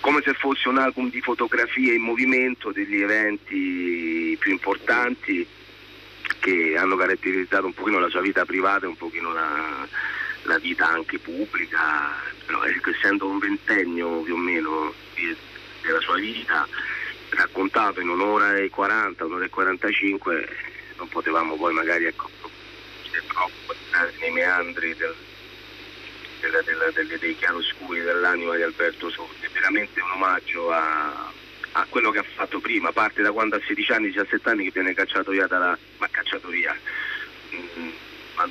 come 0.00 0.20
se 0.22 0.34
fosse 0.34 0.68
un 0.68 0.76
album 0.76 1.08
di 1.08 1.22
fotografie 1.22 1.94
in 1.94 2.02
movimento 2.02 2.70
degli 2.70 3.00
eventi 3.00 4.36
più 4.38 4.52
importanti 4.52 5.46
che 6.38 6.74
hanno 6.76 6.96
caratterizzato 6.96 7.64
un 7.64 7.72
pochino 7.72 7.98
la 7.98 8.10
sua 8.10 8.20
vita 8.20 8.44
privata 8.44 8.84
e 8.84 8.88
un 8.88 8.96
pochino 8.96 9.32
la, 9.32 9.88
la 10.46 10.58
vita 10.58 10.88
anche 10.88 11.18
pubblica, 11.18 12.14
però 12.44 12.62
ecco, 12.64 12.90
essendo 12.90 13.26
un 13.26 13.38
ventennio 13.38 14.20
più 14.22 14.34
o 14.34 14.38
meno 14.38 14.94
della 15.82 16.00
sua 16.00 16.16
vita 16.16 16.66
raccontato 17.30 18.00
in 18.00 18.08
un'ora 18.08 18.56
e 18.56 18.70
40, 18.70 19.24
un'ora 19.24 19.44
e 19.44 19.50
45, 19.50 20.48
non 20.96 21.08
potevamo 21.08 21.56
poi 21.56 21.74
magari 21.74 22.06
ecco, 22.06 22.30
troppo 23.28 23.74
nei 24.20 24.30
meandri 24.30 24.94
del, 24.94 25.14
della, 26.40 26.62
della, 26.62 26.90
delle, 26.90 27.18
dei 27.18 27.36
chiaroscuri 27.36 28.00
dell'anima 28.00 28.56
di 28.56 28.62
Alberto 28.62 29.10
Sordi. 29.10 29.46
È 29.46 29.50
veramente 29.52 30.00
un 30.00 30.10
omaggio 30.10 30.70
a, 30.70 31.32
a, 31.72 31.86
quello 31.88 32.10
che 32.10 32.18
ha 32.18 32.24
fatto 32.34 32.60
prima, 32.60 32.92
parte 32.92 33.22
da 33.22 33.32
quando 33.32 33.56
a 33.56 33.60
16 33.66 33.92
anni, 33.92 34.06
17 34.08 34.48
anni 34.48 34.64
che 34.64 34.70
viene 34.72 34.94
cacciato 34.94 35.30
via 35.30 35.46
dalla. 35.46 35.76
ma 35.98 36.08
cacciato 36.10 36.48
via. 36.48 36.76
Mm, 37.54 37.90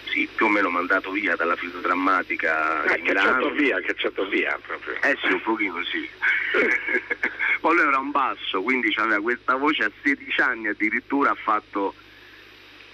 sì, 0.05 0.27
più 0.33 0.45
o 0.45 0.49
meno 0.49 0.69
mandato 0.69 1.11
via 1.11 1.35
dalla 1.35 1.55
filodrammatica 1.55 2.83
ah, 2.83 2.95
di 2.95 3.01
Milano. 3.01 3.49
Via, 3.51 3.79
cacciato 3.81 4.27
via 4.27 4.59
proprio. 4.65 4.95
Eh 5.01 5.17
sì, 5.21 5.31
un 5.31 5.41
pochino 5.41 5.83
sì. 5.85 6.09
Poi 7.59 7.75
lui 7.75 7.85
era 7.85 7.99
un 7.99 8.11
basso, 8.11 8.61
quindi 8.61 8.93
aveva 8.97 9.21
questa 9.21 9.55
voce 9.55 9.83
a 9.83 9.91
16 10.03 10.41
anni 10.41 10.67
addirittura 10.67 11.31
ha 11.31 11.35
fatto 11.35 11.93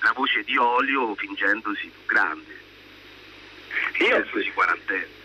la 0.01 0.11
voce 0.15 0.43
di 0.43 0.57
Olio 0.57 1.15
fingendosi 1.15 1.87
più 1.87 2.05
grande. 2.05 2.59
Fingendosi 3.93 4.47
Io... 4.47 4.53
quarantenne. 4.53 5.19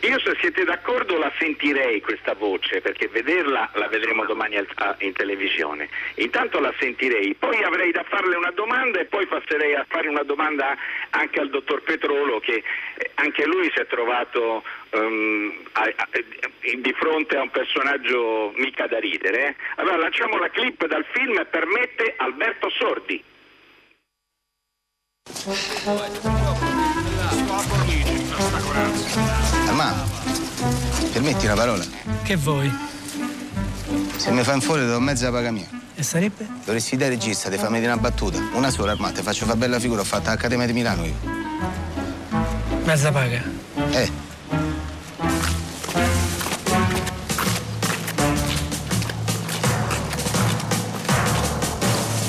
Io 0.00 0.20
se 0.20 0.36
siete 0.40 0.64
d'accordo 0.64 1.18
la 1.18 1.32
sentirei 1.38 2.00
questa 2.00 2.34
voce, 2.34 2.80
perché 2.80 3.08
vederla 3.08 3.70
la 3.74 3.88
vedremo 3.88 4.24
domani 4.24 4.56
in 4.98 5.12
televisione. 5.14 5.88
Intanto 6.16 6.60
la 6.60 6.72
sentirei, 6.78 7.34
poi 7.34 7.62
avrei 7.62 7.92
da 7.92 8.04
farle 8.04 8.36
una 8.36 8.50
domanda 8.50 9.00
e 9.00 9.06
poi 9.06 9.26
passerei 9.26 9.74
a 9.74 9.86
fare 9.88 10.08
una 10.08 10.22
domanda 10.22 10.76
anche 11.10 11.40
al 11.40 11.48
dottor 11.48 11.82
Petrolo 11.82 12.38
che 12.40 12.62
eh, 12.96 13.10
anche 13.14 13.46
lui 13.46 13.70
si 13.74 13.80
è 13.80 13.86
trovato 13.86 14.62
um, 14.90 15.52
a, 15.72 15.92
a, 15.96 16.08
di 16.76 16.92
fronte 16.92 17.36
a 17.36 17.42
un 17.42 17.50
personaggio 17.50 18.52
mica 18.56 18.86
da 18.86 18.98
ridere. 18.98 19.48
Eh. 19.48 19.56
Allora 19.76 19.96
lanciamo 19.96 20.38
la 20.38 20.50
clip 20.50 20.86
dal 20.86 21.06
film 21.12 21.44
Permette 21.50 22.14
Alberto 22.18 22.68
Sordi. 22.70 23.24
Ma, 29.76 29.92
permetti 31.12 31.44
una 31.44 31.54
parola? 31.54 31.84
Che 32.22 32.36
vuoi? 32.36 32.74
Se 34.16 34.30
mi 34.30 34.42
fai 34.42 34.58
fuori 34.62 34.86
do 34.86 34.98
mezza 34.98 35.30
paga 35.30 35.50
mia. 35.50 35.68
E 35.94 36.02
sarebbe? 36.02 36.48
Dovresti 36.64 36.96
dare 36.96 37.10
regista, 37.10 37.50
ti 37.50 37.58
fammi 37.58 37.78
dire 37.78 37.92
una 37.92 38.00
battuta. 38.00 38.38
Una 38.54 38.70
sola, 38.70 38.92
armata, 38.92 39.20
faccio 39.20 39.44
fa 39.44 39.54
bella 39.54 39.78
figura, 39.78 40.00
ho 40.00 40.04
fatto 40.04 40.30
l'Accademia 40.30 40.64
di 40.64 40.72
Milano 40.72 41.04
io. 41.04 41.14
Mezza 42.84 43.12
paga? 43.12 43.42
Eh. 43.90 44.10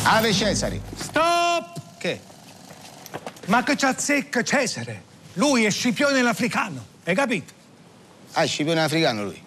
Ave 0.04 0.34
Cesari. 0.34 0.82
Stop! 1.00 1.80
Che? 1.98 2.20
Ma 3.46 3.64
che 3.64 3.78
c'ha 3.78 3.98
zecca 3.98 4.44
Cesare? 4.44 5.04
Lui 5.36 5.64
è 5.64 5.70
Scipione 5.70 6.22
l'Africano, 6.22 6.96
hai 7.10 7.16
capito? 7.16 7.54
Ah, 8.34 8.44
è 8.44 8.48
Scipione 8.48 8.82
l'Africano 8.82 9.24
lui. 9.24 9.42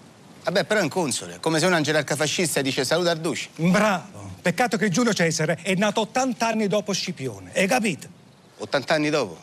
Vabbè, 0.44 0.64
però 0.64 0.80
è 0.80 0.82
un 0.82 0.88
console, 0.88 1.38
come 1.40 1.58
se 1.58 1.66
un 1.66 1.82
gerarca 1.82 2.16
fascista 2.16 2.62
dice 2.62 2.84
saluta 2.84 3.10
Arducci. 3.10 3.50
Bravo. 3.56 4.30
Peccato 4.40 4.78
che 4.78 4.88
Giulio 4.88 5.12
Cesare 5.12 5.58
è 5.60 5.74
nato 5.74 6.00
80 6.00 6.46
anni 6.46 6.66
dopo 6.66 6.92
Scipione, 6.92 7.52
hai 7.54 7.66
capito? 7.66 8.08
80 8.58 8.94
anni 8.94 9.10
dopo? 9.10 9.38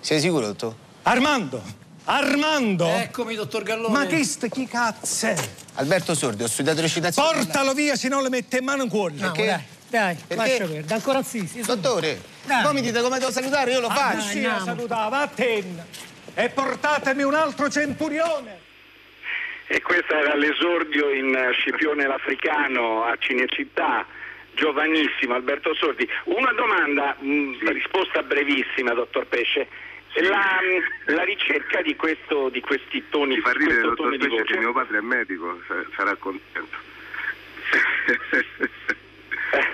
Sei 0.00 0.20
sicuro, 0.20 0.46
dottor? 0.46 0.74
Armando! 1.02 1.62
Armando! 2.04 2.86
Eccomi, 2.86 3.34
dottor 3.34 3.62
Gallone. 3.62 3.92
Ma 3.92 4.06
che 4.06 4.22
sta 4.24 4.48
chi 4.48 4.66
cazzo 4.66 5.26
è? 5.26 5.36
Alberto 5.74 6.14
Sordi, 6.14 6.42
ho 6.42 6.48
studiato 6.48 6.82
recitazione. 6.82 7.44
Portalo 7.44 7.72
via, 7.72 7.96
se 7.96 8.08
no 8.08 8.20
le 8.20 8.28
mette 8.28 8.58
in 8.58 8.64
mano 8.64 8.82
in 8.82 8.88
cuore. 8.90 9.14
No, 9.14 9.32
Perché? 9.32 9.64
Dai, 9.88 10.16
dai 10.26 10.36
lascia 10.36 10.56
perdere. 10.58 10.84
Ancora 10.94 11.22
zitti. 11.22 11.62
Dottore, 11.62 12.22
dai. 12.46 12.62
voi 12.62 12.74
mi 12.74 12.82
dite 12.82 13.00
come 13.00 13.18
devo 13.18 13.32
salutare, 13.32 13.72
io 13.72 13.80
lo 13.80 13.88
ah, 13.88 13.94
faccio. 13.94 14.28
Sì, 14.28 14.42
la 14.42 14.60
salutava, 14.62 15.20
a 15.22 15.28
ten. 15.28 15.84
E 16.34 16.48
portatemi 16.50 17.22
un 17.22 17.34
altro 17.34 17.68
centurione. 17.68 18.66
E 19.66 19.82
questo 19.82 20.14
era 20.14 20.34
l'esordio 20.34 21.10
in 21.10 21.50
Scipione 21.52 22.06
l'Africano 22.06 23.04
a 23.04 23.16
Cinecittà, 23.18 24.06
giovanissimo 24.54 25.34
Alberto 25.34 25.74
Sordi. 25.74 26.08
Una 26.24 26.52
domanda, 26.52 27.16
mh, 27.18 27.30
mm, 27.30 27.54
risposta 27.68 28.22
brevissima, 28.22 28.94
dottor 28.94 29.26
Pesce. 29.26 29.68
La, 30.20 30.58
la, 31.04 31.22
ricerca 31.22 31.82
di, 31.82 31.94
questo, 31.94 32.48
di 32.48 32.60
questi 32.60 33.04
toni 33.10 33.34
Ti 33.34 33.40
fa 33.42 33.52
ridere, 33.52 33.80
dottor 33.82 34.14
Specie, 34.14 34.42
che 34.44 34.58
mio 34.58 34.72
padre 34.72 34.98
è 34.98 35.02
medico, 35.02 35.60
sarà 35.94 36.14
contento. 36.16 36.76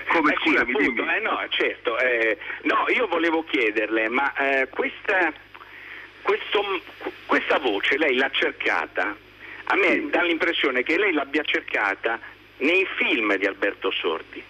Come 0.07 0.33
eh, 0.33 0.37
scusami, 0.37 0.73
sì, 0.73 0.81
appunto. 0.81 1.09
Eh, 1.09 1.19
no, 1.19 1.45
certo. 1.49 1.97
Eh, 1.99 2.37
no, 2.63 2.85
io 2.89 3.07
volevo 3.07 3.43
chiederle, 3.43 4.09
ma 4.09 4.33
eh, 4.33 4.67
questa, 4.69 5.33
questo, 6.25 6.81
questa 7.27 7.59
voce 7.59 7.97
lei 7.97 8.15
l'ha 8.15 8.31
cercata? 8.31 9.15
A 9.65 9.75
me 9.75 10.09
dà 10.09 10.23
l'impressione 10.23 10.81
che 10.81 10.97
lei 10.97 11.13
l'abbia 11.13 11.43
cercata 11.43 12.19
nei 12.57 12.85
film 12.95 13.35
di 13.35 13.45
Alberto 13.45 13.91
Sordi. 13.91 14.43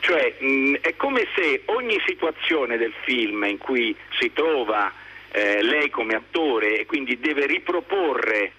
Cioè 0.00 0.36
mh, 0.38 0.76
è 0.80 0.96
come 0.96 1.26
se 1.34 1.62
ogni 1.66 2.00
situazione 2.06 2.78
del 2.78 2.94
film 3.04 3.44
in 3.44 3.58
cui 3.58 3.94
si 4.18 4.32
trova 4.32 4.90
eh, 5.32 5.62
lei 5.62 5.90
come 5.90 6.14
attore 6.14 6.78
e 6.78 6.86
quindi 6.86 7.20
deve 7.20 7.44
riproporre 7.44 8.52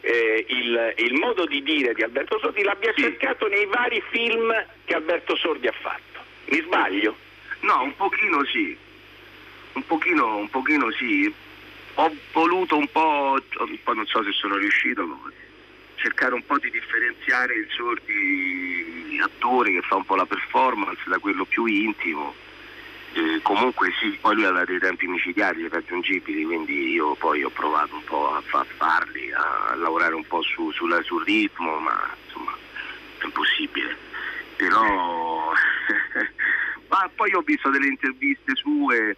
eh, 0.00 0.44
il, 0.48 0.94
il, 0.96 1.14
modo 1.14 1.46
di 1.46 1.62
dire 1.62 1.94
di 1.94 2.02
Alberto 2.02 2.40
Sordi 2.40 2.62
l'abbia 2.64 2.92
sì. 2.96 3.02
cercato 3.02 3.46
nei 3.46 3.66
vari 3.66 4.02
film 4.10 4.52
che 4.84 4.94
Alberto 4.94 5.36
Sordi 5.36 5.68
ha 5.68 5.72
fatto. 5.72 6.18
Mi 6.46 6.60
sbaglio? 6.62 7.16
No, 7.60 7.82
un 7.82 7.94
pochino 7.94 8.44
sì. 8.44 8.76
Un 9.74 9.86
pochino, 9.86 10.36
un 10.36 10.50
pochino 10.50 10.90
sì. 10.90 11.32
Ho 12.00 12.14
voluto 12.32 12.76
un 12.76 12.86
po', 12.92 13.36
poi 13.82 13.96
non 13.96 14.06
so 14.06 14.22
se 14.22 14.30
sono 14.30 14.56
riuscito, 14.56 15.02
cercare 15.96 16.32
un 16.32 16.44
po' 16.46 16.56
di 16.58 16.70
differenziare 16.70 17.54
il 17.54 17.66
Sordi 17.70 19.18
attore 19.20 19.72
che 19.72 19.80
fa 19.80 19.96
un 19.96 20.04
po' 20.04 20.14
la 20.14 20.24
performance 20.24 21.02
da 21.06 21.18
quello 21.18 21.44
più 21.44 21.64
intimo. 21.64 22.32
Eh, 23.14 23.40
comunque 23.42 23.90
sì, 23.98 24.16
poi 24.20 24.36
lui 24.36 24.44
aveva 24.44 24.64
dei 24.64 24.78
tempi 24.78 25.08
micidiali 25.08 25.68
raggiungibili, 25.68 26.44
quindi 26.44 26.92
io 26.92 27.16
poi 27.16 27.42
ho 27.42 27.50
provato 27.50 27.96
un 27.96 28.04
po' 28.04 28.32
a, 28.32 28.40
fa- 28.42 28.66
farli, 28.76 29.32
a 29.32 29.74
lavorare 29.74 30.14
un 30.14 30.24
po' 30.24 30.40
su, 30.42 30.70
sulla, 30.70 31.02
sul 31.02 31.24
ritmo, 31.24 31.80
ma 31.80 32.16
insomma 32.26 32.56
è 33.18 33.24
impossibile. 33.24 33.96
Però 34.54 35.50
ma 36.90 37.10
poi 37.16 37.34
ho 37.34 37.40
visto 37.40 37.70
delle 37.70 37.88
interviste 37.88 38.54
sue 38.54 39.16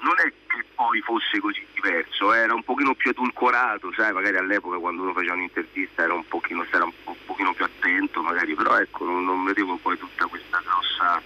non 0.00 0.14
è 0.18 0.32
che 0.46 0.64
poi 0.74 1.00
fosse 1.00 1.40
così 1.40 1.64
diverso, 1.74 2.32
eh, 2.32 2.38
era 2.38 2.54
un 2.54 2.62
pochino 2.62 2.94
più 2.94 3.10
edulcorato, 3.10 3.92
sai, 3.92 4.12
magari 4.12 4.36
all'epoca 4.36 4.78
quando 4.78 5.02
uno 5.02 5.12
faceva 5.12 5.34
un'intervista 5.34 6.02
era 6.02 6.14
un 6.14 6.26
pochino, 6.26 6.64
era 6.70 6.84
un, 6.84 6.92
po', 7.02 7.10
un 7.10 7.24
pochino 7.26 7.52
più 7.54 7.64
attento, 7.64 8.22
magari, 8.22 8.54
però 8.54 8.78
ecco, 8.78 9.04
non, 9.04 9.24
non, 9.24 9.44
vedevo 9.44 9.76
poi 9.76 9.98
tutta 9.98 10.26
questa 10.26 10.62
grossa 10.64 11.22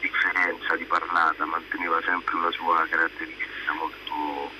differenza 0.00 0.76
di 0.76 0.84
parlata, 0.84 1.44
manteneva 1.44 2.00
sempre 2.02 2.36
una 2.36 2.50
sua 2.52 2.86
caratteristica 2.88 3.72
molto, 3.72 4.50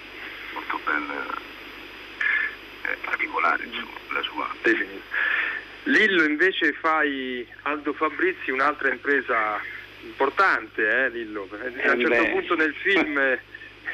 molto 0.54 0.80
ben 0.84 1.10
eh, 2.82 2.96
particolare, 3.04 3.64
insomma, 3.64 3.98
la 4.12 4.22
sua. 4.22 4.48
Lillo 5.84 6.24
invece 6.24 6.72
fai 6.74 7.46
Aldo 7.62 7.92
Fabrizi, 7.94 8.50
un'altra 8.50 8.90
impresa 8.90 9.58
importante, 10.02 11.04
eh, 11.04 11.08
Lillo. 11.10 11.48
A 11.50 11.66
un 11.66 11.80
certo 11.80 12.08
Beh. 12.08 12.30
punto 12.30 12.56
nel 12.56 12.74
film 12.74 13.38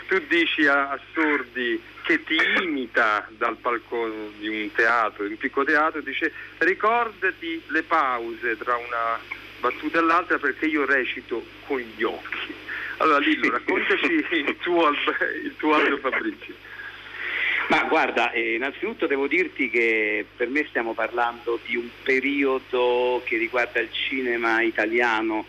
tu 0.08 0.18
dici 0.28 0.66
a, 0.66 0.90
a, 0.90 1.00
Sordi 1.12 1.80
che 2.02 2.22
ti 2.22 2.36
imita 2.62 3.26
dal 3.30 3.56
palco 3.56 4.08
di 4.38 4.48
un 4.48 4.70
teatro, 4.72 5.24
di 5.24 5.32
un 5.32 5.38
piccolo 5.38 5.66
teatro, 5.66 6.00
dice 6.00 6.32
ricordati 6.58 7.60
le 7.68 7.82
pause 7.82 8.56
tra 8.56 8.76
una 8.76 9.18
battuta 9.60 9.98
e 9.98 10.02
l'altra 10.02 10.38
perché 10.38 10.66
io 10.66 10.84
recito 10.84 11.44
con 11.66 11.78
gli 11.78 12.02
occhi. 12.02 12.54
Allora 12.98 13.18
Lillo, 13.18 13.50
raccontaci 13.50 14.24
il 14.30 14.56
tuo, 14.60 14.90
il 14.90 15.54
tuo 15.56 15.74
Aldo 15.74 15.98
Fabrizi. 15.98 16.54
Ma 17.68 17.82
guarda, 17.82 18.30
eh, 18.30 18.54
innanzitutto 18.54 19.08
devo 19.08 19.26
dirti 19.26 19.68
che 19.68 20.24
per 20.36 20.48
me 20.48 20.64
stiamo 20.68 20.94
parlando 20.94 21.58
di 21.66 21.74
un 21.74 21.88
periodo 22.04 23.20
che 23.24 23.36
riguarda 23.38 23.80
il 23.80 23.90
cinema 23.90 24.62
italiano 24.62 25.44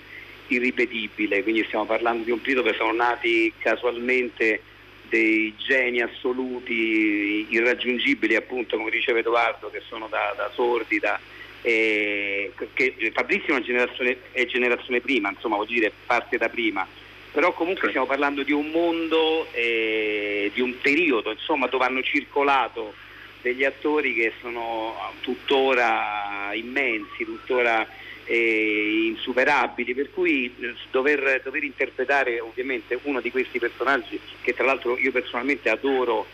irripetibile, 0.47 1.43
quindi 1.43 1.63
stiamo 1.65 1.85
parlando 1.85 2.23
di 2.23 2.31
un 2.31 2.41
periodo 2.41 2.63
dove 2.63 2.77
sono 2.77 2.93
nati 2.93 3.51
casualmente 3.57 4.61
dei 5.09 5.53
geni 5.57 6.01
assoluti, 6.01 7.47
irraggiungibili 7.49 8.35
appunto 8.35 8.77
come 8.77 8.89
diceva 8.89 9.19
Edoardo, 9.19 9.69
che 9.69 9.81
sono 9.87 10.07
da, 10.07 10.33
da 10.35 10.51
sordi, 10.53 10.99
da, 10.99 11.19
eh, 11.61 12.51
che 12.73 13.11
Fabrizio 13.13 13.49
è 13.49 13.57
una 13.57 13.65
generazione, 13.65 14.17
è 14.31 14.45
generazione 14.45 14.99
prima, 14.99 15.29
insomma 15.29 15.55
vuol 15.55 15.67
dire 15.67 15.91
parte 16.05 16.37
da 16.37 16.49
prima, 16.49 16.87
però 17.31 17.53
comunque 17.53 17.89
stiamo 17.89 18.07
parlando 18.07 18.43
di 18.43 18.51
un 18.51 18.69
mondo, 18.69 19.47
eh, 19.51 20.51
di 20.53 20.61
un 20.61 20.79
periodo 20.81 21.31
insomma, 21.31 21.67
dove 21.67 21.85
hanno 21.85 22.01
circolato 22.01 22.93
degli 23.41 23.63
attori 23.63 24.13
che 24.13 24.33
sono 24.41 24.95
tuttora 25.21 26.49
immensi, 26.53 27.23
tuttora 27.23 27.87
eh, 28.25 28.86
insuperabili, 29.27 29.93
per 29.93 30.11
cui 30.11 30.53
eh, 30.59 30.73
dover, 30.91 31.41
dover, 31.43 31.63
interpretare 31.63 32.39
ovviamente 32.39 32.97
uno 33.03 33.19
di 33.19 33.29
questi 33.29 33.59
personaggi 33.59 34.19
che 34.41 34.53
tra 34.53 34.65
l'altro 34.65 34.97
io 34.97 35.11
personalmente 35.11 35.69
adoro, 35.69 36.25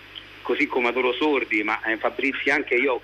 così 0.44 0.68
come 0.68 0.90
adoro 0.90 1.14
Sordi, 1.14 1.64
ma 1.64 1.82
eh, 1.84 1.98
Fabrizi 1.98 2.52
anche 2.52 2.76
io 2.76 3.02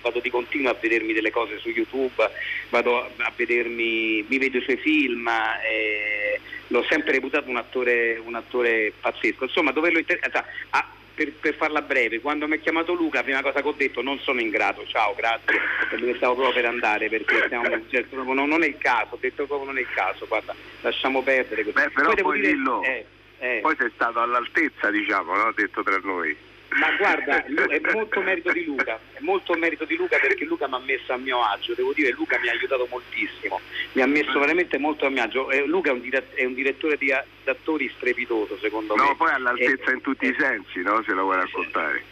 vado 0.00 0.20
di 0.20 0.30
continuo 0.30 0.70
a 0.70 0.76
vedermi 0.80 1.12
delle 1.12 1.30
cose 1.30 1.58
su 1.58 1.70
YouTube, 1.70 2.30
vado 2.68 2.98
a 2.98 3.32
vedermi, 3.34 4.24
mi 4.28 4.38
vedo 4.38 4.58
i 4.58 4.62
suoi 4.62 4.76
film, 4.76 5.26
eh, 5.28 6.40
l'ho 6.68 6.84
sempre 6.88 7.12
reputato 7.12 7.48
un 7.48 7.56
attore, 7.56 8.20
un 8.24 8.36
attore 8.36 8.92
pazzesco. 9.00 9.44
Insomma, 9.44 9.72
doverlo 9.72 9.98
interpretare. 9.98 10.46
Ah, 10.70 10.86
per, 11.18 11.32
per, 11.32 11.54
farla 11.54 11.82
breve, 11.82 12.20
quando 12.20 12.46
mi 12.46 12.54
ha 12.54 12.58
chiamato 12.58 12.94
Luca, 12.94 13.18
la 13.18 13.24
prima 13.24 13.42
cosa 13.42 13.60
che 13.60 13.66
ho 13.66 13.74
detto 13.76 14.02
non 14.02 14.20
sono 14.20 14.40
in 14.40 14.50
grado, 14.50 14.86
ciao, 14.86 15.14
grazie, 15.16 15.58
perché 15.90 16.14
stavo 16.14 16.34
proprio 16.34 16.54
per 16.54 16.66
andare, 16.66 17.08
perché 17.08 17.42
stiamo, 17.46 17.68
cioè, 17.90 18.04
non, 18.12 18.48
non, 18.48 18.62
è 18.62 18.68
il 18.68 18.78
caso, 18.78 19.14
ho 19.14 19.18
detto 19.20 19.44
proprio 19.46 19.66
non 19.66 19.78
è 19.78 19.80
il 19.80 19.90
caso, 19.92 20.26
guarda, 20.28 20.54
lasciamo 20.82 21.20
perdere. 21.22 21.64
Beh, 21.64 21.90
però 21.90 22.14
poi, 22.14 22.22
poi, 22.22 22.40
dire, 22.40 22.56
eh, 22.84 23.06
eh. 23.40 23.58
poi 23.60 23.74
sei 23.76 23.90
stato 23.94 24.20
all'altezza, 24.20 24.90
diciamo, 24.90 25.34
no? 25.34 25.52
detto 25.56 25.82
tra 25.82 25.98
noi. 26.04 26.36
Ma 26.70 26.94
guarda, 26.96 27.44
è 27.44 27.80
molto 27.92 28.20
merito 28.20 28.52
di 28.52 28.64
Luca, 28.64 29.00
è 29.14 29.20
molto 29.20 29.54
merito 29.54 29.84
di 29.84 29.96
Luca 29.96 30.18
perché 30.18 30.44
Luca 30.44 30.68
mi 30.68 30.74
ha 30.74 30.78
messo 30.78 31.12
a 31.12 31.16
mio 31.16 31.42
agio, 31.42 31.74
devo 31.74 31.92
dire 31.92 32.10
Luca 32.10 32.38
mi 32.38 32.48
ha 32.48 32.52
aiutato 32.52 32.86
moltissimo, 32.90 33.60
mi 33.92 34.02
ha 34.02 34.06
messo 34.06 34.38
veramente 34.38 34.76
molto 34.76 35.06
a 35.06 35.08
mio 35.08 35.22
agio. 35.22 35.50
Eh, 35.50 35.66
Luca 35.66 35.90
è 35.90 35.92
un, 35.94 36.00
dire- 36.00 36.28
è 36.34 36.44
un 36.44 36.54
direttore 36.54 36.96
di 36.98 37.10
attori 37.44 37.90
strepitoso 37.96 38.58
secondo 38.58 38.94
no, 38.94 39.02
me. 39.02 39.08
No, 39.08 39.16
poi 39.16 39.32
all'altezza 39.32 39.90
eh, 39.90 39.94
in 39.94 40.00
tutti 40.02 40.26
i 40.26 40.36
sensi, 40.38 40.82
no? 40.82 41.02
Se 41.04 41.12
lo 41.12 41.22
vuoi 41.22 41.36
raccontare. 41.36 42.02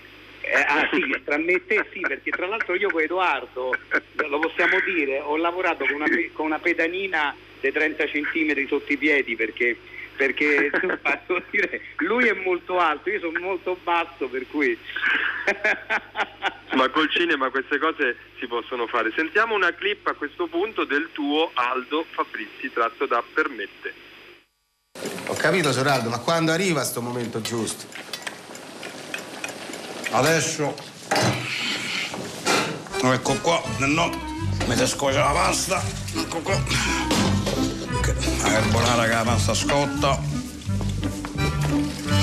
Eh, 0.41 0.65
ah 0.67 0.89
sì, 0.93 1.23
tra 1.25 1.37
me 1.39 1.53
e 1.53 1.67
te 1.67 1.85
sì, 1.93 2.01
perché 2.01 2.31
tra 2.31 2.47
l'altro 2.47 2.77
io 2.77 2.89
con 2.91 3.03
Edoardo, 3.03 3.77
lo 4.29 4.39
possiamo 4.39 4.79
dire, 4.81 5.19
ho 5.19 5.37
lavorato 5.37 5.85
con 5.85 5.97
una, 5.97 6.07
con 6.33 6.47
una 6.47 6.59
pedanina 6.59 7.35
dei 7.61 7.73
30 7.73 8.05
cm 8.07 8.67
sotto 8.69 8.93
i 8.93 8.97
piedi 8.97 9.35
perché 9.35 9.77
perché 10.17 10.71
dire, 11.51 11.81
lui 11.99 12.27
è 12.27 12.33
molto 12.33 12.79
alto, 12.79 13.11
io 13.11 13.21
sono 13.21 13.39
molto 13.39 13.79
basso, 13.83 14.27
per 14.29 14.47
cui... 14.49 14.77
Ma 16.75 16.89
col 16.91 17.11
cinema 17.11 17.49
queste 17.51 17.79
cose 17.79 18.17
si 18.39 18.47
possono 18.47 18.87
fare. 18.87 19.13
Sentiamo 19.15 19.55
una 19.55 19.73
clip 19.73 20.07
a 20.09 20.15
questo 20.15 20.47
punto 20.47 20.85
del 20.85 21.09
tuo 21.13 21.51
Aldo 21.55 22.05
Fabrizi 22.11 22.71
tratto 22.73 23.07
da 23.07 23.23
Permette. 23.33 23.95
Ho 25.29 25.35
capito 25.35 25.73
Soraldo, 25.73 26.09
ma 26.11 26.19
quando 26.19 26.53
arriva 26.53 26.83
sto 26.83 27.01
momento 27.01 27.41
giusto? 27.41 27.87
Adesso 30.11 30.75
ecco 33.13 33.35
qua, 33.41 33.63
no, 33.79 34.11
mi 34.67 34.77
si 34.77 34.87
scuocia 34.87 35.25
la 35.25 35.33
pasta, 35.33 35.83
ecco 36.15 36.41
qua 36.41 37.36
la 38.43 38.51
carbonara 38.51 39.05
che 39.05 39.15
la 39.15 39.23
pasta 39.23 39.55
scotta. 39.55 40.21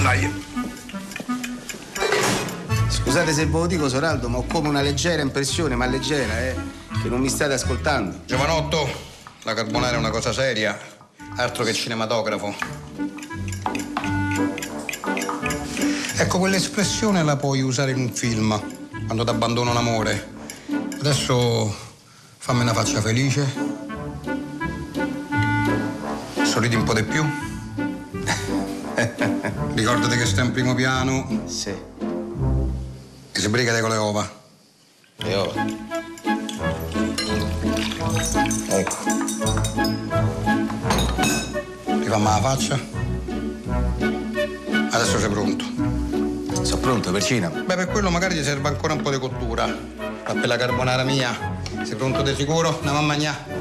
Dai. 0.02 0.42
Scusate 2.90 3.34
se 3.34 3.46
ve 3.46 3.52
lo 3.52 3.68
dico, 3.68 3.90
Soraldo, 3.90 4.30
ma 4.30 4.38
ho 4.38 4.46
come 4.46 4.70
una 4.70 4.82
leggera 4.82 5.22
impressione, 5.22 5.76
ma 5.76 5.86
leggera, 5.86 6.40
eh, 6.40 6.56
che 7.02 7.10
non 7.10 7.20
mi 7.20 7.30
state 7.30 7.54
ascoltando. 7.54 8.22
Giovanotto, 8.26 8.90
la 9.44 9.54
carbonara 9.54 9.96
è 9.96 10.00
una 10.00 10.10
cosa 10.10 10.32
seria, 10.32 10.78
altro 11.36 11.64
che 11.64 11.74
cinematografo. 11.74 12.56
Ecco, 16.16 16.40
quell'espressione 16.40 17.24
la 17.24 17.36
puoi 17.36 17.62
usare 17.62 17.92
in 17.92 18.00
un 18.00 18.14
film, 18.14 18.60
quando 19.06 19.24
ti 19.24 19.30
abbandono 19.30 19.74
l'amore. 19.74 20.32
Adesso 21.00 21.76
fammi 22.38 22.62
una 22.62 22.74
faccia 22.74 23.02
felice. 23.02 23.92
Sorridi 26.54 26.76
un 26.76 26.84
po' 26.84 26.94
di 26.94 27.02
più. 27.02 27.26
Ricordati 29.74 30.18
che 30.18 30.26
stai 30.28 30.46
in 30.46 30.52
primo 30.52 30.76
piano. 30.76 31.42
Sì. 31.48 31.74
E 33.32 33.40
si 33.40 33.50
brigate 33.50 33.82
con 33.82 33.90
le 33.90 33.96
ova. 33.96 34.32
Le 35.16 35.34
ova? 35.34 35.66
Ecco. 38.68 38.98
Ti 41.86 42.08
fa 42.08 42.18
la 42.20 42.40
faccia? 42.40 42.80
Adesso 44.92 45.18
sei 45.18 45.30
pronto. 45.30 45.66
Sono 46.62 46.82
pronto, 46.82 47.12
Percina. 47.12 47.50
Beh, 47.50 47.74
per 47.74 47.88
quello 47.88 48.12
magari 48.12 48.36
ti 48.36 48.44
serve 48.44 48.68
ancora 48.68 48.94
un 48.94 49.02
po' 49.02 49.10
di 49.10 49.18
cottura. 49.18 49.66
Ma 49.66 50.34
per 50.34 50.46
la 50.46 50.58
carbonara 50.58 51.02
mia, 51.02 51.36
sei 51.82 51.96
pronto 51.96 52.22
di 52.22 52.36
sicuro? 52.36 52.76
Andiamo 52.76 53.00
a 53.00 53.02
mangiare. 53.02 53.53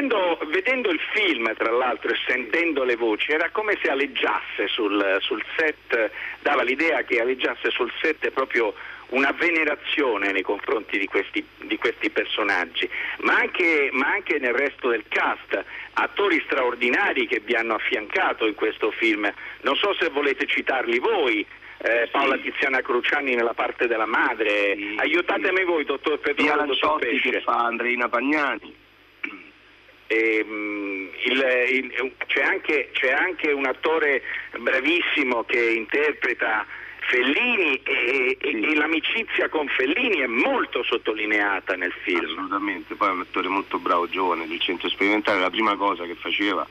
Sentendo, 0.00 0.38
vedendo 0.46 0.90
il 0.90 1.00
film 1.12 1.54
tra 1.56 1.70
l'altro 1.70 2.10
e 2.10 2.16
sentendo 2.26 2.84
le 2.84 2.96
voci, 2.96 3.32
era 3.32 3.50
come 3.50 3.78
se 3.82 3.90
aleggiasse 3.90 4.66
sul, 4.68 5.18
sul 5.20 5.44
set, 5.58 6.10
dava 6.40 6.62
l'idea 6.62 7.02
che 7.02 7.20
aleggiasse 7.20 7.68
sul 7.68 7.92
set 8.00 8.30
proprio 8.30 8.72
una 9.08 9.30
venerazione 9.32 10.32
nei 10.32 10.40
confronti 10.40 10.98
di 10.98 11.06
questi, 11.06 11.46
di 11.64 11.76
questi 11.76 12.08
personaggi, 12.08 12.88
ma 13.18 13.34
anche, 13.34 13.90
ma 13.92 14.06
anche, 14.08 14.38
nel 14.38 14.54
resto 14.54 14.88
del 14.88 15.04
cast, 15.06 15.62
attori 15.92 16.40
straordinari 16.46 17.26
che 17.26 17.42
vi 17.44 17.54
hanno 17.54 17.74
affiancato 17.74 18.46
in 18.46 18.54
questo 18.54 18.90
film. 18.92 19.30
Non 19.60 19.76
so 19.76 19.92
se 20.00 20.08
volete 20.08 20.46
citarli 20.46 20.98
voi. 20.98 21.44
Eh, 21.82 22.08
Paola 22.10 22.36
Tiziana 22.38 22.80
Cruciani 22.80 23.34
nella 23.34 23.54
parte 23.54 23.86
della 23.86 24.06
madre, 24.06 24.74
Sì, 24.76 24.94
aiutatemi 24.98 25.58
sì. 25.58 25.64
voi, 25.64 25.84
dottor 25.84 26.20
Lanciotti 26.24 27.06
Pesce. 27.06 27.30
che 27.30 27.40
fa 27.42 27.52
Andreina 27.52 28.08
Pagnani. 28.08 28.79
Ehm, 30.12 31.08
il- 31.24 31.64
il- 31.70 32.12
c'è, 32.26 32.42
anche, 32.42 32.88
c'è 32.92 33.12
anche 33.12 33.52
un 33.52 33.64
attore 33.64 34.22
bravissimo 34.58 35.44
che 35.44 35.70
interpreta 35.70 36.66
Fellini 37.02 37.80
e, 37.84 38.36
e- 38.40 38.60
e 38.70 38.74
l'amicizia 38.74 39.48
con 39.48 39.68
Fellini 39.68 40.18
è 40.18 40.26
molto 40.26 40.82
sottolineata 40.82 41.76
nel 41.76 41.92
film. 42.02 42.24
Assolutamente, 42.24 42.96
poi 42.96 43.08
è 43.08 43.12
un 43.12 43.20
attore 43.20 43.48
molto 43.48 43.78
bravo, 43.78 44.08
giovane, 44.08 44.48
del 44.48 44.60
centro 44.60 44.88
sperimentale, 44.88 45.40
la 45.40 45.50
prima 45.50 45.76
cosa 45.76 46.04
che 46.04 46.16
faceva. 46.16 46.66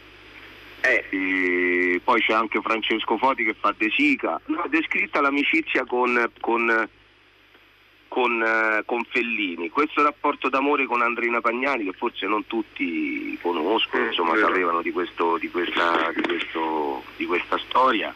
Eh. 0.81 1.99
Poi 2.03 2.21
c'è 2.21 2.33
anche 2.33 2.59
Francesco 2.61 3.17
Foti 3.17 3.43
che 3.45 3.53
fa 3.57 3.73
De 3.77 3.89
Sica. 3.89 4.39
No, 4.47 4.63
è 4.63 4.69
descritta 4.69 5.21
l'amicizia 5.21 5.85
con, 5.85 6.29
con, 6.41 6.89
con, 8.09 8.43
eh, 8.43 8.83
con 8.85 9.05
Fellini. 9.05 9.69
Questo 9.69 10.03
rapporto 10.03 10.49
d'amore 10.49 10.85
con 10.85 11.01
Andrina 11.01 11.39
Pagnani, 11.39 11.85
che 11.85 11.93
forse 11.93 12.25
non 12.25 12.45
tutti 12.47 13.37
conoscono, 13.41 14.07
insomma, 14.07 14.33
vero. 14.33 14.47
sapevano 14.47 14.81
di, 14.81 14.91
questo, 14.91 15.37
di, 15.37 15.49
questa, 15.49 16.11
di, 16.13 16.21
questo, 16.21 17.03
di 17.15 17.25
questa 17.25 17.57
storia. 17.59 18.13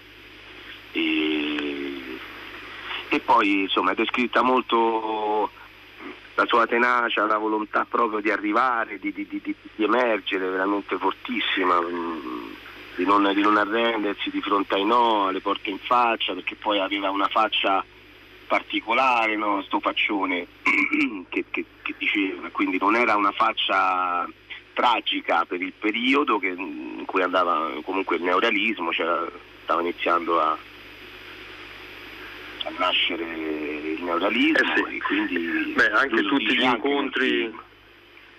E, 0.91 2.17
e 3.07 3.19
poi 3.19 3.61
insomma 3.61 3.91
è 3.91 3.95
descritta 3.95 4.41
molto 4.41 5.49
la 6.35 6.45
sua 6.47 6.65
tenacia, 6.65 7.25
la 7.25 7.37
volontà 7.37 7.85
proprio 7.87 8.19
di 8.19 8.31
arrivare, 8.31 8.97
di, 8.99 9.13
emergere, 9.77 10.49
veramente 10.49 10.97
fortissima, 10.97 11.79
mm, 11.79 12.53
di 12.95 13.05
non, 13.05 13.31
di 13.33 13.41
non 13.41 13.57
arrendersi 13.57 14.31
di 14.31 14.41
fronte 14.41 14.75
ai 14.75 14.85
no, 14.85 15.27
alle 15.27 15.41
porte 15.41 15.69
in 15.69 15.77
faccia, 15.77 16.33
perché 16.33 16.55
poi 16.55 16.79
aveva 16.79 17.11
una 17.11 17.27
faccia 17.27 17.85
particolare, 18.47 19.35
no? 19.35 19.61
sto 19.63 19.79
faccione 19.79 20.47
che, 21.29 21.45
che- 21.49 21.65
che 21.81 21.95
diceva, 21.97 22.49
quindi 22.49 22.77
non 22.79 22.95
era 22.95 23.15
una 23.15 23.31
faccia 23.31 24.27
tragica 24.73 25.45
per 25.45 25.61
il 25.61 25.73
periodo 25.77 26.39
che- 26.39 26.47
in 26.57 27.03
cui 27.05 27.21
andava 27.21 27.69
comunque 27.83 28.15
il 28.17 28.23
neorealismo, 28.23 28.89
c'era- 28.89 29.27
stava 29.63 29.81
iniziando 29.81 30.39
a, 30.41 30.51
a 32.65 32.69
nascere 32.77 33.23
il 33.23 34.01
neorealismo 34.03 34.87
e 34.87 34.97
quindi 34.99 35.73
Beh, 35.75 35.91
anche 35.91 36.21
tutti 36.23 36.55
gli 36.55 36.61
incontri, 36.63 37.53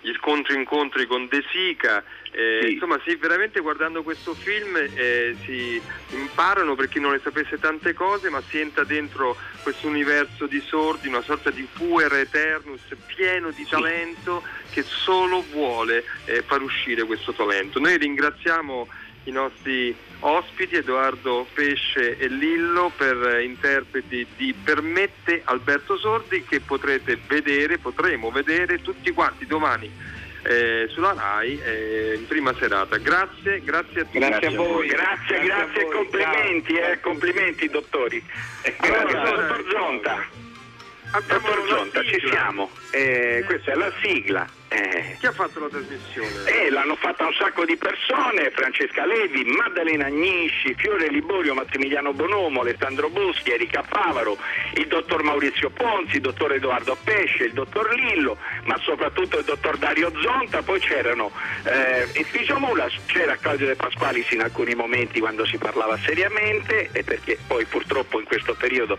gli 0.05 0.13
scontri 0.13 0.53
incontri 0.53 1.07
con 1.07 1.27
De 1.27 1.43
Sica, 1.51 2.03
eh, 2.29 2.69
insomma 2.69 3.01
sì, 3.03 3.15
veramente 3.15 3.59
guardando 3.59 4.03
questo 4.03 4.35
film 4.35 4.75
eh, 4.75 5.35
si 5.43 5.81
imparano 6.11 6.75
per 6.75 6.89
chi 6.89 6.99
non 6.99 7.11
le 7.11 7.19
sapesse 7.23 7.57
tante 7.57 7.93
cose, 7.93 8.29
ma 8.29 8.39
si 8.47 8.59
entra 8.59 8.83
dentro 8.83 9.35
questo 9.63 9.87
universo 9.87 10.45
di 10.45 10.61
sordi, 10.61 11.07
una 11.07 11.23
sorta 11.23 11.49
di 11.49 11.67
puer 11.73 12.13
eternus 12.13 12.81
pieno 13.15 13.49
di 13.49 13.65
talento 13.67 14.43
che 14.69 14.83
solo 14.83 15.43
vuole 15.51 16.03
eh, 16.25 16.43
far 16.43 16.61
uscire 16.61 17.03
questo 17.05 17.33
talento. 17.33 17.79
Noi 17.79 17.97
ringraziamo 17.97 18.87
i 19.25 19.31
nostri 19.31 19.95
ospiti 20.19 20.75
Edoardo 20.75 21.45
Pesce 21.53 22.17
e 22.17 22.27
Lillo 22.27 22.91
per 22.95 23.15
eh, 23.15 23.43
interpreti 23.43 24.25
di 24.35 24.53
Permette 24.53 25.41
Alberto 25.45 25.97
Sordi 25.97 26.43
che 26.43 26.61
potrete 26.61 27.19
vedere, 27.27 27.77
potremo 27.77 28.31
vedere 28.31 28.81
tutti 28.81 29.11
quanti 29.11 29.45
domani 29.45 29.91
eh, 30.43 30.87
sulla 30.89 31.13
RAI 31.13 31.59
eh, 31.59 32.15
in 32.17 32.27
prima 32.27 32.53
serata. 32.57 32.97
Grazie, 32.97 33.61
grazie 33.63 34.01
a 34.01 34.03
tutti. 34.05 34.19
Grazie 34.19 34.47
a 34.47 34.51
voi, 34.51 34.87
grazie, 34.87 35.39
grazie, 35.39 35.81
e 35.81 35.91
complimenti, 35.91 36.73
eh, 36.73 36.99
complimenti 37.01 37.69
dottori. 37.69 38.23
Allora, 38.77 39.31
dottor 39.31 39.65
Zonta, 39.71 40.25
dottor 41.27 41.67
Zonta, 41.67 42.03
ci 42.03 42.21
siamo, 42.27 42.69
Eh, 42.91 43.43
questa 43.45 43.71
è 43.71 43.75
la 43.75 43.91
sigla. 44.01 44.47
Eh. 44.67 45.15
Chi 45.19 45.27
ha 45.27 45.31
fatto 45.31 45.59
la 45.59 45.67
trasmissione? 45.67 46.29
Eh, 46.45 46.69
l'hanno 46.71 46.95
fatta 46.95 47.25
un 47.25 47.33
sacco 47.33 47.65
di 47.65 47.77
persone, 47.77 48.49
Francesca 48.51 49.05
Levi, 49.05 49.43
Maddalena 49.45 50.07
Agnisci, 50.07 50.73
Fiore 50.75 51.07
Liborio, 51.07 51.53
Massimiliano 51.53 52.13
Bonomo, 52.13 52.61
Alessandro 52.61 53.09
Boschi, 53.09 53.51
Erika 53.51 53.83
Favaro, 53.83 54.37
il 54.73 54.87
dottor 54.87 55.23
Maurizio 55.23 55.69
Ponzi, 55.69 56.15
il 56.15 56.21
dottor 56.21 56.53
Edoardo 56.53 56.97
Pesce, 57.03 57.45
il 57.45 57.53
dottor 57.53 57.93
Lillo, 57.93 58.37
ma 58.63 58.77
soprattutto 58.79 59.37
il 59.37 59.45
dottor 59.45 59.77
Dario 59.77 60.11
Zonta, 60.21 60.63
poi 60.63 60.79
c'erano 60.79 61.31
eh, 61.63 62.07
Efficio 62.13 62.59
Mulas, 62.59 62.93
c'era 63.05 63.37
Claudio 63.37 63.67
De 63.67 63.75
Pasqualis 63.75 64.31
in 64.31 64.41
alcuni 64.41 64.73
momenti 64.73 65.19
quando 65.19 65.45
si 65.45 65.57
parlava 65.57 65.97
seriamente, 65.99 66.89
e 66.91 67.03
perché 67.03 67.37
poi 67.47 67.65
purtroppo 67.65 68.19
in 68.19 68.25
questo 68.25 68.55
periodo 68.55 68.97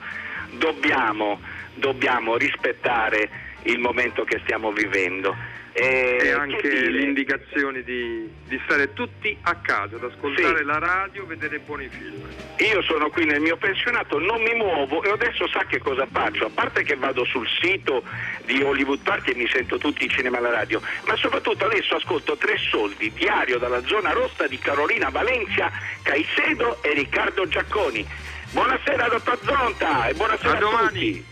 dobbiamo, 0.53 1.41
dobbiamo 1.75 2.37
rispettare 2.37 3.45
il 3.63 3.81
momento 3.81 4.25
che 4.25 4.41
stiamo 4.45 4.71
vivendo. 4.73 5.55
Eh, 5.79 6.17
E 6.17 6.17
che 6.23 6.33
anche 6.33 6.69
indicazioni 7.03 7.83
di, 7.83 8.27
di 8.47 8.59
stare 8.65 8.95
tutti 8.95 9.37
a 9.43 9.55
casa, 9.57 9.97
ad 9.97 10.05
ascoltare 10.05 10.59
Sì. 10.59 10.65
la 10.65 10.79
radio, 10.79 11.27
vedere 11.27 11.59
buoni 11.59 11.87
film. 11.89 12.23
Io 12.59 12.81
sono 12.83 13.11
qui 13.11 13.27
nel 13.27 13.41
mio 13.43 13.59
pensionato, 13.59 14.19
non 14.19 14.41
mi 14.43 14.55
muovo 14.55 15.03
e 15.03 15.11
adesso 15.11 15.47
sa 15.49 15.67
che 15.69 15.79
cosa 15.79 16.07
faccio? 16.11 16.47
A 16.47 16.51
parte 16.55 16.83
che 16.83 16.97
vado 16.97 17.27
sul 17.27 17.47
sito 17.61 18.03
di 18.47 18.63
Hollywood 18.63 19.01
Party 19.03 19.33
e 19.33 19.35
mi 19.35 19.47
sento 19.49 19.77
tutti 19.77 20.07
i 20.07 20.09
cinema 20.09 20.39
alla 20.39 20.49
radio, 20.51 20.81
ma 21.07 21.15
soprattutto 21.17 21.67
adesso 21.67 21.97
ascolto 21.97 22.39
Tre 22.39 22.57
Soldi, 22.57 23.13
diario 23.13 23.59
dalla 23.59 23.85
zona 23.85 24.13
rossa 24.13 24.47
di 24.47 24.59
Carolina 24.59 25.11
Valencia, 25.11 25.71
Caicedo 26.03 26.83
e 26.83 26.95
Riccardo 26.95 27.47
Giacconi. 27.47 28.07
Buonasera 28.53 29.09
dottor 29.09 29.39
Zonta 29.45 30.07
e 30.07 30.15
buonasera 30.15 30.53
A 30.53 30.57
a, 30.57 30.59
domani. 30.61 30.89
tutti. 30.89 31.25